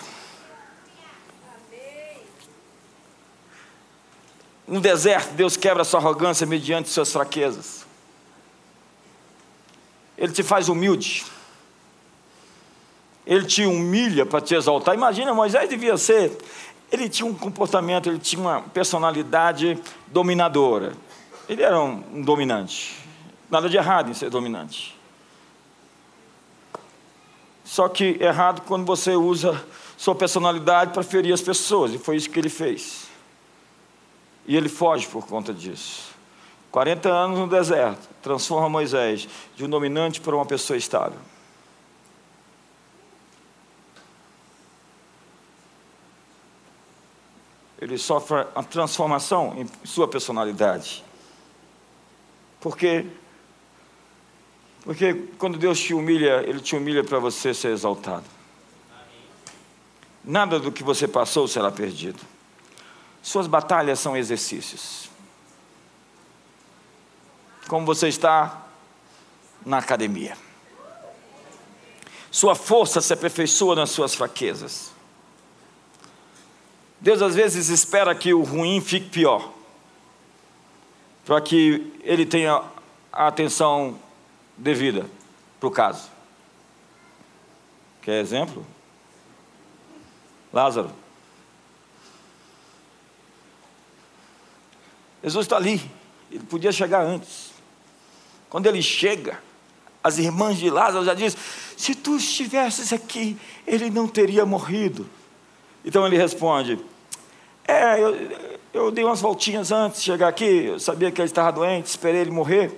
No 4.66 4.80
deserto, 4.80 5.32
Deus 5.34 5.56
quebra 5.56 5.82
sua 5.82 5.98
arrogância 6.00 6.46
mediante 6.46 6.88
suas 6.88 7.12
fraquezas. 7.12 7.84
Ele 10.16 10.32
te 10.32 10.42
faz 10.42 10.68
humilde. 10.68 11.24
Ele 13.26 13.44
te 13.44 13.64
humilha 13.64 14.24
para 14.24 14.40
te 14.40 14.54
exaltar. 14.54 14.94
Imagina, 14.94 15.34
Moisés 15.34 15.68
devia 15.68 15.96
ser 15.96 16.36
ele 16.90 17.08
tinha 17.08 17.26
um 17.26 17.34
comportamento, 17.34 18.08
ele 18.08 18.18
tinha 18.18 18.40
uma 18.40 18.60
personalidade 18.60 19.78
dominadora. 20.08 20.92
Ele 21.48 21.62
era 21.62 21.80
um, 21.80 22.02
um 22.12 22.22
dominante. 22.22 22.96
Nada 23.48 23.68
de 23.68 23.76
errado 23.76 24.10
em 24.10 24.14
ser 24.14 24.28
dominante. 24.28 24.98
Só 27.70 27.88
que 27.88 28.16
errado 28.20 28.62
quando 28.62 28.84
você 28.84 29.14
usa 29.14 29.64
sua 29.96 30.12
personalidade 30.12 30.92
para 30.92 31.04
ferir 31.04 31.32
as 31.32 31.40
pessoas, 31.40 31.94
e 31.94 31.98
foi 31.98 32.16
isso 32.16 32.28
que 32.28 32.36
ele 32.36 32.48
fez. 32.48 33.06
E 34.44 34.56
ele 34.56 34.68
foge 34.68 35.06
por 35.06 35.24
conta 35.24 35.54
disso. 35.54 36.10
40 36.72 37.08
anos 37.08 37.38
no 37.38 37.46
deserto, 37.46 38.08
transforma 38.20 38.68
Moisés 38.68 39.28
de 39.54 39.64
um 39.64 39.68
dominante 39.68 40.20
para 40.20 40.34
uma 40.34 40.44
pessoa 40.44 40.76
estável. 40.76 41.20
ele 47.80 47.96
sofre 47.96 48.46
a 48.54 48.62
transformação 48.62 49.54
em 49.56 49.86
sua 49.86 50.06
personalidade. 50.06 51.02
Por 52.60 52.76
quê? 52.76 53.06
Porque 54.90 55.14
quando 55.38 55.56
Deus 55.56 55.78
te 55.78 55.94
humilha, 55.94 56.42
Ele 56.44 56.58
te 56.58 56.74
humilha 56.74 57.04
para 57.04 57.20
você 57.20 57.54
ser 57.54 57.70
exaltado. 57.70 58.24
Nada 60.24 60.58
do 60.58 60.72
que 60.72 60.82
você 60.82 61.06
passou 61.06 61.46
será 61.46 61.70
perdido. 61.70 62.18
Suas 63.22 63.46
batalhas 63.46 64.00
são 64.00 64.16
exercícios. 64.16 65.08
Como 67.68 67.86
você 67.86 68.08
está 68.08 68.66
na 69.64 69.78
academia. 69.78 70.36
Sua 72.28 72.56
força 72.56 73.00
se 73.00 73.12
aperfeiçoa 73.12 73.76
nas 73.76 73.90
suas 73.90 74.12
fraquezas. 74.16 74.90
Deus 76.98 77.22
às 77.22 77.36
vezes 77.36 77.68
espera 77.68 78.12
que 78.12 78.34
o 78.34 78.42
ruim 78.42 78.80
fique 78.80 79.08
pior, 79.08 79.52
para 81.24 81.40
que 81.40 81.92
ele 82.02 82.26
tenha 82.26 82.64
a 83.12 83.28
atenção 83.28 83.96
devida 84.60 85.06
para 85.58 85.68
o 85.68 85.70
caso. 85.70 86.08
Quer 88.02 88.20
exemplo? 88.20 88.64
Lázaro. 90.52 90.90
Jesus 95.22 95.44
está 95.44 95.56
ali, 95.56 95.80
ele 96.30 96.44
podia 96.44 96.72
chegar 96.72 97.02
antes. 97.02 97.52
Quando 98.48 98.66
ele 98.66 98.82
chega, 98.82 99.40
as 100.02 100.18
irmãs 100.18 100.58
de 100.58 100.70
Lázaro 100.70 101.04
já 101.04 101.14
dizem: 101.14 101.38
se 101.76 101.94
tu 101.94 102.16
estivesses 102.16 102.92
aqui, 102.92 103.38
ele 103.66 103.90
não 103.90 104.08
teria 104.08 104.46
morrido. 104.46 105.08
Então 105.84 106.06
ele 106.06 106.16
responde: 106.16 106.78
É, 107.66 108.00
eu, 108.00 108.16
eu 108.72 108.90
dei 108.90 109.04
umas 109.04 109.20
voltinhas 109.20 109.70
antes 109.70 110.00
de 110.00 110.06
chegar 110.06 110.28
aqui, 110.28 110.64
eu 110.64 110.80
sabia 110.80 111.10
que 111.10 111.20
ele 111.20 111.28
estava 111.28 111.52
doente, 111.52 111.86
esperei 111.86 112.22
ele 112.22 112.30
morrer, 112.30 112.76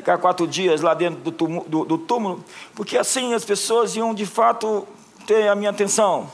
ficar 0.00 0.16
quatro 0.16 0.46
dias 0.46 0.80
lá 0.80 0.94
dentro 0.94 1.20
do 1.20 1.30
túmulo, 1.30 1.68
do, 1.68 1.84
do 1.84 1.98
túmulo, 1.98 2.42
porque 2.74 2.96
assim 2.96 3.34
as 3.34 3.44
pessoas 3.44 3.94
iam 3.94 4.14
de 4.14 4.24
fato 4.24 4.88
ter 5.26 5.46
a 5.46 5.54
minha 5.54 5.70
atenção. 5.70 6.30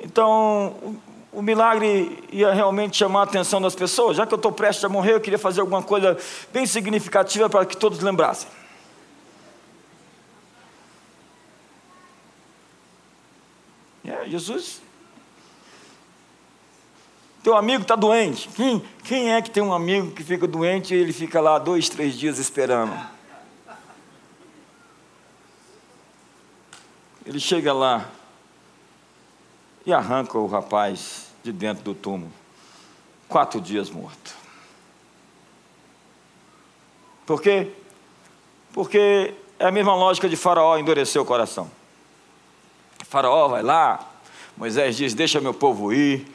Então, 0.00 0.74
o, 1.32 1.38
o 1.38 1.42
milagre 1.42 2.24
ia 2.32 2.52
realmente 2.52 2.96
chamar 2.96 3.20
a 3.20 3.22
atenção 3.22 3.60
das 3.60 3.74
pessoas. 3.76 4.16
Já 4.16 4.26
que 4.26 4.34
eu 4.34 4.36
estou 4.36 4.50
prestes 4.50 4.84
a 4.84 4.88
morrer, 4.88 5.14
eu 5.14 5.20
queria 5.20 5.38
fazer 5.38 5.60
alguma 5.60 5.82
coisa 5.82 6.18
bem 6.52 6.66
significativa 6.66 7.48
para 7.48 7.64
que 7.64 7.76
todos 7.76 8.00
lembrassem. 8.00 8.48
É, 14.04 14.28
Jesus 14.28 14.82
teu 17.46 17.56
amigo 17.56 17.82
está 17.82 17.94
doente. 17.94 18.48
Quem, 18.48 18.82
quem 19.04 19.32
é 19.32 19.40
que 19.40 19.48
tem 19.48 19.62
um 19.62 19.72
amigo 19.72 20.10
que 20.10 20.24
fica 20.24 20.48
doente 20.48 20.92
e 20.92 20.98
ele 20.98 21.12
fica 21.12 21.40
lá 21.40 21.60
dois, 21.60 21.88
três 21.88 22.18
dias 22.18 22.40
esperando? 22.40 22.92
Ele 27.24 27.38
chega 27.38 27.72
lá 27.72 28.10
e 29.86 29.92
arranca 29.92 30.36
o 30.36 30.48
rapaz 30.48 31.28
de 31.44 31.52
dentro 31.52 31.84
do 31.84 31.94
túmulo. 31.94 32.32
Quatro 33.28 33.60
dias 33.60 33.90
morto. 33.90 34.34
Por 37.24 37.40
quê? 37.40 37.70
Porque 38.72 39.34
é 39.56 39.66
a 39.66 39.70
mesma 39.70 39.94
lógica 39.94 40.28
de 40.28 40.34
Faraó 40.36 40.76
endurecer 40.78 41.22
o 41.22 41.24
coração. 41.24 41.70
Faraó 43.08 43.46
vai 43.46 43.62
lá, 43.62 44.04
Moisés 44.56 44.96
diz: 44.96 45.14
Deixa 45.14 45.40
meu 45.40 45.54
povo 45.54 45.92
ir 45.92 46.26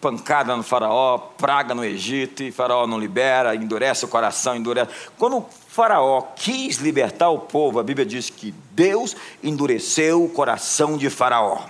pancada 0.00 0.56
no 0.56 0.62
faraó, 0.62 1.18
praga 1.18 1.74
no 1.74 1.84
Egito, 1.84 2.42
e 2.42 2.50
faraó 2.50 2.86
não 2.86 2.98
libera, 2.98 3.54
endurece 3.54 4.04
o 4.04 4.08
coração, 4.08 4.56
endurece. 4.56 4.90
Quando 5.18 5.38
o 5.38 5.48
faraó 5.68 6.22
quis 6.34 6.78
libertar 6.78 7.28
o 7.28 7.40
povo, 7.40 7.78
a 7.78 7.82
Bíblia 7.82 8.06
diz 8.06 8.30
que 8.30 8.52
Deus 8.72 9.14
endureceu 9.42 10.24
o 10.24 10.28
coração 10.28 10.96
de 10.96 11.10
faraó. 11.10 11.66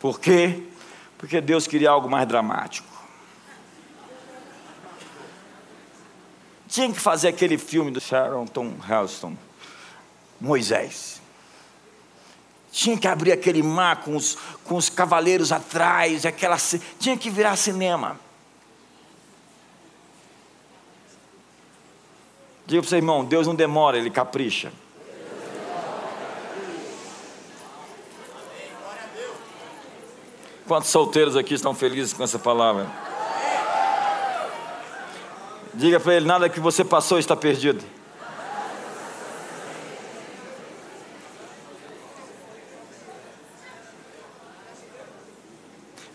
Por 0.00 0.18
quê? 0.18 0.62
Porque 1.18 1.40
Deus 1.40 1.66
queria 1.66 1.90
algo 1.90 2.08
mais 2.08 2.26
dramático. 2.26 2.88
Tinha 6.66 6.92
que 6.92 7.00
fazer 7.00 7.28
aquele 7.28 7.58
filme 7.58 7.90
do 7.90 8.00
Sharon 8.00 8.46
Tom 8.46 8.74
Helston, 8.88 9.36
Moisés 10.40 11.15
tinha 12.76 12.98
que 12.98 13.08
abrir 13.08 13.32
aquele 13.32 13.62
mar 13.62 14.02
com 14.02 14.14
os, 14.14 14.36
com 14.64 14.76
os 14.76 14.90
cavaleiros 14.90 15.50
atrás, 15.50 16.26
aquela, 16.26 16.58
tinha 17.00 17.16
que 17.16 17.30
virar 17.30 17.56
cinema. 17.56 18.20
Diga 22.66 22.82
para 22.82 22.86
o 22.86 22.90
seu 22.90 22.98
irmão: 22.98 23.24
Deus 23.24 23.46
não 23.46 23.54
demora, 23.54 23.96
Ele 23.96 24.10
capricha. 24.10 24.70
Quantos 30.68 30.90
solteiros 30.90 31.34
aqui 31.34 31.54
estão 31.54 31.74
felizes 31.74 32.12
com 32.12 32.22
essa 32.22 32.38
palavra? 32.38 32.86
Diga 35.72 35.98
para 35.98 36.14
ele: 36.14 36.26
nada 36.26 36.50
que 36.50 36.60
você 36.60 36.84
passou 36.84 37.18
está 37.18 37.34
perdido. 37.34 37.82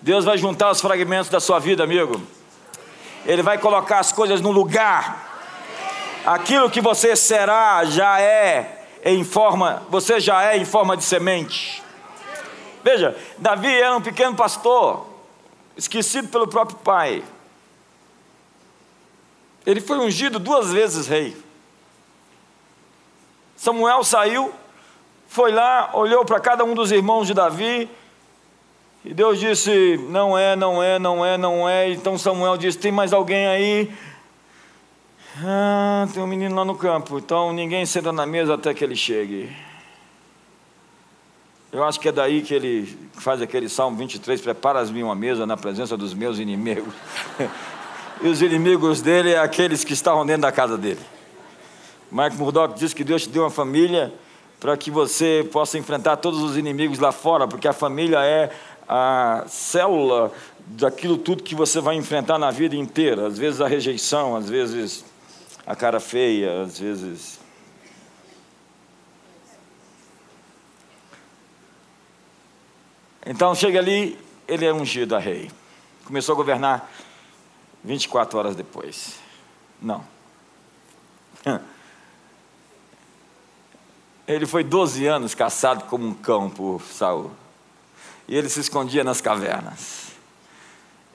Deus 0.02 0.26
vai 0.26 0.38
juntar 0.38 0.72
os 0.72 0.82
fragmentos 0.82 1.30
da 1.30 1.40
sua 1.40 1.60
vida, 1.60 1.84
amigo. 1.84 2.20
Ele 3.24 3.44
vai 3.44 3.60
colocar 3.60 4.00
as 4.00 4.12
coisas 4.12 4.42
no 4.42 4.52
lugar. 4.52 5.30
Aquilo 6.26 6.72
que 6.72 6.82
você 6.82 7.16
será 7.16 7.86
já 7.86 8.20
é 8.20 8.88
em 9.06 9.24
forma, 9.24 9.84
você 9.90 10.20
já 10.20 10.44
é 10.44 10.58
em 10.58 10.66
forma 10.66 10.98
de 10.98 11.04
semente. 11.04 11.84
Veja, 12.84 13.16
Davi 13.38 13.72
era 13.74 13.96
um 13.96 14.02
pequeno 14.02 14.36
pastor, 14.36 15.06
esquecido 15.78 16.30
pelo 16.30 16.48
próprio 16.48 16.78
pai. 16.78 17.24
Ele 19.66 19.82
foi 19.82 20.00
ungido 20.00 20.40
duas 20.40 20.72
vezes 20.72 21.06
rei. 21.06 21.38
Samuel 23.56 24.04
saiu, 24.04 24.52
foi 25.28 25.52
lá, 25.52 25.92
olhou 25.94 26.26
para 26.26 26.40
cada 26.40 26.64
um 26.64 26.74
dos 26.74 26.92
irmãos 26.92 27.28
de 27.28 27.36
Davi, 27.36 27.88
e 29.04 29.14
Deus 29.14 29.40
disse: 29.40 30.00
Não 30.10 30.38
é, 30.38 30.56
não 30.56 30.82
é, 30.82 31.00
não 31.00 31.26
é, 31.26 31.38
não 31.38 31.68
é. 31.70 31.90
Então 31.92 32.18
Samuel 32.18 32.58
disse: 32.58 32.78
Tem 32.78 32.92
mais 32.92 33.14
alguém 33.14 33.48
aí? 33.48 33.92
Ah, 35.44 36.08
tem 36.14 36.22
um 36.22 36.28
menino 36.28 36.56
lá 36.56 36.64
no 36.64 36.76
campo. 36.76 37.18
Então 37.18 37.52
ninguém 37.52 37.86
senta 37.86 38.12
na 38.12 38.26
mesa 38.26 38.54
até 38.54 38.74
que 38.74 38.84
ele 38.84 38.96
chegue. 38.96 39.50
Eu 41.72 41.86
acho 41.86 42.00
que 42.00 42.10
é 42.10 42.12
daí 42.12 42.42
que 42.42 42.54
ele 42.54 42.98
faz 43.14 43.42
aquele 43.42 43.70
Salmo 43.70 43.98
23, 43.98 44.42
preparas-me 44.42 45.02
uma 45.02 45.16
mesa 45.16 45.46
na 45.46 45.56
presença 45.56 45.96
dos 45.96 46.14
meus 46.14 46.38
inimigos. 46.38 46.94
e 48.22 48.28
os 48.28 48.42
inimigos 48.42 49.02
dele 49.02 49.32
é 49.32 49.40
aqueles 49.40 49.84
que 49.84 49.94
estavam 49.94 50.26
dentro 50.26 50.42
da 50.42 50.52
casa 50.52 50.78
dele. 50.78 51.00
Mark 52.12 52.34
Murdoch 52.34 52.78
diz 52.78 52.94
que 52.94 53.06
Deus 53.06 53.24
te 53.24 53.30
deu 53.30 53.44
uma 53.44 53.50
família 53.50 54.14
para 54.60 54.76
que 54.76 54.92
você 54.92 55.48
possa 55.50 55.78
enfrentar 55.78 56.18
todos 56.18 56.42
os 56.44 56.58
inimigos 56.58 57.00
lá 57.00 57.14
fora, 57.14 57.48
porque 57.48 57.68
a 57.68 57.74
família 57.74 58.20
é 58.20 58.52
a 58.94 59.46
célula 59.48 60.34
daquilo 60.68 61.18
tudo 61.18 61.44
que 61.44 61.56
você 61.56 61.80
vai 61.80 61.96
enfrentar 61.96 62.38
na 62.38 62.52
vida 62.52 62.76
inteira. 62.76 63.26
Às 63.26 63.38
vezes 63.38 63.62
a 63.62 63.68
rejeição, 63.68 64.36
às 64.36 64.50
vezes 64.50 65.06
a 65.66 65.74
cara 65.74 66.02
feia, 66.02 66.64
às 66.64 66.78
vezes 66.78 67.40
Então 73.26 73.56
chega 73.56 73.80
ali, 73.80 74.20
ele 74.48 74.66
é 74.66 74.74
ungido 74.74 75.16
a 75.16 75.20
rei. 75.20 75.50
Começou 76.04 76.34
a 76.34 76.36
governar 76.36 76.90
24 77.84 78.38
horas 78.38 78.56
depois. 78.56 79.20
Não. 79.82 80.04
Ele 84.28 84.46
foi 84.46 84.64
12 84.64 85.06
anos 85.06 85.36
caçado 85.36 85.86
como 85.86 86.08
um 86.08 86.14
cão 86.14 86.50
por 86.50 86.82
Saul. 86.82 87.32
E 88.28 88.36
ele 88.36 88.50
se 88.50 88.60
escondia 88.60 89.04
nas 89.04 89.22
cavernas. 89.22 90.12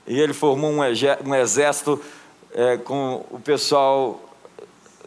E 0.06 0.18
ele 0.18 0.32
formou 0.32 0.70
um, 0.70 1.34
exército 1.34 2.02
é, 2.52 2.76
com 2.76 3.24
o 3.30 3.40
pessoal 3.40 4.20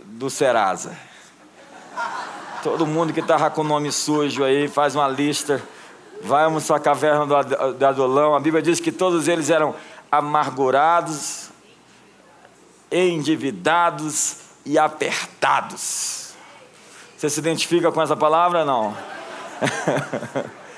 do 0.04 0.30
Serasa. 0.30 0.98
Todo 2.64 2.86
mundo 2.86 3.14
que 3.14 3.20
estava 3.20 3.50
com 3.50 3.64
nome 3.64 3.92
sujo 3.92 4.44
aí 4.44 4.68
faz 4.68 4.96
uma 4.96 5.08
lista 5.08 5.62
Vamos 6.22 6.70
à 6.70 6.80
caverna 6.80 7.26
do 7.26 7.86
Adolão. 7.86 8.36
A 8.36 8.40
Bíblia 8.40 8.62
diz 8.62 8.80
que 8.80 8.92
todos 8.92 9.28
eles 9.28 9.50
eram 9.50 9.74
amargurados, 10.12 11.50
endividados 12.92 14.38
e 14.66 14.78
apertados. 14.78 16.34
Você 17.18 17.30
se 17.30 17.40
identifica 17.40 17.92
com 17.92 18.02
essa 18.02 18.18
palavra? 18.18 18.66
Não. 18.66 18.96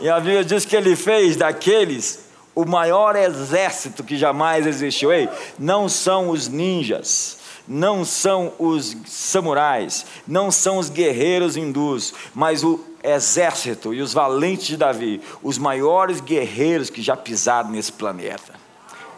e 0.00 0.08
a 0.08 0.18
Bíblia 0.18 0.44
diz 0.44 0.64
que 0.64 0.76
ele 0.76 0.96
fez 0.96 1.36
daqueles 1.36 2.24
o 2.54 2.64
maior 2.64 3.16
exército 3.16 4.04
que 4.04 4.16
jamais 4.16 4.66
existiu. 4.66 5.12
Ei, 5.12 5.28
não 5.58 5.88
são 5.88 6.30
os 6.30 6.48
ninjas, 6.48 7.38
não 7.66 8.04
são 8.04 8.52
os 8.58 8.96
samurais, 9.06 10.04
não 10.26 10.50
são 10.50 10.78
os 10.78 10.88
guerreiros 10.88 11.56
hindus, 11.56 12.12
mas 12.34 12.62
o 12.62 12.80
exército 13.02 13.92
e 13.92 14.00
os 14.00 14.12
valentes 14.12 14.66
de 14.66 14.76
Davi, 14.76 15.20
os 15.42 15.58
maiores 15.58 16.20
guerreiros 16.20 16.90
que 16.90 17.02
já 17.02 17.16
pisaram 17.16 17.70
nesse 17.70 17.92
planeta. 17.92 18.60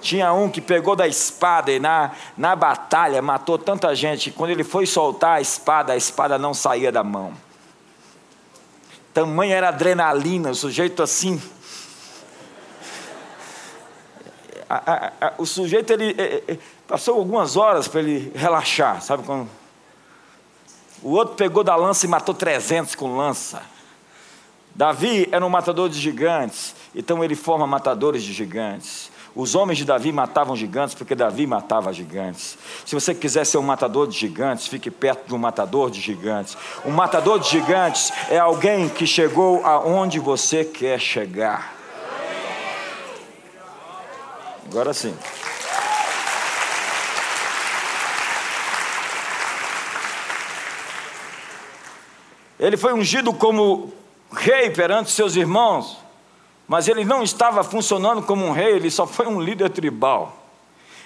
Tinha 0.00 0.32
um 0.34 0.50
que 0.50 0.60
pegou 0.60 0.94
da 0.94 1.08
espada 1.08 1.72
e 1.72 1.80
na, 1.80 2.12
na 2.36 2.54
batalha 2.54 3.22
matou 3.22 3.56
tanta 3.56 3.94
gente, 3.94 4.30
que 4.30 4.36
quando 4.36 4.50
ele 4.50 4.64
foi 4.64 4.84
soltar 4.84 5.38
a 5.38 5.40
espada, 5.40 5.94
a 5.94 5.96
espada 5.96 6.38
não 6.38 6.52
saía 6.52 6.92
da 6.92 7.02
mão. 7.02 7.32
Tamanha 9.14 9.54
era 9.54 9.68
adrenalina, 9.68 10.50
o 10.50 10.54
sujeito 10.56 11.00
assim. 11.00 11.40
A, 14.68 14.74
a, 14.92 15.12
a, 15.20 15.32
o 15.38 15.46
sujeito 15.46 15.92
ele, 15.92 16.16
ele 16.18 16.60
passou 16.88 17.16
algumas 17.16 17.56
horas 17.56 17.86
para 17.86 18.00
ele 18.00 18.32
relaxar, 18.34 19.00
sabe 19.00 19.22
quando? 19.22 19.48
O 21.00 21.10
outro 21.10 21.36
pegou 21.36 21.62
da 21.62 21.76
lança 21.76 22.06
e 22.06 22.08
matou 22.08 22.34
300 22.34 22.96
com 22.96 23.16
lança. 23.16 23.62
Davi 24.74 25.28
era 25.30 25.46
um 25.46 25.48
matador 25.48 25.88
de 25.88 26.00
gigantes, 26.00 26.74
então 26.92 27.22
ele 27.22 27.36
forma 27.36 27.68
matadores 27.68 28.20
de 28.24 28.32
gigantes. 28.32 29.12
Os 29.36 29.56
homens 29.56 29.78
de 29.78 29.84
Davi 29.84 30.12
matavam 30.12 30.54
gigantes 30.54 30.94
porque 30.94 31.14
Davi 31.14 31.44
matava 31.44 31.92
gigantes. 31.92 32.56
Se 32.86 32.94
você 32.94 33.12
quiser 33.12 33.44
ser 33.44 33.58
um 33.58 33.62
matador 33.62 34.06
de 34.06 34.16
gigantes, 34.16 34.68
fique 34.68 34.92
perto 34.92 35.26
de 35.26 35.34
um 35.34 35.38
matador 35.38 35.90
de 35.90 36.00
gigantes. 36.00 36.56
Um 36.84 36.92
matador 36.92 37.40
de 37.40 37.48
gigantes 37.48 38.12
é 38.30 38.38
alguém 38.38 38.88
que 38.88 39.06
chegou 39.06 39.64
aonde 39.66 40.20
você 40.20 40.64
quer 40.64 41.00
chegar. 41.00 41.74
Agora 44.70 44.94
sim. 44.94 45.16
Ele 52.58 52.76
foi 52.76 52.92
ungido 52.92 53.32
como 53.32 53.92
rei 54.32 54.70
perante 54.70 55.10
seus 55.10 55.34
irmãos, 55.34 56.03
mas 56.66 56.88
ele 56.88 57.04
não 57.04 57.22
estava 57.22 57.62
funcionando 57.62 58.22
como 58.22 58.44
um 58.44 58.52
rei, 58.52 58.74
ele 58.74 58.90
só 58.90 59.06
foi 59.06 59.26
um 59.26 59.40
líder 59.40 59.70
tribal. 59.70 60.44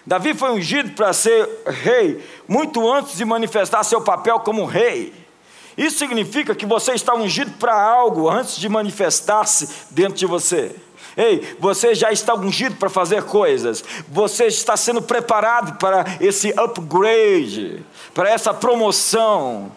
Davi 0.06 0.32
foi 0.32 0.50
ungido 0.52 0.92
para 0.92 1.12
ser 1.12 1.48
rei 1.66 2.24
muito 2.46 2.90
antes 2.90 3.16
de 3.16 3.24
manifestar 3.24 3.84
seu 3.84 4.00
papel 4.00 4.40
como 4.40 4.64
rei. 4.64 5.12
Isso 5.76 5.98
significa 5.98 6.54
que 6.54 6.66
você 6.66 6.92
está 6.92 7.14
ungido 7.14 7.52
para 7.52 7.74
algo 7.74 8.28
antes 8.28 8.56
de 8.56 8.68
manifestar-se 8.68 9.68
dentro 9.90 10.14
de 10.14 10.26
você. 10.26 10.74
Ei, 11.16 11.56
você 11.58 11.94
já 11.94 12.10
está 12.10 12.34
ungido 12.34 12.76
para 12.76 12.88
fazer 12.88 13.24
coisas. 13.24 13.84
Você 14.08 14.46
está 14.46 14.76
sendo 14.76 15.02
preparado 15.02 15.76
para 15.78 16.04
esse 16.20 16.52
upgrade, 16.56 17.84
para 18.14 18.30
essa 18.30 18.54
promoção. 18.54 19.70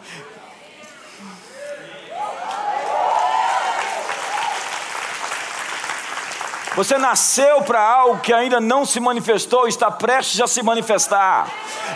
Você 6.74 6.98
nasceu 6.98 7.62
para 7.64 7.82
algo 7.82 8.22
que 8.22 8.32
ainda 8.32 8.62
não 8.62 8.86
se 8.86 8.98
manifestou, 9.00 9.68
está 9.68 9.92
prestes 9.92 10.40
a 10.40 10.48
se 10.48 10.64
manifestar. 10.64 11.52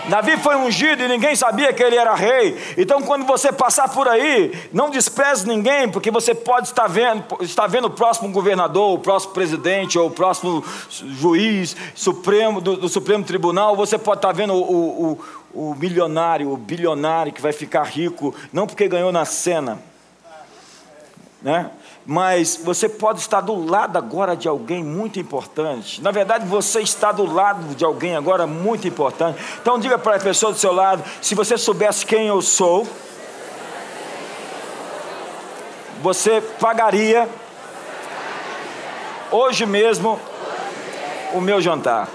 Davi 0.10 0.36
foi 0.38 0.58
ungido 0.58 1.02
e 1.02 1.08
ninguém 1.08 1.34
sabia 1.34 1.72
que 1.72 1.82
ele 1.82 1.96
era 1.96 2.14
rei. 2.14 2.58
Então, 2.78 3.02
quando 3.02 3.26
você 3.26 3.54
passar 3.54 3.88
por 3.88 4.06
aí, 4.08 4.52
não 4.74 4.90
despreze 4.90 5.48
ninguém, 5.48 5.90
porque 5.90 6.12
você 6.12 6.36
pode 6.36 6.68
estar 6.68 6.88
vendo, 6.88 7.24
estar 7.40 7.68
vendo 7.68 7.86
o 7.86 7.90
próximo 7.90 8.30
governador, 8.30 8.94
o 8.94 9.00
próximo 9.00 9.34
presidente 9.34 9.98
ou 9.98 10.08
o 10.08 10.12
próximo 10.12 10.62
juiz 10.90 11.76
supremo 11.96 12.60
do, 12.60 12.76
do 12.76 12.90
Supremo 12.90 13.24
Tribunal. 13.24 13.78
Você 13.78 13.98
pode 13.98 14.18
estar 14.18 14.34
vendo 14.34 14.54
o, 14.54 15.20
o, 15.54 15.70
o 15.70 15.76
milionário, 15.76 16.52
o 16.52 16.58
bilionário 16.58 17.32
que 17.32 17.42
vai 17.42 17.54
ficar 17.54 17.84
rico, 17.84 18.36
não 18.52 18.68
porque 18.68 18.90
ganhou 18.90 19.12
na 19.14 19.24
cena, 19.24 19.80
né? 21.42 21.72
Mas 22.06 22.60
você 22.64 22.88
pode 22.88 23.20
estar 23.20 23.42
do 23.42 23.66
lado 23.66 23.98
agora 23.98 24.36
de 24.36 24.48
alguém 24.48 24.84
muito 24.84 25.20
importante. 25.20 26.02
Na 26.02 26.12
verdade, 26.12 26.46
você 26.46 26.82
está 26.82 27.12
do 27.12 27.26
lado 27.26 27.76
de 27.76 27.84
alguém 27.84 28.16
agora 28.16 28.46
muito 28.46 28.88
importante. 28.88 29.40
Então, 29.62 29.80
diga 29.80 29.98
para 29.98 30.18
a 30.18 30.20
pessoa 30.20 30.52
do 30.52 30.60
seu 30.60 30.72
lado: 30.72 31.04
se 31.22 31.34
você 31.34 31.58
soubesse 31.58 32.06
quem 32.06 32.28
eu 32.28 32.42
sou, 32.42 32.88
você 36.02 36.42
pagaria 36.60 37.28
hoje 39.32 39.66
mesmo 39.66 40.20
o 41.34 41.42
meu 41.42 41.60
jantar. 41.60 42.08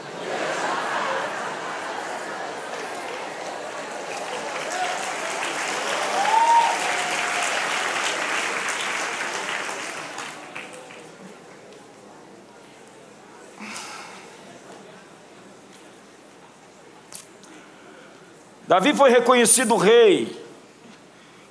Davi 18.70 18.94
foi 18.94 19.10
reconhecido 19.10 19.76
rei 19.76 20.40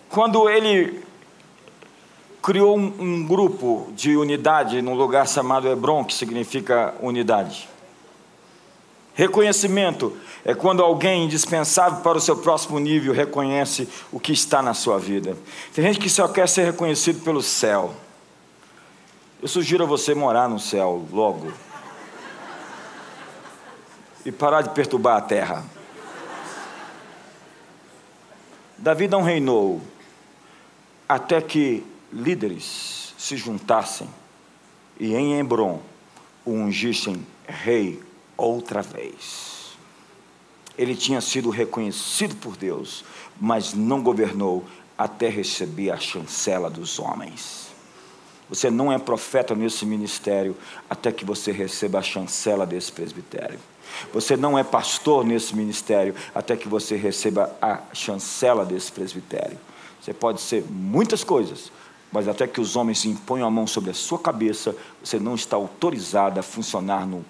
quando 0.07 0.49
ele 0.49 1.03
criou 2.41 2.77
um, 2.77 2.93
um, 2.97 3.27
grupo 3.27 3.91
de 3.93 4.15
unidade 4.15 4.81
num 4.81 4.93
lugar 4.93 5.27
chamado 5.27 5.67
Hebron, 5.67 6.05
que 6.05 6.13
significa 6.13 6.95
unidade. 7.01 7.67
Reconhecimento 9.13 10.15
é 10.45 10.53
quando 10.53 10.81
alguém 10.81 11.25
indispensável 11.25 11.99
para 11.99 12.17
o 12.17 12.21
seu 12.21 12.37
próximo 12.37 12.79
nível 12.79 13.13
reconhece 13.13 13.89
o 14.13 14.17
que 14.17 14.31
está 14.31 14.61
na 14.61 14.73
sua 14.73 14.97
vida. 14.97 15.37
Tem 15.73 15.83
gente 15.83 15.99
que 15.99 16.09
só 16.09 16.25
quer 16.25 16.47
ser 16.47 16.63
reconhecido 16.63 17.21
pelo 17.25 17.41
céu. 17.41 17.93
Eu 19.41 19.49
sugiro 19.49 19.83
a 19.83 19.87
você 19.87 20.15
morar 20.15 20.47
no 20.47 20.57
céu 20.57 21.05
logo. 21.11 21.51
E 24.25 24.31
parar 24.31 24.61
de 24.61 24.69
perturbar 24.69 25.17
a 25.17 25.21
terra. 25.21 25.78
Davi 28.81 29.09
não 29.09 29.21
reinou 29.21 29.81
até 31.07 31.41
que 31.41 31.83
líderes 32.13 33.13
se 33.17 33.35
juntassem 33.35 34.07
e 34.97 35.13
em 35.13 35.37
Hebron 35.37 35.81
o 36.45 36.51
ungissem 36.51 37.25
rei 37.45 38.01
outra 38.37 38.81
vez. 38.81 39.73
Ele 40.77 40.95
tinha 40.95 41.19
sido 41.19 41.49
reconhecido 41.49 42.37
por 42.37 42.55
Deus, 42.55 43.03
mas 43.39 43.73
não 43.73 44.01
governou 44.01 44.65
até 44.97 45.27
receber 45.27 45.91
a 45.91 45.97
chancela 45.97 46.69
dos 46.69 46.99
homens. 46.99 47.67
Você 48.47 48.71
não 48.71 48.93
é 48.93 48.97
profeta 48.97 49.53
nesse 49.53 49.85
ministério 49.85 50.55
até 50.89 51.11
que 51.11 51.25
você 51.25 51.51
receba 51.51 51.99
a 51.99 52.03
chancela 52.03 52.65
desse 52.65 52.93
presbitério. 52.93 53.59
Você 54.13 54.35
não 54.35 54.57
é 54.57 54.63
pastor 54.63 55.25
nesse 55.25 55.55
ministério 55.55 56.15
até 56.33 56.55
que 56.55 56.67
você 56.67 56.95
receba 56.95 57.55
a 57.61 57.79
chancela 57.93 58.65
desse 58.65 58.91
presbitério. 58.91 59.57
Você 60.01 60.13
pode 60.13 60.41
ser 60.41 60.63
muitas 60.69 61.23
coisas, 61.23 61.71
mas 62.11 62.27
até 62.27 62.47
que 62.47 62.61
os 62.61 62.75
homens 62.75 63.05
imponham 63.05 63.47
a 63.47 63.51
mão 63.51 63.67
sobre 63.67 63.91
a 63.91 63.93
sua 63.93 64.19
cabeça, 64.19 64.75
você 65.03 65.19
não 65.19 65.35
está 65.35 65.55
autorizado 65.55 66.39
a 66.39 66.43
funcionar 66.43 67.05
no 67.05 67.23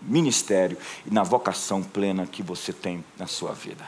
ministério 0.00 0.76
e 1.06 1.12
na 1.12 1.22
vocação 1.22 1.82
plena 1.82 2.26
que 2.26 2.42
você 2.42 2.72
tem 2.72 3.04
na 3.18 3.26
sua 3.26 3.52
vida. 3.52 3.84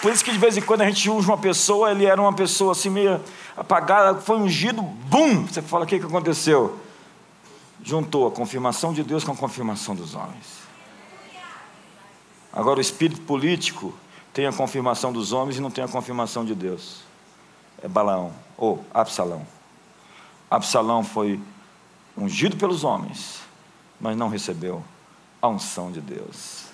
Por 0.00 0.12
isso 0.12 0.24
que 0.24 0.30
de 0.30 0.38
vez 0.38 0.56
em 0.56 0.60
quando 0.60 0.82
a 0.82 0.86
gente 0.86 1.10
usa 1.10 1.28
uma 1.28 1.38
pessoa, 1.38 1.90
ele 1.90 2.06
era 2.06 2.20
uma 2.20 2.32
pessoa 2.32 2.72
assim 2.72 2.88
meio 2.88 3.20
apagada, 3.58 4.20
foi 4.20 4.36
ungido, 4.38 4.82
bum! 4.82 5.46
Você 5.46 5.60
fala, 5.60 5.84
o 5.84 5.86
que, 5.86 5.98
que 5.98 6.06
aconteceu? 6.06 6.78
Juntou 7.82 8.26
a 8.26 8.30
confirmação 8.30 8.92
de 8.92 9.02
Deus 9.02 9.24
com 9.24 9.32
a 9.32 9.36
confirmação 9.36 9.94
dos 9.94 10.14
homens. 10.14 10.58
Agora 12.52 12.78
o 12.78 12.80
espírito 12.80 13.20
político 13.22 13.94
tem 14.32 14.46
a 14.46 14.52
confirmação 14.52 15.12
dos 15.12 15.32
homens 15.32 15.58
e 15.58 15.60
não 15.60 15.70
tem 15.70 15.84
a 15.84 15.88
confirmação 15.88 16.44
de 16.44 16.54
Deus. 16.54 17.02
É 17.82 17.88
Balaão, 17.88 18.32
ou 18.56 18.84
Absalão. 18.92 19.46
Absalão 20.50 21.04
foi 21.04 21.40
ungido 22.16 22.56
pelos 22.56 22.84
homens, 22.84 23.40
mas 24.00 24.16
não 24.16 24.28
recebeu 24.28 24.82
a 25.40 25.48
unção 25.48 25.92
de 25.92 26.00
Deus. 26.00 26.66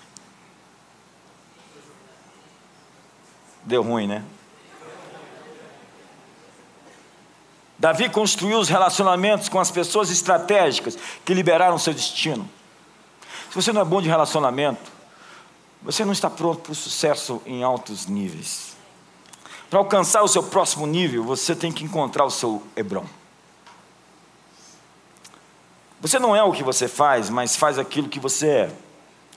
Deu 3.65 3.83
ruim, 3.83 4.07
né? 4.07 4.23
Davi 7.85 8.09
construiu 8.09 8.59
os 8.59 8.71
relacionamentos 8.71 9.51
com 9.51 9.61
as 9.61 9.71
pessoas 9.71 10.11
estratégicas 10.11 10.97
que 11.23 11.35
liberaram 11.35 11.79
seu 11.79 11.93
destino. 11.93 12.49
Se 13.51 13.55
você 13.55 13.75
não 13.75 13.83
é 13.83 13.85
bom 13.85 14.01
de 14.01 14.09
relacionamento, 14.09 14.91
você 15.83 16.03
não 16.03 16.15
está 16.15 16.31
pronto 16.31 16.63
para 16.63 16.73
o 16.73 16.75
sucesso 16.75 17.43
em 17.45 17.63
altos 17.63 18.07
níveis. 18.07 18.75
Para 19.69 19.81
alcançar 19.81 20.23
o 20.23 20.29
seu 20.29 20.43
próximo 20.43 20.87
nível, 20.87 21.25
você 21.25 21.55
tem 21.55 21.71
que 21.71 21.85
encontrar 21.85 22.25
o 22.25 22.31
seu 22.31 22.63
Hebron. 22.75 23.05
Você 26.01 26.19
não 26.19 26.35
é 26.35 26.43
o 26.43 26.53
que 26.53 26.65
você 26.65 26.89
faz, 26.89 27.29
mas 27.29 27.55
faz 27.55 27.79
aquilo 27.79 28.09
que 28.09 28.19
você 28.19 28.49
é. 28.49 28.73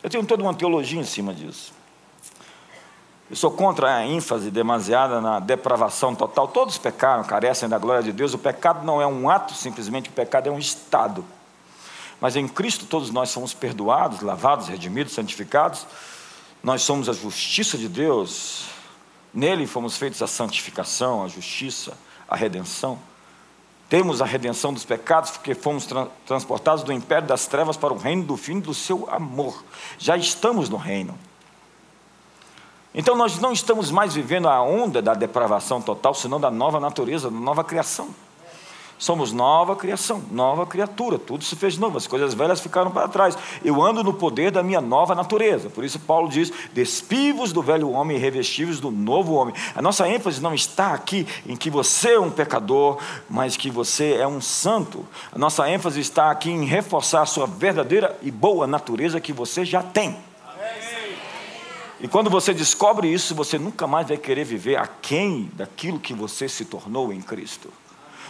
Eu 0.02 0.10
tenho 0.10 0.26
toda 0.26 0.42
uma 0.42 0.54
teologia 0.54 1.02
em 1.02 1.04
cima 1.04 1.34
disso. 1.34 1.74
Eu 3.30 3.36
sou 3.36 3.52
contra 3.52 3.94
a 3.94 4.06
ênfase 4.06 4.50
demasiada 4.50 5.20
na 5.20 5.40
depravação 5.40 6.16
total. 6.16 6.48
Todos 6.48 6.78
pecaram, 6.78 7.26
carecem 7.26 7.68
da 7.68 7.78
glória 7.78 8.02
de 8.02 8.14
Deus. 8.14 8.34
O 8.34 8.38
pecado 8.38 8.86
não 8.86 9.02
é 9.02 9.08
um 9.08 9.30
ato, 9.30 9.54
simplesmente 9.54 10.10
o 10.10 10.14
pecado 10.14 10.48
é 10.48 10.52
um 10.52 10.58
estado. 10.58 11.26
Mas 12.22 12.38
em 12.38 12.48
Cristo 12.48 12.86
todos 12.86 13.12
nós 13.12 13.30
somos 13.30 13.54
perdoados, 13.54 14.22
lavados, 14.22 14.70
redimidos, 14.70 15.14
santificados. 15.14 15.86
Nós 16.64 16.82
somos 16.82 17.10
a 17.10 17.14
justiça 17.14 17.78
de 17.78 17.90
Deus. 17.90 18.66
Nele 19.34 19.68
fomos 19.68 19.98
feitos 19.98 20.22
a 20.22 20.28
santificação, 20.28 21.22
a 21.22 21.28
justiça, 21.28 21.98
a 22.30 22.36
redenção. 22.36 22.98
Temos 23.90 24.22
a 24.22 24.26
redenção 24.26 24.74
dos 24.74 24.86
pecados 24.86 25.32
porque 25.32 25.54
fomos 25.54 25.86
tra 25.86 26.08
transportados 26.26 26.84
do 26.84 26.94
império 26.94 27.28
das 27.28 27.46
trevas 27.46 27.76
para 27.76 27.94
o 27.94 27.98
reino 27.98 28.24
do 28.24 28.38
fim 28.38 28.60
do 28.60 28.74
seu 28.74 29.08
amor. 29.12 29.64
Já 29.98 30.16
estamos 30.16 30.70
no 30.70 30.78
reino. 30.78 31.18
Então 33.00 33.16
nós 33.16 33.40
não 33.40 33.54
estamos 33.54 33.92
mais 33.92 34.16
vivendo 34.16 34.50
a 34.50 34.60
onda 34.60 35.04
da 35.04 35.14
depravação 35.14 35.80
total, 35.80 36.16
senão 36.16 36.40
da 36.40 36.50
nova 36.50 36.80
natureza, 36.80 37.30
da 37.30 37.40
nova 37.40 37.64
criação. 37.64 38.10
Somos 38.98 39.32
nova 39.32 39.76
criação, 39.76 40.24
nova 40.32 40.66
criatura, 40.66 41.20
tudo 41.20 41.44
se 41.44 41.56
fez 41.56 41.78
novo, 41.78 42.00
as 42.00 42.08
coisas 42.08 42.34
velhas 42.34 42.60
ficaram 42.60 42.90
para 42.90 43.08
trás. 43.08 43.38
Eu 43.64 43.84
ando 43.84 44.04
no 44.04 44.12
poder 44.12 44.50
da 44.50 44.64
minha 44.64 44.82
nova 44.82 45.14
natureza. 45.14 45.70
Por 45.70 45.84
isso 45.84 46.00
Paulo 46.00 46.28
diz: 46.28 46.52
despivos 46.74 47.54
do 47.54 47.62
velho 47.62 47.92
homem 47.92 48.18
e 48.18 48.20
revestivos 48.20 48.80
do 48.80 48.90
novo 48.90 49.36
homem. 49.36 49.54
A 49.76 49.82
nossa 49.84 50.10
ênfase 50.10 50.42
não 50.42 50.56
está 50.56 50.94
aqui 50.94 51.28
em 51.46 51.56
que 51.56 51.70
você 51.70 52.14
é 52.14 52.20
um 52.20 52.32
pecador, 52.32 52.98
mas 53.30 53.56
que 53.56 53.70
você 53.70 54.14
é 54.14 54.28
um 54.28 54.42
santo. 54.42 55.06
A 55.32 55.38
nossa 55.38 55.70
ênfase 55.70 56.00
está 56.00 56.32
aqui 56.32 56.50
em 56.50 56.66
reforçar 56.66 57.22
a 57.22 57.28
sua 57.28 57.46
verdadeira 57.46 58.18
e 58.24 58.32
boa 58.32 58.66
natureza 58.66 59.22
que 59.22 59.32
você 59.32 59.64
já 59.64 59.84
tem. 59.84 60.18
E 62.00 62.08
quando 62.08 62.30
você 62.30 62.54
descobre 62.54 63.12
isso, 63.12 63.34
você 63.34 63.58
nunca 63.58 63.88
mais 63.88 64.08
vai 64.08 64.18
querer 64.18 64.44
viver 64.44 64.78
aquém 64.78 65.50
daquilo 65.54 66.00
que 66.00 66.14
você 66.14 66.48
se 66.48 66.66
tornou 66.66 67.12
em 67.12 67.22
Cristo. 67.22 67.74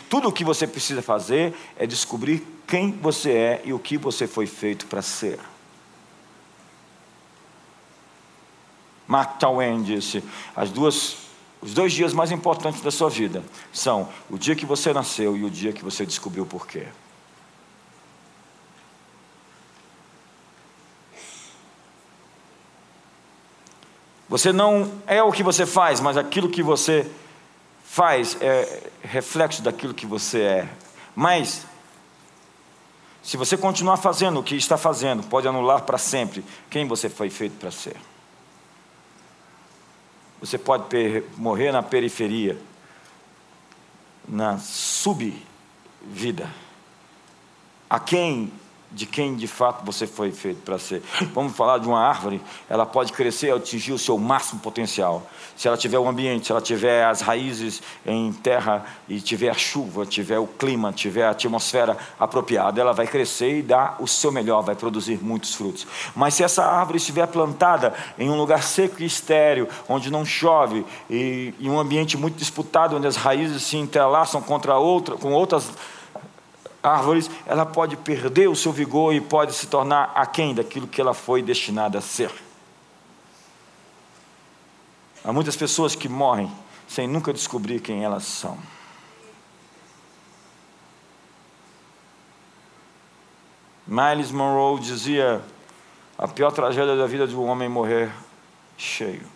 Tudo 0.09 0.29
o 0.29 0.31
que 0.31 0.43
você 0.43 0.65
precisa 0.65 1.01
fazer 1.01 1.53
é 1.77 1.85
descobrir 1.85 2.45
quem 2.65 2.91
você 2.91 3.31
é 3.31 3.61
e 3.65 3.73
o 3.73 3.79
que 3.79 3.97
você 3.97 4.25
foi 4.25 4.45
feito 4.45 4.85
para 4.87 5.01
ser. 5.01 5.39
Mark 9.05 9.37
Twain 9.37 9.83
disse: 9.83 10.23
as 10.55 10.69
duas, 10.69 11.17
os 11.61 11.73
dois 11.73 11.91
dias 11.91 12.13
mais 12.13 12.31
importantes 12.31 12.81
da 12.81 12.91
sua 12.91 13.09
vida 13.09 13.43
são 13.73 14.07
o 14.29 14.37
dia 14.37 14.55
que 14.55 14.65
você 14.65 14.93
nasceu 14.93 15.35
e 15.35 15.43
o 15.43 15.49
dia 15.49 15.73
que 15.73 15.83
você 15.83 16.05
descobriu 16.05 16.43
o 16.43 16.47
porquê. 16.47 16.87
Você 24.29 24.51
não 24.51 24.91
é 25.05 25.23
o 25.23 25.31
que 25.31 25.41
você 25.43 25.65
faz, 25.65 25.99
mas 25.99 26.17
aquilo 26.17 26.49
que 26.49 26.61
você 26.61 27.09
faz 27.83 28.37
é 28.41 28.89
reflexo 29.01 29.61
daquilo 29.61 29.93
que 29.93 30.05
você 30.05 30.41
é. 30.41 30.69
Mas, 31.15 31.65
se 33.23 33.37
você 33.37 33.55
continuar 33.55 33.97
fazendo 33.97 34.39
o 34.39 34.43
que 34.43 34.55
está 34.55 34.77
fazendo, 34.77 35.23
pode 35.23 35.47
anular 35.47 35.83
para 35.83 35.97
sempre 35.97 36.43
quem 36.69 36.87
você 36.87 37.09
foi 37.09 37.29
feito 37.29 37.57
para 37.57 37.71
ser. 37.71 37.95
Você 40.39 40.57
pode 40.57 41.23
morrer 41.37 41.71
na 41.71 41.81
periferia, 41.81 42.57
na 44.27 44.59
subvida. 44.59 45.39
A 47.89 47.99
quem 47.99 48.51
de 48.91 49.05
quem 49.05 49.35
de 49.35 49.47
fato 49.47 49.85
você 49.85 50.07
foi 50.07 50.31
feito 50.31 50.61
para 50.61 50.79
ser. 50.79 51.01
Vamos 51.33 51.55
falar 51.55 51.77
de 51.77 51.87
uma 51.87 51.99
árvore, 51.99 52.41
ela 52.69 52.85
pode 52.85 53.11
crescer, 53.11 53.53
atingir 53.53 53.91
o 53.91 53.97
seu 53.97 54.17
máximo 54.17 54.61
potencial. 54.61 55.27
Se 55.55 55.67
ela 55.67 55.75
tiver 55.75 55.99
o 55.99 56.07
ambiente, 56.07 56.45
se 56.45 56.51
ela 56.51 56.61
tiver 56.61 57.03
as 57.03 57.21
raízes 57.21 57.81
em 58.05 58.31
terra 58.31 58.85
e 59.09 59.19
tiver 59.19 59.49
a 59.49 59.53
chuva, 59.53 60.05
tiver 60.05 60.39
o 60.39 60.47
clima, 60.47 60.93
tiver 60.93 61.25
a 61.25 61.31
atmosfera 61.31 61.97
apropriada, 62.19 62.79
ela 62.79 62.93
vai 62.93 63.07
crescer 63.07 63.59
e 63.59 63.61
dar 63.61 63.97
o 63.99 64.07
seu 64.07 64.31
melhor, 64.31 64.61
vai 64.61 64.75
produzir 64.75 65.19
muitos 65.21 65.55
frutos. 65.55 65.87
Mas 66.15 66.35
se 66.35 66.43
essa 66.43 66.63
árvore 66.63 66.97
estiver 66.97 67.27
plantada 67.27 67.93
em 68.17 68.29
um 68.29 68.37
lugar 68.37 68.63
seco 68.63 69.01
e 69.01 69.05
estéril, 69.05 69.67
onde 69.89 70.11
não 70.11 70.23
chove, 70.23 70.85
e 71.09 71.53
em 71.59 71.69
um 71.69 71.79
ambiente 71.79 72.15
muito 72.15 72.37
disputado, 72.37 72.95
onde 72.95 73.07
as 73.07 73.15
raízes 73.15 73.63
se 73.63 73.77
entrelaçam 73.77 74.41
contra 74.41 74.77
outra, 74.77 75.15
com 75.15 75.33
outras 75.33 75.71
árvores, 76.87 77.29
ela 77.45 77.65
pode 77.65 77.97
perder 77.97 78.47
o 78.47 78.55
seu 78.55 78.71
vigor 78.71 79.13
e 79.13 79.21
pode 79.21 79.53
se 79.53 79.67
tornar 79.67 80.11
aquém 80.15 80.55
daquilo 80.55 80.87
que 80.87 81.01
ela 81.01 81.13
foi 81.13 81.41
destinada 81.41 81.97
a 81.99 82.01
ser. 82.01 82.31
Há 85.23 85.33
muitas 85.33 85.55
pessoas 85.55 85.93
que 85.93 86.07
morrem 86.07 86.51
sem 86.87 87.07
nunca 87.07 87.33
descobrir 87.33 87.81
quem 87.81 88.03
elas 88.03 88.23
são. 88.23 88.57
Miles 93.85 94.31
Monroe 94.31 94.79
dizia: 94.79 95.43
a 96.17 96.27
pior 96.27 96.51
tragédia 96.51 96.95
da 96.95 97.05
vida 97.05 97.27
de 97.27 97.35
um 97.35 97.45
homem 97.45 97.67
é 97.67 97.69
morrer 97.69 98.11
cheio. 98.77 99.27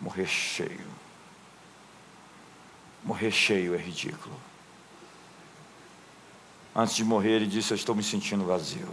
Morrer 0.00 0.26
cheio. 0.26 0.86
Morrer 3.04 3.30
cheio 3.30 3.74
é 3.74 3.78
ridículo. 3.78 4.34
Antes 6.74 6.96
de 6.96 7.04
morrer, 7.04 7.32
ele 7.32 7.46
disse: 7.46 7.70
Eu 7.72 7.76
estou 7.76 7.94
me 7.94 8.02
sentindo 8.02 8.44
vazio. 8.44 8.88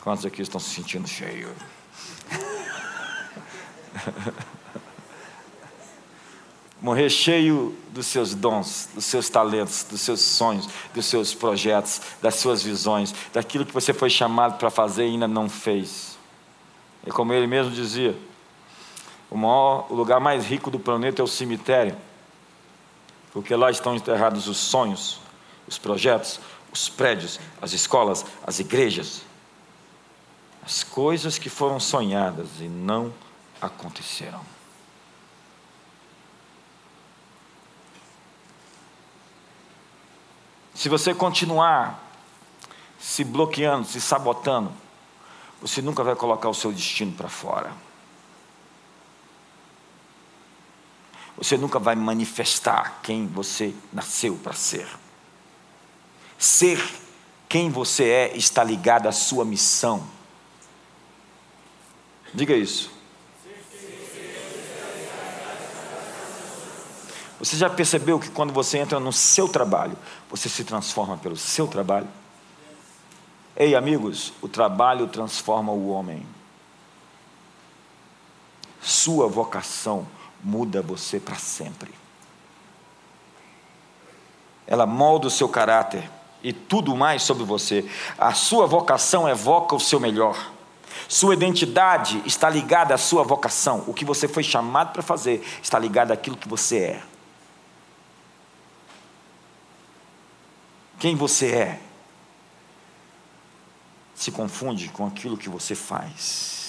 Quantos 0.00 0.24
aqui 0.24 0.40
estão 0.40 0.58
se 0.60 0.70
sentindo 0.70 1.06
cheios? 1.08 1.52
Morrer 6.80 7.10
cheio 7.10 7.76
dos 7.90 8.06
seus 8.06 8.34
dons, 8.34 8.88
dos 8.94 9.04
seus 9.04 9.28
talentos, 9.28 9.82
dos 9.82 10.00
seus 10.00 10.20
sonhos, 10.20 10.68
dos 10.94 11.06
seus 11.06 11.34
projetos, 11.34 12.00
das 12.22 12.36
suas 12.36 12.62
visões, 12.62 13.12
daquilo 13.32 13.66
que 13.66 13.72
você 13.72 13.92
foi 13.92 14.08
chamado 14.08 14.58
para 14.58 14.70
fazer 14.70 15.06
e 15.06 15.10
ainda 15.10 15.26
não 15.26 15.48
fez. 15.48 16.16
E 17.04 17.10
como 17.10 17.32
ele 17.32 17.48
mesmo 17.48 17.72
dizia, 17.72 18.16
o, 19.28 19.36
maior, 19.36 19.88
o 19.90 19.94
lugar 19.94 20.20
mais 20.20 20.44
rico 20.44 20.70
do 20.70 20.78
planeta 20.78 21.20
é 21.20 21.24
o 21.24 21.26
cemitério, 21.26 21.96
porque 23.36 23.54
lá 23.54 23.70
estão 23.70 23.94
enterrados 23.94 24.48
os 24.48 24.56
sonhos, 24.56 25.20
os 25.68 25.76
projetos, 25.76 26.40
os 26.72 26.88
prédios, 26.88 27.38
as 27.60 27.74
escolas, 27.74 28.24
as 28.42 28.60
igrejas, 28.60 29.20
as 30.64 30.82
coisas 30.82 31.36
que 31.36 31.50
foram 31.50 31.78
sonhadas 31.78 32.48
e 32.60 32.64
não 32.64 33.12
aconteceram. 33.60 34.40
Se 40.74 40.88
você 40.88 41.12
continuar 41.12 42.02
se 42.98 43.22
bloqueando, 43.22 43.86
se 43.86 44.00
sabotando, 44.00 44.72
você 45.60 45.82
nunca 45.82 46.02
vai 46.02 46.16
colocar 46.16 46.48
o 46.48 46.54
seu 46.54 46.72
destino 46.72 47.12
para 47.12 47.28
fora. 47.28 47.70
Você 51.36 51.56
nunca 51.56 51.78
vai 51.78 51.94
manifestar 51.94 53.00
quem 53.02 53.26
você 53.26 53.74
nasceu 53.92 54.36
para 54.36 54.54
ser. 54.54 54.88
Ser 56.38 56.82
quem 57.48 57.70
você 57.70 58.04
é 58.04 58.36
está 58.36 58.64
ligado 58.64 59.06
à 59.06 59.12
sua 59.12 59.44
missão. 59.44 60.06
Diga 62.32 62.54
isso. 62.54 62.90
Você 67.38 67.56
já 67.56 67.68
percebeu 67.68 68.18
que 68.18 68.30
quando 68.30 68.52
você 68.52 68.78
entra 68.78 68.98
no 68.98 69.12
seu 69.12 69.46
trabalho, 69.46 69.96
você 70.30 70.48
se 70.48 70.64
transforma 70.64 71.18
pelo 71.18 71.36
seu 71.36 71.68
trabalho? 71.68 72.08
Ei, 73.54 73.74
amigos, 73.74 74.32
o 74.40 74.48
trabalho 74.48 75.06
transforma 75.06 75.70
o 75.70 75.88
homem. 75.88 76.26
Sua 78.80 79.28
vocação 79.28 80.06
muda 80.46 80.80
você 80.80 81.18
para 81.18 81.34
sempre. 81.34 81.92
Ela 84.64 84.86
molda 84.86 85.26
o 85.26 85.30
seu 85.30 85.48
caráter 85.48 86.08
e 86.40 86.52
tudo 86.52 86.94
mais 86.94 87.24
sobre 87.24 87.42
você. 87.42 87.84
A 88.16 88.32
sua 88.32 88.64
vocação 88.64 89.28
evoca 89.28 89.74
o 89.74 89.80
seu 89.80 89.98
melhor. 89.98 90.52
Sua 91.08 91.34
identidade 91.34 92.22
está 92.24 92.48
ligada 92.48 92.94
à 92.94 92.98
sua 92.98 93.24
vocação. 93.24 93.82
O 93.88 93.92
que 93.92 94.04
você 94.04 94.28
foi 94.28 94.44
chamado 94.44 94.92
para 94.92 95.02
fazer 95.02 95.44
está 95.60 95.80
ligado 95.80 96.12
àquilo 96.12 96.36
que 96.36 96.48
você 96.48 96.78
é. 96.78 97.02
Quem 101.00 101.16
você 101.16 101.50
é 101.50 101.80
se 104.14 104.30
confunde 104.30 104.88
com 104.90 105.04
aquilo 105.06 105.36
que 105.36 105.48
você 105.48 105.74
faz. 105.74 106.65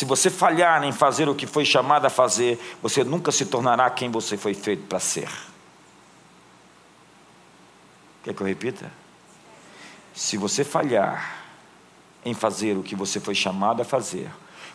Se 0.00 0.06
você 0.06 0.30
falhar 0.30 0.82
em 0.82 0.92
fazer 0.92 1.28
o 1.28 1.34
que 1.34 1.46
foi 1.46 1.62
chamado 1.62 2.06
a 2.06 2.08
fazer, 2.08 2.58
você 2.80 3.04
nunca 3.04 3.30
se 3.30 3.44
tornará 3.44 3.90
quem 3.90 4.10
você 4.10 4.34
foi 4.34 4.54
feito 4.54 4.84
para 4.86 4.98
ser. 4.98 5.28
Quer 8.24 8.32
que 8.32 8.40
eu 8.40 8.46
repita? 8.46 8.90
Se 10.14 10.38
você 10.38 10.64
falhar 10.64 11.44
em 12.24 12.32
fazer 12.32 12.78
o 12.78 12.82
que 12.82 12.96
você 12.96 13.20
foi 13.20 13.34
chamado 13.34 13.82
a 13.82 13.84
fazer, 13.84 14.30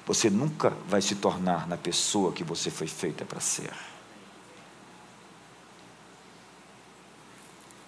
você 0.06 0.30
nunca 0.30 0.72
vai 0.88 1.02
se 1.02 1.16
tornar 1.16 1.68
na 1.68 1.76
pessoa 1.76 2.32
que 2.32 2.44
você 2.44 2.70
foi 2.70 2.86
feita 2.86 3.26
para 3.26 3.40
ser. 3.40 3.74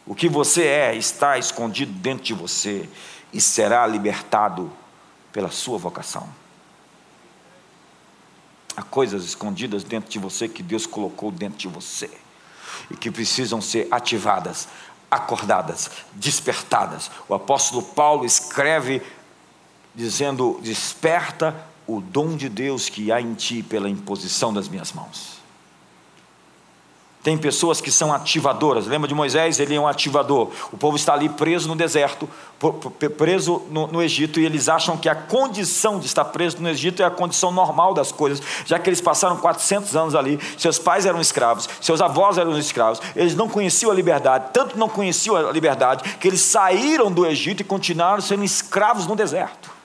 O 0.08 0.16
que 0.16 0.28
você 0.28 0.64
é 0.66 0.96
está 0.96 1.38
escondido 1.38 1.92
dentro 1.92 2.24
de 2.24 2.34
você 2.34 2.90
e 3.32 3.40
será 3.40 3.86
libertado 3.86 4.72
pela 5.32 5.52
sua 5.52 5.78
vocação. 5.78 6.47
Há 8.78 8.84
coisas 8.84 9.26
escondidas 9.26 9.84
dentro 9.84 10.08
de 10.08 10.20
você 10.20 10.48
que 10.48 10.62
Deus 10.62 10.86
colocou 10.86 11.32
dentro 11.32 11.58
de 11.58 11.68
você 11.68 12.12
e 12.92 12.96
que 12.96 13.10
precisam 13.10 13.60
ser 13.60 13.88
ativadas, 13.90 14.68
acordadas, 15.10 15.90
despertadas. 16.14 17.10
O 17.28 17.34
apóstolo 17.34 17.82
Paulo 17.82 18.24
escreve 18.24 19.02
dizendo: 19.96 20.60
Desperta 20.62 21.56
o 21.88 22.00
dom 22.00 22.36
de 22.38 22.48
Deus 22.48 22.88
que 22.88 23.12
há 23.12 23.20
em 23.20 23.34
ti 23.34 23.64
pela 23.64 23.90
imposição 23.90 24.54
das 24.54 24.68
minhas 24.68 24.94
mãos. 24.94 25.37
Tem 27.24 27.38
pessoas 27.38 27.82
que 27.82 27.92
são 27.92 28.14
ativadoras. 28.14 28.88
Lembra 28.88 29.08
de 29.08 29.14
Moisés? 29.14 29.60
Ele 29.60 29.76
é 29.76 29.80
um 29.80 29.88
ativador. 29.88 30.50
O 30.72 30.78
povo 30.78 30.96
está 30.96 31.14
ali 31.14 31.28
preso 31.28 31.68
no 31.68 31.76
deserto, 31.76 32.30
preso 33.18 33.64
no, 33.70 33.88
no, 33.88 34.02
Egito, 34.02 34.40
e 34.40 34.46
eles 34.46 34.70
acham 34.70 34.96
que 34.96 35.10
a 35.10 35.16
condição 35.16 36.00
de 36.00 36.06
estar 36.06 36.24
preso 36.26 36.58
no 36.62 36.70
Egito 36.70 37.02
é 37.02 37.06
a 37.06 37.12
condição 37.12 37.52
normal 37.52 37.94
das 37.94 38.12
coisas, 38.12 38.42
já 38.66 38.80
que 38.80 38.90
eles 38.90 39.02
passaram 39.02 39.38
400 39.38 39.96
anos 39.96 40.16
ali. 40.16 40.40
Seus 40.58 40.80
pais 40.80 41.06
eram 41.06 41.20
escravos, 41.20 41.68
seus 41.82 42.02
avós 42.02 42.38
eram 42.38 42.58
escravos. 42.58 43.02
Eles 43.16 43.36
não 43.36 43.50
conheciam 43.50 43.92
a 43.92 43.96
liberdade, 43.96 44.52
tanto 44.54 44.78
não 44.78 44.88
conheciam 44.88 45.36
a 45.36 45.52
liberdade, 45.52 46.18
que 46.18 46.28
eles 46.28 46.42
saíram 46.42 47.12
do 47.12 47.26
Egito 47.26 47.62
e 47.62 47.66
continuaram 47.66 48.22
sendo 48.22 48.44
escravos 48.44 49.06
no 49.06 49.16
deserto 49.16 49.77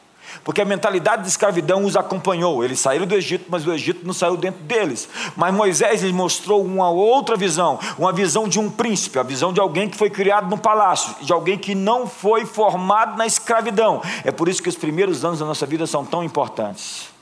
porque 0.44 0.60
a 0.60 0.64
mentalidade 0.64 1.22
de 1.22 1.28
escravidão 1.28 1.84
os 1.84 1.96
acompanhou. 1.96 2.64
Eles 2.64 2.80
saíram 2.80 3.06
do 3.06 3.14
Egito, 3.14 3.46
mas 3.48 3.66
o 3.66 3.72
Egito 3.72 4.04
não 4.04 4.12
saiu 4.12 4.36
dentro 4.36 4.62
deles. 4.64 5.08
Mas 5.36 5.54
Moisés 5.54 6.02
lhes 6.02 6.12
mostrou 6.12 6.64
uma 6.64 6.90
outra 6.90 7.36
visão, 7.36 7.78
uma 7.96 8.12
visão 8.12 8.48
de 8.48 8.58
um 8.58 8.68
príncipe, 8.68 9.18
a 9.18 9.22
visão 9.22 9.52
de 9.52 9.60
alguém 9.60 9.88
que 9.88 9.96
foi 9.96 10.10
criado 10.10 10.50
no 10.50 10.58
palácio, 10.58 11.14
de 11.20 11.32
alguém 11.32 11.56
que 11.56 11.74
não 11.74 12.06
foi 12.06 12.44
formado 12.44 13.16
na 13.16 13.26
escravidão. 13.26 14.02
É 14.24 14.32
por 14.32 14.48
isso 14.48 14.62
que 14.62 14.68
os 14.68 14.76
primeiros 14.76 15.24
anos 15.24 15.38
da 15.38 15.46
nossa 15.46 15.66
vida 15.66 15.86
são 15.86 16.04
tão 16.04 16.24
importantes. 16.24 17.12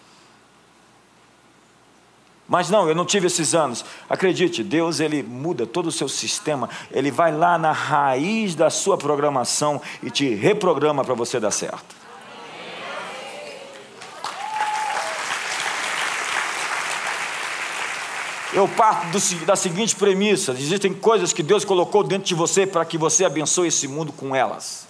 Mas 2.49 2.69
não, 2.69 2.89
eu 2.89 2.97
não 2.97 3.05
tive 3.05 3.29
esses 3.29 3.55
anos. 3.55 3.85
Acredite, 4.09 4.65
Deus 4.65 4.99
ele 4.99 5.23
muda 5.23 5.67
todo 5.67 5.87
o 5.87 5.93
seu 5.93 6.09
sistema, 6.09 6.69
ele 6.91 7.11
vai 7.11 7.31
lá 7.31 7.57
na 7.57 7.71
raiz 7.71 8.57
da 8.57 8.71
sua 8.71 8.99
programação 8.99 9.81
e 10.03 10.11
te 10.11 10.35
reprograma 10.35 11.05
para 11.05 11.15
você 11.15 11.39
dar 11.39 11.53
certo. 11.53 12.00
Eu 18.53 18.67
parto 18.67 19.07
do, 19.09 19.47
da 19.47 19.55
seguinte 19.55 19.95
premissa: 19.95 20.53
existem 20.53 20.93
coisas 20.93 21.33
que 21.33 21.43
Deus 21.43 21.65
colocou 21.65 22.03
dentro 22.03 22.27
de 22.27 22.35
você 22.35 22.67
para 22.67 22.85
que 22.85 22.99
você 22.99 23.25
abençoe 23.25 23.69
esse 23.69 23.87
mundo 23.87 24.13
com 24.13 24.35
elas. 24.35 24.89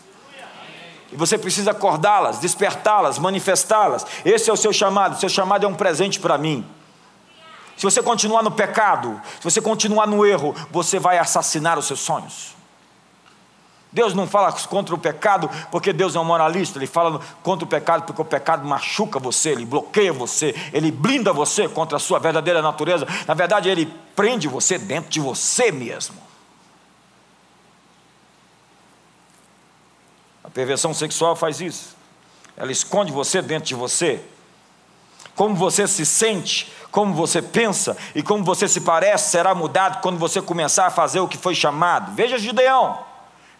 E 1.13 1.17
você 1.17 1.37
precisa 1.37 1.73
acordá-las, 1.73 2.39
despertá-las, 2.39 3.19
manifestá-las. 3.19 4.07
Esse 4.25 4.49
é 4.49 4.53
o 4.53 4.57
seu 4.57 4.73
chamado. 4.73 5.19
Seu 5.19 5.29
chamado 5.29 5.67
é 5.67 5.69
um 5.69 5.75
presente 5.75 6.21
para 6.21 6.39
mim. 6.39 6.65
Se 7.77 7.85
você 7.85 8.03
continuar 8.03 8.43
no 8.43 8.51
pecado, 8.51 9.21
se 9.39 9.45
você 9.45 9.61
continuar 9.61 10.07
no 10.07 10.25
erro, 10.25 10.55
você 10.71 10.99
vai 10.99 11.19
assassinar 11.19 11.79
os 11.79 11.87
seus 11.87 12.01
sonhos. 12.01 12.60
Deus 13.93 14.15
não 14.15 14.27
fala 14.27 14.53
contra 14.53 14.95
o 14.95 14.99
pecado 14.99 15.51
porque 15.71 15.93
Deus 15.93 16.15
é 16.15 16.21
um 16.21 16.25
moralista, 16.25 16.79
Ele 16.79 16.87
fala 16.87 17.21
contra 17.43 17.65
o 17.65 17.69
pecado 17.69 18.05
porque 18.05 18.23
o 18.23 18.25
pecado 18.25 18.67
machuca 18.67 19.19
você, 19.19 19.51
ele 19.51 19.65
bloqueia 19.65 20.13
você, 20.13 20.55
ele 20.73 20.93
blinda 20.93 21.33
você 21.33 21.69
contra 21.69 21.97
a 21.97 22.01
sua 22.01 22.19
verdadeira 22.19 22.63
natureza. 22.63 23.07
Na 23.27 23.35
verdade, 23.35 23.69
ele 23.69 23.93
prende 24.15 24.47
você 24.47 24.79
dentro 24.79 25.11
de 25.11 25.19
você 25.19 25.73
mesmo. 25.73 26.17
A 30.45 30.49
perversão 30.49 30.95
sexual 30.95 31.35
faz 31.35 31.61
isso, 31.61 31.97
ela 32.57 32.71
esconde 32.71 33.11
você 33.11 33.43
dentro 33.43 33.69
de 33.69 33.75
você. 33.75 34.23
Como 35.35 35.55
você 35.55 35.89
se 35.89 36.05
sente, 36.05 36.73
como 36.91 37.15
você 37.15 37.41
pensa 37.41 37.97
e 38.15 38.23
como 38.23 38.45
você 38.45 38.69
se 38.69 38.81
parece 38.83 39.31
será 39.31 39.55
mudado 39.55 40.01
quando 40.03 40.19
você 40.19 40.43
começar 40.43 40.87
a 40.87 40.91
fazer 40.91 41.21
o 41.21 41.29
que 41.29 41.39
foi 41.39 41.55
chamado. 41.55 42.13
Veja 42.15 42.39
Gideão. 42.39 43.10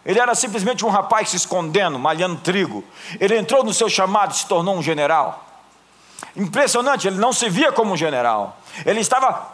Ele 0.05 0.19
era 0.19 0.33
simplesmente 0.33 0.85
um 0.85 0.89
rapaz 0.89 1.29
se 1.29 1.37
escondendo, 1.37 1.99
malhando 1.99 2.41
trigo. 2.41 2.83
Ele 3.19 3.37
entrou 3.37 3.63
no 3.63 3.73
seu 3.73 3.89
chamado 3.89 4.33
e 4.33 4.37
se 4.37 4.47
tornou 4.47 4.75
um 4.75 4.81
general. 4.81 5.45
Impressionante, 6.35 7.07
ele 7.07 7.17
não 7.17 7.31
se 7.33 7.49
via 7.49 7.71
como 7.71 7.93
um 7.93 7.97
general. 7.97 8.57
Ele 8.85 8.99
estava 8.99 9.51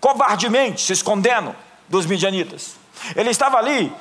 covardemente 0.00 0.82
se 0.82 0.92
escondendo 0.92 1.54
dos 1.88 2.06
midianitas. 2.06 2.76
Ele 3.16 3.30
estava 3.30 3.58
ali 3.58 3.92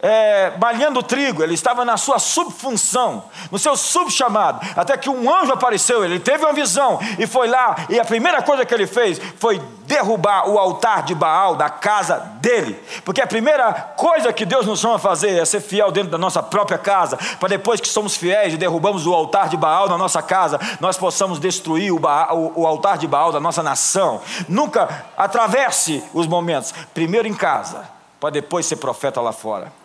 é, 0.00 0.52
malhando 0.58 1.02
trigo, 1.02 1.42
ele 1.42 1.54
estava 1.54 1.82
na 1.82 1.96
sua 1.96 2.18
subfunção, 2.18 3.24
no 3.50 3.58
seu 3.58 3.74
subchamado, 3.74 4.60
até 4.76 4.96
que 4.98 5.08
um 5.08 5.34
anjo 5.34 5.52
apareceu, 5.52 6.04
ele 6.04 6.20
teve 6.20 6.44
uma 6.44 6.52
visão 6.52 6.98
e 7.18 7.26
foi 7.26 7.48
lá, 7.48 7.74
e 7.88 7.98
a 7.98 8.04
primeira 8.04 8.42
coisa 8.42 8.66
que 8.66 8.74
ele 8.74 8.86
fez 8.86 9.18
foi 9.38 9.58
derrubar 9.86 10.48
o 10.48 10.58
altar 10.58 11.02
de 11.04 11.14
Baal 11.14 11.56
da 11.56 11.70
casa 11.70 12.16
dele, 12.40 12.78
porque 13.02 13.22
a 13.22 13.26
primeira 13.26 13.72
coisa 13.72 14.30
que 14.30 14.44
Deus 14.44 14.66
nos 14.66 14.80
chama 14.80 14.96
a 14.96 14.98
fazer 14.98 15.38
é 15.38 15.44
ser 15.46 15.62
fiel 15.62 15.90
dentro 15.90 16.10
da 16.10 16.18
nossa 16.18 16.42
própria 16.42 16.76
casa, 16.76 17.18
para 17.40 17.48
depois 17.48 17.80
que 17.80 17.88
somos 17.88 18.14
fiéis 18.14 18.52
e 18.52 18.58
derrubamos 18.58 19.06
o 19.06 19.14
altar 19.14 19.48
de 19.48 19.56
Baal 19.56 19.88
na 19.88 19.96
nossa 19.96 20.20
casa, 20.20 20.60
nós 20.80 20.98
possamos 20.98 21.38
destruir 21.38 21.92
o, 21.92 21.98
Baal, 21.98 22.36
o, 22.36 22.60
o 22.60 22.66
altar 22.66 22.98
de 22.98 23.06
Baal 23.06 23.32
da 23.32 23.40
nossa 23.40 23.62
nação. 23.62 24.20
Nunca 24.48 25.06
atravesse 25.16 26.04
os 26.12 26.26
momentos, 26.26 26.74
primeiro 26.92 27.26
em 27.26 27.34
casa, 27.34 27.88
para 28.20 28.28
depois 28.28 28.66
ser 28.66 28.76
profeta 28.76 29.20
lá 29.22 29.32
fora. 29.32 29.83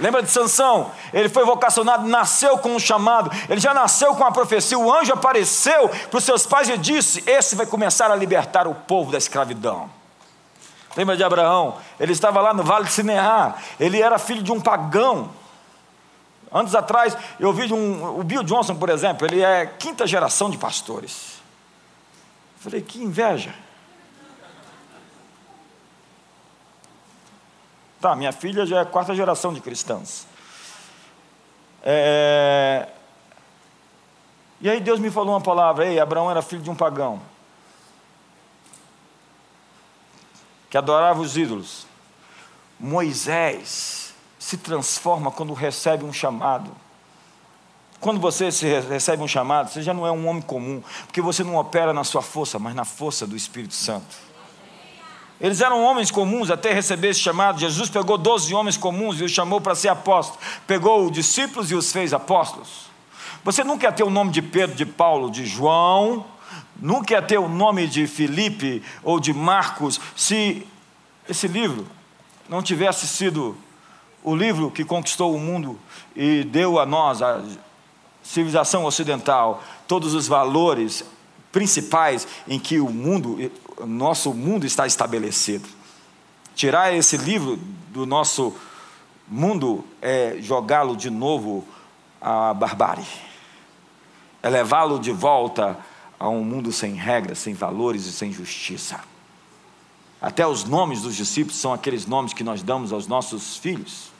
Lembra 0.00 0.22
de 0.22 0.30
Sansão? 0.30 0.90
Ele 1.12 1.28
foi 1.28 1.44
vocacionado, 1.44 2.06
nasceu 2.06 2.58
com 2.58 2.74
um 2.74 2.78
chamado, 2.78 3.30
ele 3.48 3.60
já 3.60 3.74
nasceu 3.74 4.14
com 4.14 4.24
a 4.24 4.30
profecia. 4.30 4.78
O 4.78 4.92
anjo 4.92 5.12
apareceu 5.12 5.88
para 5.88 6.18
os 6.18 6.24
seus 6.24 6.46
pais 6.46 6.68
e 6.68 6.78
disse: 6.78 7.22
Esse 7.26 7.56
vai 7.56 7.66
começar 7.66 8.10
a 8.10 8.16
libertar 8.16 8.66
o 8.68 8.74
povo 8.74 9.10
da 9.10 9.18
escravidão. 9.18 9.90
Lembra 10.96 11.16
de 11.16 11.24
Abraão? 11.24 11.76
Ele 11.98 12.12
estava 12.12 12.40
lá 12.40 12.54
no 12.54 12.62
vale 12.62 12.86
de 12.86 12.92
Sineá, 12.92 13.54
ele 13.78 14.00
era 14.00 14.18
filho 14.18 14.42
de 14.42 14.52
um 14.52 14.60
pagão. 14.60 15.30
Antes 16.52 16.74
atrás, 16.74 17.16
eu 17.38 17.52
vi 17.52 17.72
um, 17.72 18.18
o 18.18 18.24
Bill 18.24 18.42
Johnson, 18.42 18.74
por 18.74 18.88
exemplo, 18.88 19.26
ele 19.26 19.42
é 19.42 19.66
quinta 19.66 20.06
geração 20.06 20.48
de 20.48 20.56
pastores. 20.56 21.38
Eu 22.56 22.70
falei, 22.70 22.80
que 22.80 23.02
inveja. 23.02 23.54
Tá, 28.00 28.14
minha 28.14 28.32
filha 28.32 28.64
já 28.64 28.80
é 28.80 28.84
quarta 28.84 29.14
geração 29.14 29.52
de 29.52 29.60
cristãs. 29.60 30.26
É... 31.82 32.88
E 34.60 34.68
aí 34.68 34.80
Deus 34.80 35.00
me 35.00 35.10
falou 35.10 35.34
uma 35.34 35.40
palavra, 35.40 35.86
ei, 35.86 35.98
Abraão 35.98 36.30
era 36.30 36.42
filho 36.42 36.62
de 36.62 36.70
um 36.70 36.74
pagão. 36.74 37.20
Que 40.70 40.76
adorava 40.76 41.20
os 41.20 41.36
ídolos. 41.36 41.86
Moisés 42.78 44.14
se 44.38 44.56
transforma 44.56 45.30
quando 45.30 45.52
recebe 45.52 46.04
um 46.04 46.12
chamado. 46.12 46.70
Quando 48.00 48.20
você 48.20 48.48
recebe 48.80 49.22
um 49.22 49.28
chamado, 49.28 49.70
você 49.70 49.82
já 49.82 49.92
não 49.92 50.06
é 50.06 50.12
um 50.12 50.28
homem 50.28 50.42
comum, 50.42 50.82
porque 51.06 51.20
você 51.20 51.42
não 51.42 51.56
opera 51.56 51.92
na 51.92 52.04
sua 52.04 52.22
força, 52.22 52.58
mas 52.58 52.74
na 52.74 52.84
força 52.84 53.26
do 53.26 53.34
Espírito 53.34 53.74
Santo. 53.74 54.27
Eles 55.40 55.60
eram 55.60 55.84
homens 55.84 56.10
comuns 56.10 56.50
até 56.50 56.72
receber 56.72 57.10
esse 57.10 57.20
chamado. 57.20 57.60
Jesus 57.60 57.88
pegou 57.88 58.18
12 58.18 58.52
homens 58.54 58.76
comuns 58.76 59.20
e 59.20 59.24
os 59.24 59.30
chamou 59.30 59.60
para 59.60 59.74
ser 59.74 59.88
apóstolos. 59.88 60.40
Pegou 60.66 61.06
os 61.06 61.12
discípulos 61.12 61.70
e 61.70 61.74
os 61.74 61.92
fez 61.92 62.12
apóstolos. 62.12 62.88
Você 63.44 63.62
não 63.62 63.78
quer 63.78 63.92
ter 63.92 64.02
o 64.02 64.10
nome 64.10 64.32
de 64.32 64.42
Pedro, 64.42 64.76
de 64.76 64.84
Paulo, 64.84 65.30
de 65.30 65.46
João, 65.46 66.26
não 66.80 67.02
quer 67.02 67.24
ter 67.26 67.38
o 67.38 67.48
nome 67.48 67.86
de 67.86 68.06
Felipe 68.06 68.82
ou 69.02 69.20
de 69.20 69.32
Marcos, 69.32 70.00
se 70.16 70.66
esse 71.28 71.46
livro 71.46 71.86
não 72.48 72.62
tivesse 72.62 73.06
sido 73.06 73.56
o 74.22 74.34
livro 74.34 74.70
que 74.70 74.84
conquistou 74.84 75.34
o 75.34 75.38
mundo 75.38 75.78
e 76.16 76.44
deu 76.44 76.78
a 76.78 76.86
nós, 76.86 77.22
a 77.22 77.42
civilização 78.22 78.84
ocidental, 78.84 79.62
todos 79.86 80.14
os 80.14 80.26
valores 80.26 81.04
principais 81.50 82.26
em 82.46 82.58
que 82.58 82.80
o 82.80 82.90
mundo, 82.90 83.38
nosso 83.86 84.32
mundo 84.34 84.66
está 84.66 84.86
estabelecido. 84.86 85.68
Tirar 86.54 86.92
esse 86.92 87.16
livro 87.16 87.56
do 87.90 88.04
nosso 88.04 88.54
mundo 89.26 89.84
é 90.00 90.36
jogá-lo 90.40 90.96
de 90.96 91.10
novo 91.10 91.64
à 92.20 92.52
barbárie, 92.52 93.06
é 94.42 94.48
levá-lo 94.48 94.98
de 94.98 95.12
volta 95.12 95.78
a 96.18 96.28
um 96.28 96.42
mundo 96.42 96.72
sem 96.72 96.94
regras, 96.94 97.38
sem 97.38 97.54
valores 97.54 98.06
e 98.06 98.12
sem 98.12 98.32
justiça. 98.32 99.00
Até 100.20 100.46
os 100.46 100.64
nomes 100.64 101.02
dos 101.02 101.14
discípulos 101.14 101.58
são 101.58 101.72
aqueles 101.72 102.06
nomes 102.06 102.32
que 102.32 102.42
nós 102.42 102.60
damos 102.62 102.92
aos 102.92 103.06
nossos 103.06 103.56
filhos. 103.56 104.10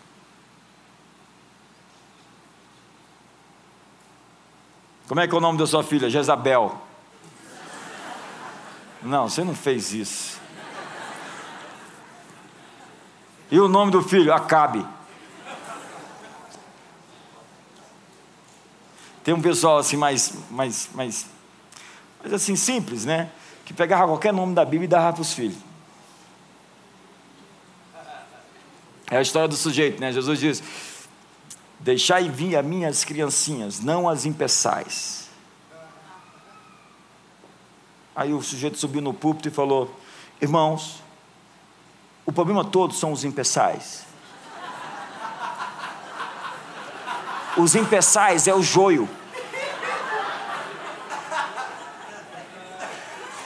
Como 5.09 5.21
é 5.21 5.27
que 5.27 5.35
é 5.35 5.39
o 5.39 5.41
nome 5.41 5.59
da 5.59 5.67
sua 5.67 5.83
filha? 5.83 6.09
Jezabel. 6.09 6.88
Não, 9.03 9.29
você 9.29 9.45
não 9.45 9.55
fez 9.55 9.93
isso. 9.93 10.41
E 13.51 13.59
o 13.59 13.69
nome 13.69 13.93
do 13.93 14.03
filho? 14.03 14.33
Acabe. 14.33 14.85
Tem 19.23 19.33
um 19.33 19.41
pessoal 19.41 19.79
assim 19.79 19.97
mais, 19.97 20.33
mais, 20.51 20.89
mais, 20.95 21.27
mais 22.21 22.33
assim 22.33 22.57
simples, 22.57 23.05
né? 23.05 23.31
Que 23.65 23.73
pegava 23.73 24.07
qualquer 24.07 24.33
nome 24.33 24.55
da 24.55 24.65
Bíblia 24.65 24.85
e 24.85 24.89
dava 24.89 25.13
para 25.13 25.23
os 25.23 25.33
filhos. 25.33 25.59
É 29.11 29.17
a 29.17 29.23
história 29.23 29.49
do 29.49 29.57
sujeito, 29.57 30.01
né? 30.01 30.13
Jesus 30.13 30.41
diz: 30.41 30.63
Deixai 31.79 32.29
vir 32.29 32.57
a 32.57 32.63
minhas 32.63 33.05
criancinhas, 33.05 33.81
não 33.81 34.09
as 34.09 34.27
impeçais 34.27 35.28
Aí 38.19 38.35
o 38.35 38.43
sujeito 38.43 38.77
subiu 38.77 39.01
no 39.01 39.14
púlpito 39.14 39.47
e 39.47 39.51
falou: 39.53 39.89
Irmãos, 40.43 41.01
o 42.27 42.33
problema 42.33 42.64
todo 42.64 42.93
são 42.93 43.12
os 43.12 43.23
empeçais. 43.23 44.05
Os 47.57 47.77
empeçais 47.77 48.49
é 48.49 48.55
o 48.55 48.61
joio. 48.61 49.09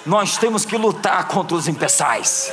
Nós 0.06 0.38
temos 0.38 0.64
que 0.64 0.78
lutar 0.78 1.28
contra 1.28 1.54
os 1.54 1.68
empeçais. 1.68 2.50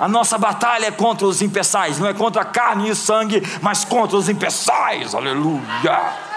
A 0.00 0.08
nossa 0.08 0.36
batalha 0.36 0.86
é 0.86 0.90
contra 0.90 1.28
os 1.28 1.40
empeçais, 1.40 1.96
não 2.00 2.08
é 2.08 2.12
contra 2.12 2.42
a 2.42 2.44
carne 2.44 2.90
e 2.90 2.94
sangue, 2.96 3.40
mas 3.62 3.84
contra 3.84 4.16
os 4.16 4.28
empeçais. 4.28 5.14
Aleluia. 5.14 6.33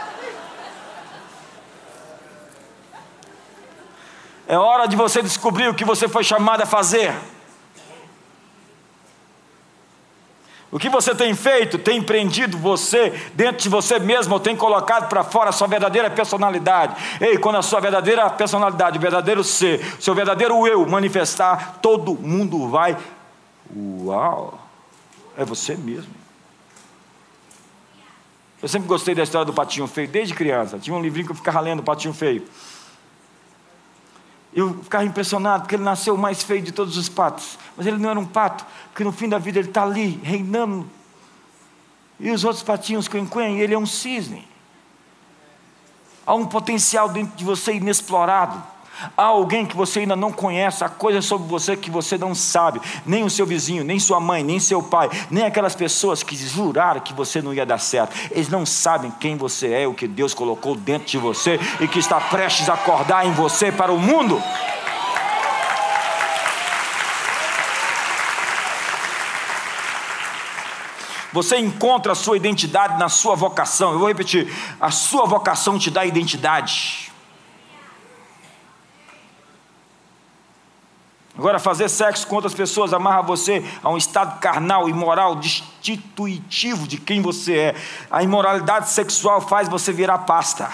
É 4.47 4.57
hora 4.57 4.87
de 4.87 4.95
você 4.95 5.21
descobrir 5.21 5.67
o 5.67 5.73
que 5.73 5.83
você 5.83 6.07
foi 6.07 6.23
chamado 6.23 6.61
a 6.61 6.65
fazer. 6.65 7.13
O 10.69 10.79
que 10.79 10.89
você 10.89 11.15
tem 11.15 11.33
feito, 11.33 11.77
tem 11.77 11.97
empreendido 11.97 12.57
você, 12.57 13.09
dentro 13.33 13.63
de 13.63 13.69
você 13.69 13.99
mesmo, 13.99 14.33
ou 14.33 14.39
tem 14.39 14.55
colocado 14.55 15.07
para 15.07 15.23
fora 15.23 15.49
a 15.49 15.53
sua 15.53 15.67
verdadeira 15.67 16.09
personalidade. 16.09 16.95
Ei, 17.21 17.37
quando 17.37 17.57
a 17.57 17.61
sua 17.61 17.79
verdadeira 17.79 18.29
personalidade, 18.29 18.97
o 18.97 19.01
verdadeiro 19.01 19.43
ser, 19.43 19.79
o 19.97 20.01
seu 20.01 20.13
verdadeiro 20.13 20.67
eu 20.67 20.85
manifestar, 20.85 21.79
todo 21.81 22.15
mundo 22.15 22.69
vai. 22.69 22.97
Uau! 23.75 24.59
É 25.37 25.45
você 25.45 25.75
mesmo. 25.75 26.13
Eu 28.61 28.67
sempre 28.67 28.87
gostei 28.87 29.13
da 29.13 29.23
história 29.23 29.45
do 29.45 29.53
patinho 29.53 29.87
feio, 29.87 30.07
desde 30.07 30.33
criança. 30.33 30.79
Tinha 30.79 30.95
um 30.95 31.01
livrinho 31.01 31.27
que 31.27 31.31
eu 31.31 31.35
ficava 31.35 31.59
lendo, 31.59 31.83
Patinho 31.83 32.13
Feio. 32.13 32.43
Eu 34.53 34.81
ficava 34.83 35.05
impressionado 35.05 35.63
porque 35.63 35.75
ele 35.75 35.83
nasceu 35.83 36.15
o 36.15 36.17
mais 36.17 36.43
feio 36.43 36.61
de 36.61 36.71
todos 36.71 36.97
os 36.97 37.09
patos. 37.09 37.59
Mas 37.75 37.85
ele 37.85 37.97
não 37.97 38.09
era 38.09 38.19
um 38.19 38.25
pato, 38.25 38.65
porque 38.89 39.03
no 39.03 39.11
fim 39.11 39.29
da 39.29 39.37
vida 39.37 39.59
ele 39.59 39.69
está 39.69 39.83
ali, 39.83 40.19
reinando. 40.23 40.89
E 42.19 42.31
os 42.31 42.43
outros 42.43 42.63
patinhos 42.63 43.07
quen-quen, 43.07 43.59
ele 43.59 43.73
é 43.73 43.77
um 43.77 43.85
cisne. 43.85 44.47
Há 46.25 46.33
um 46.33 46.45
potencial 46.45 47.09
dentro 47.09 47.37
de 47.37 47.45
você 47.45 47.73
inexplorado. 47.73 48.61
Há 49.15 49.23
alguém 49.23 49.65
que 49.65 49.75
você 49.75 49.99
ainda 49.99 50.15
não 50.15 50.31
conhece, 50.31 50.83
há 50.83 50.89
coisas 50.89 51.25
sobre 51.25 51.47
você 51.47 51.77
que 51.77 51.91
você 51.91 52.17
não 52.17 52.33
sabe, 52.33 52.81
nem 53.05 53.23
o 53.23 53.29
seu 53.29 53.45
vizinho, 53.45 53.83
nem 53.83 53.99
sua 53.99 54.19
mãe, 54.19 54.43
nem 54.43 54.59
seu 54.59 54.81
pai, 54.81 55.09
nem 55.29 55.43
aquelas 55.43 55.75
pessoas 55.75 56.23
que 56.23 56.35
juraram 56.35 57.01
que 57.01 57.13
você 57.13 57.41
não 57.41 57.53
ia 57.53 57.65
dar 57.65 57.79
certo. 57.79 58.15
Eles 58.31 58.49
não 58.49 58.65
sabem 58.65 59.11
quem 59.19 59.37
você 59.37 59.71
é, 59.71 59.87
o 59.87 59.93
que 59.93 60.07
Deus 60.07 60.33
colocou 60.33 60.75
dentro 60.75 61.07
de 61.07 61.17
você 61.17 61.59
e 61.79 61.87
que 61.87 61.99
está 61.99 62.19
prestes 62.19 62.69
a 62.69 62.73
acordar 62.73 63.25
em 63.25 63.31
você 63.31 63.71
para 63.71 63.91
o 63.91 63.99
mundo. 63.99 64.41
Você 71.33 71.57
encontra 71.57 72.13
a 72.13 72.15
sua 72.15 72.35
identidade 72.35 72.97
na 72.97 73.09
sua 73.09 73.35
vocação. 73.35 73.91
Eu 73.93 73.99
vou 73.99 74.07
repetir: 74.07 74.51
a 74.81 74.89
sua 74.89 75.27
vocação 75.27 75.77
te 75.77 75.91
dá 75.91 76.03
identidade. 76.03 77.11
Agora, 81.37 81.59
fazer 81.59 81.87
sexo 81.87 82.25
com 82.25 82.35
outras 82.35 82.55
pessoas 82.55 82.93
amarra 82.93 83.21
você 83.21 83.63
a 83.83 83.89
um 83.89 83.97
estado 83.97 84.39
carnal, 84.39 84.89
imoral, 84.89 85.35
destitutivo 85.35 86.87
de 86.87 86.97
quem 86.97 87.21
você 87.21 87.57
é. 87.57 87.75
A 88.09 88.23
imoralidade 88.23 88.89
sexual 88.89 89.39
faz 89.39 89.69
você 89.69 89.93
virar 89.93 90.19
pasta. 90.19 90.71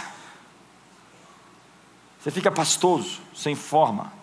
Você 2.20 2.32
fica 2.32 2.50
pastoso, 2.50 3.20
sem 3.36 3.56
forma. 3.56 4.14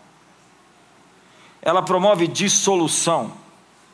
ela 1.61 1.82
promove 1.82 2.26
dissolução. 2.26 3.32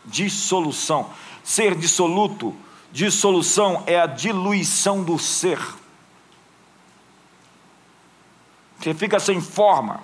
Dissolução. 0.05 1.11
Ser 1.43 1.75
dissoluto, 1.75 2.55
dissolução 2.93 3.83
é 3.89 4.01
a 4.01 4.07
diluição 4.07 5.03
do 5.03 5.19
ser. 5.19 5.59
Você 8.79 8.95
fica 8.95 9.19
sem 9.19 9.41
forma. 9.41 10.01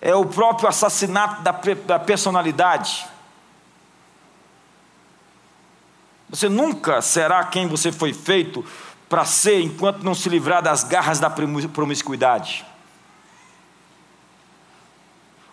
É 0.00 0.14
o 0.14 0.24
próprio 0.24 0.68
assassinato 0.68 1.42
da, 1.42 1.52
da 1.86 1.98
personalidade. 1.98 3.06
Você 6.30 6.48
nunca 6.48 7.00
será 7.00 7.44
quem 7.44 7.66
você 7.66 7.90
foi 7.90 8.12
feito 8.12 8.64
para 9.08 9.24
ser 9.24 9.60
enquanto 9.60 10.02
não 10.02 10.14
se 10.14 10.28
livrar 10.28 10.62
das 10.62 10.84
garras 10.84 11.18
da 11.18 11.30
promiscuidade 11.30 12.66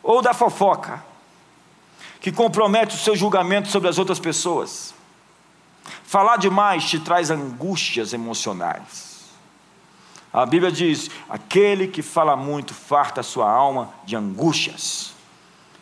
ou 0.05 0.21
da 0.21 0.35
fofoca, 0.35 1.03
que 2.21 2.31
compromete 2.31 2.95
o 2.95 2.99
seu 2.99 3.15
julgamento 3.15 3.69
sobre 3.69 3.89
as 3.89 3.97
outras 3.97 4.19
pessoas. 4.19 4.93
Falar 6.03 6.37
demais 6.37 6.85
te 6.85 6.99
traz 6.99 7.31
angústias 7.31 8.13
emocionais. 8.13 9.14
A 10.35 10.45
Bíblia 10.45 10.69
diz: 10.69 11.09
aquele 11.29 11.87
que 11.87 12.01
fala 12.01 12.35
muito 12.35 12.73
farta 12.73 13.21
a 13.21 13.23
sua 13.23 13.49
alma 13.49 13.93
de 14.03 14.17
angústias, 14.17 15.13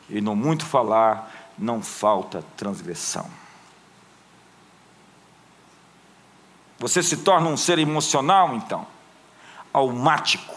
e 0.08 0.22
no 0.22 0.36
muito 0.36 0.64
falar 0.64 1.54
não 1.58 1.82
falta 1.82 2.46
transgressão. 2.56 3.26
Você 6.78 7.02
se 7.02 7.18
torna 7.18 7.50
um 7.50 7.58
ser 7.58 7.80
emocional, 7.80 8.54
então, 8.54 8.86
almático, 9.74 10.54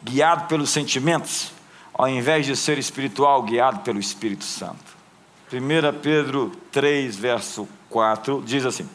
guiado 0.00 0.46
pelos 0.46 0.70
sentimentos, 0.70 1.52
ao 1.92 2.08
invés 2.08 2.46
de 2.46 2.54
ser 2.54 2.78
espiritual, 2.78 3.42
guiado 3.42 3.80
pelo 3.80 3.98
Espírito 3.98 4.44
Santo. 4.44 4.96
1 5.52 5.98
Pedro 6.00 6.52
3, 6.70 7.16
verso 7.16 7.68
4, 7.88 8.44
diz 8.46 8.64
assim: 8.64 8.88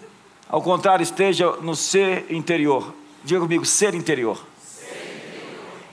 Ao 0.47 0.61
contrário, 0.61 1.03
esteja 1.03 1.57
no 1.57 1.75
ser 1.75 2.31
interior. 2.31 2.93
Diga 3.25 3.39
comigo, 3.39 3.65
ser 3.65 3.95
interior. 3.95 4.39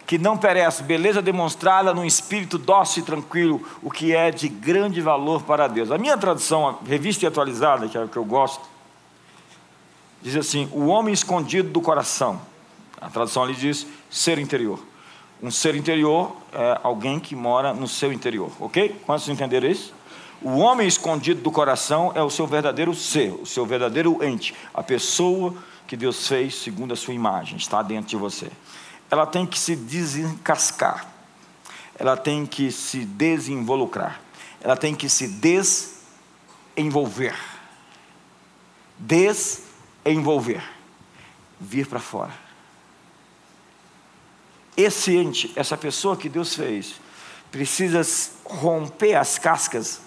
Que 0.06 0.18
não 0.18 0.36
perece, 0.36 0.82
beleza 0.82 1.22
demonstrada 1.22 1.94
num 1.94 2.04
espírito 2.04 2.58
dócil 2.58 3.02
e 3.02 3.06
tranquilo, 3.06 3.66
o 3.82 3.90
que 3.90 4.14
é 4.14 4.30
de 4.30 4.50
grande 4.50 5.00
valor 5.00 5.42
para 5.42 5.66
Deus. 5.66 5.90
A 5.90 5.96
minha 5.96 6.18
tradução, 6.18 6.68
a 6.68 6.76
revista 6.86 7.26
atualizada, 7.26 7.88
que 7.88 7.96
é 7.96 8.04
o 8.04 8.08
que 8.08 8.18
eu 8.18 8.24
gosto, 8.24 8.60
diz 10.20 10.36
assim: 10.36 10.68
o 10.72 10.88
homem 10.88 11.14
escondido 11.14 11.70
do 11.70 11.80
coração. 11.80 12.38
A 13.00 13.08
tradução 13.08 13.44
ali 13.44 13.54
diz 13.54 13.86
ser 14.10 14.38
interior. 14.38 14.78
Um 15.42 15.50
ser 15.50 15.74
interior 15.74 16.36
é 16.52 16.78
alguém 16.82 17.18
que 17.18 17.34
mora 17.34 17.72
no 17.72 17.88
seu 17.88 18.12
interior, 18.12 18.50
ok? 18.60 19.00
Quantos 19.06 19.26
entenderam 19.28 19.68
isso? 19.68 19.94
O 20.42 20.58
homem 20.58 20.86
escondido 20.86 21.40
do 21.40 21.50
coração 21.50 22.12
é 22.14 22.22
o 22.22 22.28
seu 22.28 22.46
verdadeiro 22.46 22.94
ser, 22.94 23.32
o 23.32 23.46
seu 23.46 23.64
verdadeiro 23.64 24.22
ente, 24.22 24.54
a 24.74 24.82
pessoa 24.82 25.54
que 25.92 25.96
Deus 25.98 26.26
fez 26.26 26.54
segundo 26.54 26.94
a 26.94 26.96
sua 26.96 27.12
imagem, 27.12 27.58
está 27.58 27.82
dentro 27.82 28.08
de 28.08 28.16
você. 28.16 28.50
Ela 29.10 29.26
tem 29.26 29.44
que 29.44 29.58
se 29.58 29.76
desencascar, 29.76 31.06
ela 31.98 32.16
tem 32.16 32.46
que 32.46 32.72
se 32.72 33.04
desinvolucrar, 33.04 34.18
ela 34.62 34.74
tem 34.74 34.94
que 34.94 35.06
se 35.06 35.28
desenvolver. 36.74 37.36
Des 38.98 39.64
envolver, 40.02 40.62
vir 41.60 41.86
para 41.86 42.00
fora. 42.00 42.32
Esse 44.74 45.14
ente, 45.14 45.52
essa 45.54 45.76
pessoa 45.76 46.16
que 46.16 46.30
Deus 46.30 46.54
fez, 46.54 46.94
precisa 47.50 48.00
romper 48.46 49.16
as 49.16 49.38
cascas 49.38 50.00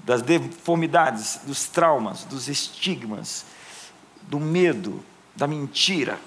das 0.00 0.20
deformidades, 0.20 1.42
dos 1.44 1.66
traumas, 1.66 2.24
dos 2.24 2.48
estigmas, 2.48 3.44
do 4.30 4.40
medo, 4.40 5.04
da 5.34 5.46
mentira. 5.46 6.18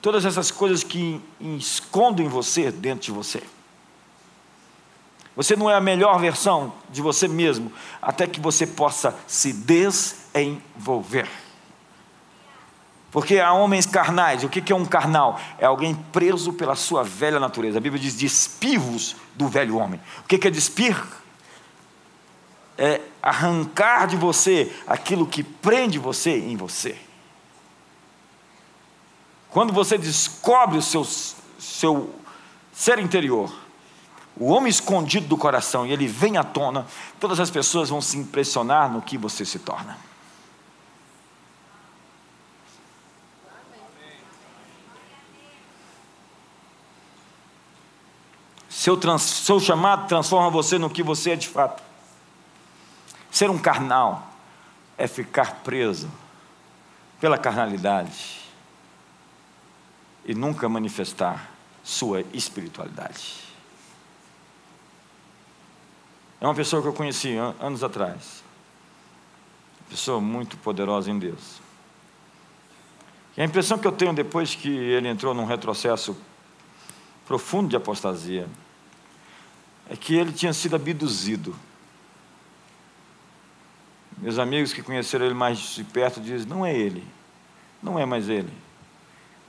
Todas 0.00 0.26
essas 0.26 0.50
coisas 0.50 0.84
que 0.84 1.20
escondem 1.40 2.28
você 2.28 2.70
dentro 2.70 3.06
de 3.06 3.10
você. 3.10 3.42
Você 5.34 5.56
não 5.56 5.68
é 5.68 5.74
a 5.74 5.80
melhor 5.80 6.20
versão 6.20 6.74
de 6.90 7.02
você 7.02 7.26
mesmo, 7.26 7.72
até 8.00 8.26
que 8.26 8.38
você 8.38 8.66
possa 8.66 9.16
se 9.26 9.52
desenvolver. 9.52 11.28
Porque 13.10 13.38
há 13.38 13.52
homens 13.52 13.86
carnais. 13.86 14.44
O 14.44 14.48
que 14.48 14.72
é 14.72 14.76
um 14.76 14.84
carnal? 14.84 15.40
É 15.58 15.64
alguém 15.64 15.94
preso 15.94 16.52
pela 16.52 16.76
sua 16.76 17.02
velha 17.02 17.40
natureza. 17.40 17.78
A 17.78 17.80
Bíblia 17.80 18.02
diz 18.02 18.14
despivos 18.14 19.16
do 19.34 19.48
velho 19.48 19.76
homem. 19.76 20.00
O 20.18 20.22
que 20.24 20.46
é 20.46 20.50
despir? 20.50 21.00
É 22.76 23.00
arrancar 23.22 24.06
de 24.06 24.16
você 24.16 24.72
aquilo 24.86 25.26
que 25.26 25.42
prende 25.42 25.98
você 25.98 26.36
em 26.36 26.56
você. 26.56 26.98
Quando 29.54 29.72
você 29.72 29.96
descobre 29.96 30.76
o 30.76 30.82
seu, 30.82 31.04
seu 31.04 32.12
ser 32.72 32.98
interior, 32.98 33.54
o 34.36 34.46
homem 34.46 34.68
escondido 34.68 35.28
do 35.28 35.36
coração, 35.36 35.86
e 35.86 35.92
ele 35.92 36.08
vem 36.08 36.36
à 36.36 36.42
tona, 36.42 36.88
todas 37.20 37.38
as 37.38 37.50
pessoas 37.52 37.88
vão 37.88 38.00
se 38.00 38.18
impressionar 38.18 38.90
no 38.90 39.00
que 39.00 39.16
você 39.16 39.44
se 39.44 39.60
torna. 39.60 39.96
Seu, 48.68 48.96
trans, 48.96 49.22
seu 49.22 49.60
chamado 49.60 50.08
transforma 50.08 50.50
você 50.50 50.78
no 50.78 50.90
que 50.90 51.00
você 51.00 51.30
é 51.30 51.36
de 51.36 51.46
fato. 51.46 51.80
Ser 53.30 53.50
um 53.50 53.58
carnal 53.58 54.26
é 54.98 55.06
ficar 55.06 55.62
preso 55.62 56.10
pela 57.20 57.38
carnalidade 57.38 58.42
e 60.24 60.34
nunca 60.34 60.68
manifestar 60.68 61.50
sua 61.82 62.22
espiritualidade. 62.32 63.44
É 66.40 66.46
uma 66.46 66.54
pessoa 66.54 66.82
que 66.82 66.88
eu 66.88 66.92
conheci 66.92 67.36
anos 67.60 67.82
atrás. 67.82 68.42
Pessoa 69.88 70.20
muito 70.20 70.56
poderosa 70.58 71.10
em 71.10 71.18
Deus. 71.18 71.60
E 73.36 73.42
a 73.42 73.44
impressão 73.44 73.78
que 73.78 73.86
eu 73.86 73.92
tenho 73.92 74.12
depois 74.12 74.54
que 74.54 74.68
ele 74.68 75.08
entrou 75.08 75.34
num 75.34 75.44
retrocesso 75.44 76.16
profundo 77.26 77.68
de 77.68 77.76
apostasia, 77.76 78.48
é 79.88 79.96
que 79.96 80.14
ele 80.14 80.32
tinha 80.32 80.52
sido 80.52 80.76
abduzido. 80.76 81.54
Meus 84.18 84.38
amigos 84.38 84.72
que 84.72 84.82
conheceram 84.82 85.26
ele 85.26 85.34
mais 85.34 85.58
de 85.58 85.84
perto 85.84 86.20
dizem: 86.20 86.46
não 86.46 86.64
é 86.64 86.74
ele, 86.74 87.04
não 87.82 87.98
é 87.98 88.06
mais 88.06 88.28
ele, 88.28 88.52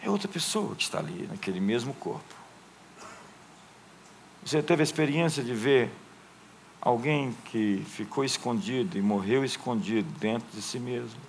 é 0.06 0.10
outra 0.10 0.28
pessoa 0.28 0.76
que 0.76 0.84
está 0.84 1.00
ali, 1.00 1.28
naquele 1.28 1.60
mesmo 1.60 1.94
corpo. 1.94 2.36
Você 4.44 4.62
teve 4.62 4.82
a 4.82 4.84
experiência 4.84 5.44
de 5.44 5.54
ver 5.54 5.92
alguém 6.80 7.36
que 7.46 7.84
ficou 7.88 8.24
escondido 8.24 8.98
e 8.98 9.02
morreu 9.02 9.44
escondido 9.44 10.08
dentro 10.20 10.48
de 10.54 10.62
si 10.62 10.80
mesmo? 10.80 11.20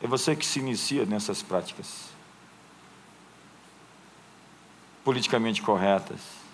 É 0.00 0.06
você 0.06 0.36
que 0.36 0.46
se 0.46 0.60
inicia 0.60 1.04
nessas 1.04 1.42
práticas 1.42 2.12
politicamente 5.02 5.60
corretas 5.60 6.44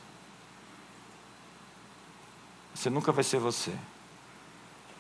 você 2.80 2.88
nunca 2.88 3.12
vai 3.12 3.22
ser 3.22 3.38
você. 3.38 3.74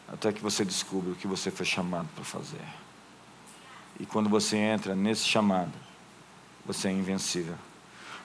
Até 0.06 0.30
que 0.32 0.42
você 0.42 0.66
descubra 0.66 1.12
o 1.12 1.16
que 1.16 1.26
você 1.26 1.50
foi 1.50 1.64
chamado 1.64 2.06
para 2.14 2.22
fazer. 2.22 2.60
E 4.00 4.06
quando 4.06 4.30
você 4.30 4.56
entra 4.56 4.96
nesse 4.96 5.26
chamado, 5.26 5.70
você 6.64 6.88
é 6.88 6.90
invencível. 6.90 7.54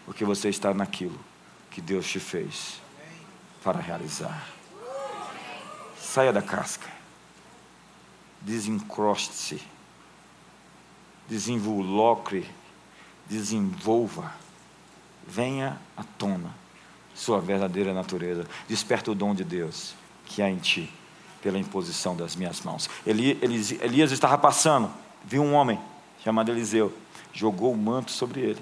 Porque 0.06 0.24
você 0.24 0.48
está 0.48 0.74
naquilo 0.74 1.20
que 1.70 1.82
Deus 1.82 2.08
te 2.08 2.20
fez 2.20 2.82
para 3.62 3.80
realizar. 3.80 4.48
Saia 6.00 6.32
da 6.32 6.42
casca. 6.42 6.88
Desencroste-se. 8.40 9.62
Desenvolocre. 11.28 12.50
Desenvolva. 13.28 14.32
Venha 15.28 15.78
à 15.98 16.04
tona 16.04 16.54
sua 17.14 17.40
verdadeira 17.40 17.94
natureza. 17.94 18.46
Desperta 18.68 19.12
o 19.12 19.16
dom 19.16 19.34
de 19.34 19.44
Deus 19.44 19.96
que 20.26 20.42
há 20.42 20.50
em 20.50 20.58
ti, 20.58 20.92
pela 21.42 21.58
imposição 21.58 22.16
das 22.16 22.36
minhas 22.36 22.62
mãos. 22.62 22.90
Eli, 23.06 23.40
Elias 23.82 24.12
estava 24.12 24.38
passando, 24.38 24.92
viu 25.26 25.44
um 25.44 25.54
homem 25.54 25.80
chamado 26.24 26.52
Eliseu, 26.52 26.96
jogou 27.34 27.72
o 27.74 27.78
manto 27.78 28.12
sobre 28.12 28.42
ele. 28.42 28.62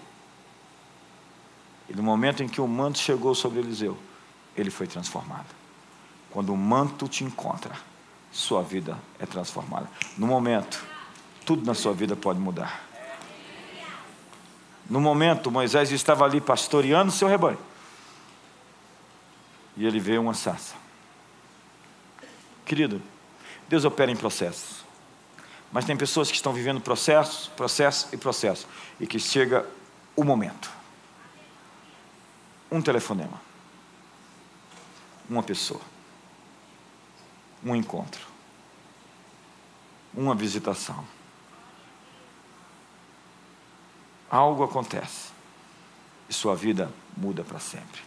E 1.89 1.93
no 1.93 2.01
momento 2.01 2.41
em 2.41 2.47
que 2.47 2.61
o 2.61 2.68
manto 2.68 2.97
chegou 2.97 3.36
sobre 3.36 3.59
Eliseu, 3.59 3.97
ele 4.55 4.70
foi 4.70 4.88
transformado. 4.88 5.47
Quando 6.32 6.53
o 6.53 6.57
manto 6.57 7.07
te 7.07 7.24
encontra, 7.24 7.76
sua 8.32 8.64
vida 8.64 8.97
é 9.20 9.26
transformada. 9.26 9.88
No 10.18 10.26
momento, 10.26 10.84
tudo 11.45 11.66
na 11.66 11.74
sua 11.74 11.93
vida 11.93 12.16
pode 12.16 12.39
mudar. 12.39 12.84
No 14.89 14.99
momento, 14.99 15.51
Moisés 15.51 15.91
estava 15.91 16.26
ali 16.26 16.41
pastoreando 16.41 17.11
seu 17.11 17.28
rebanho. 17.28 17.59
e 19.76 19.88
ele 19.88 19.99
vê 19.99 20.20
uma 20.20 20.36
sarça. 20.36 20.76
Querido, 22.64 23.01
Deus 23.68 23.86
opera 23.86 24.11
em 24.11 24.16
processos. 24.16 24.83
Mas 25.74 25.86
tem 25.86 25.97
pessoas 25.97 26.30
que 26.30 26.36
estão 26.36 26.53
vivendo 26.53 26.80
processos, 26.80 27.47
processo 27.47 28.07
e 28.13 28.17
processo. 28.17 28.67
E 28.99 29.07
que 29.07 29.17
chega 29.17 29.67
o 30.15 30.24
momento. 30.24 30.71
Um 32.71 32.80
telefonema. 32.80 33.41
Uma 35.28 35.41
pessoa. 35.41 35.82
Um 37.65 37.76
encontro. 37.76 38.21
Uma 40.13 40.36
visitação. 40.36 41.03
Algo 44.30 44.63
acontece. 44.63 45.32
E 46.30 46.34
sua 46.34 46.55
vida 46.55 46.93
muda 47.17 47.43
para 47.43 47.59
sempre. 47.59 48.01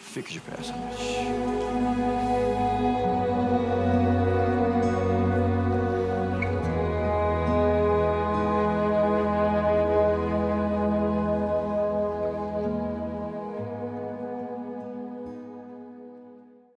Fique 0.00 0.32
de 0.32 0.40
pé 0.40 0.52
essa 0.60 0.72
noite. 0.72 2.53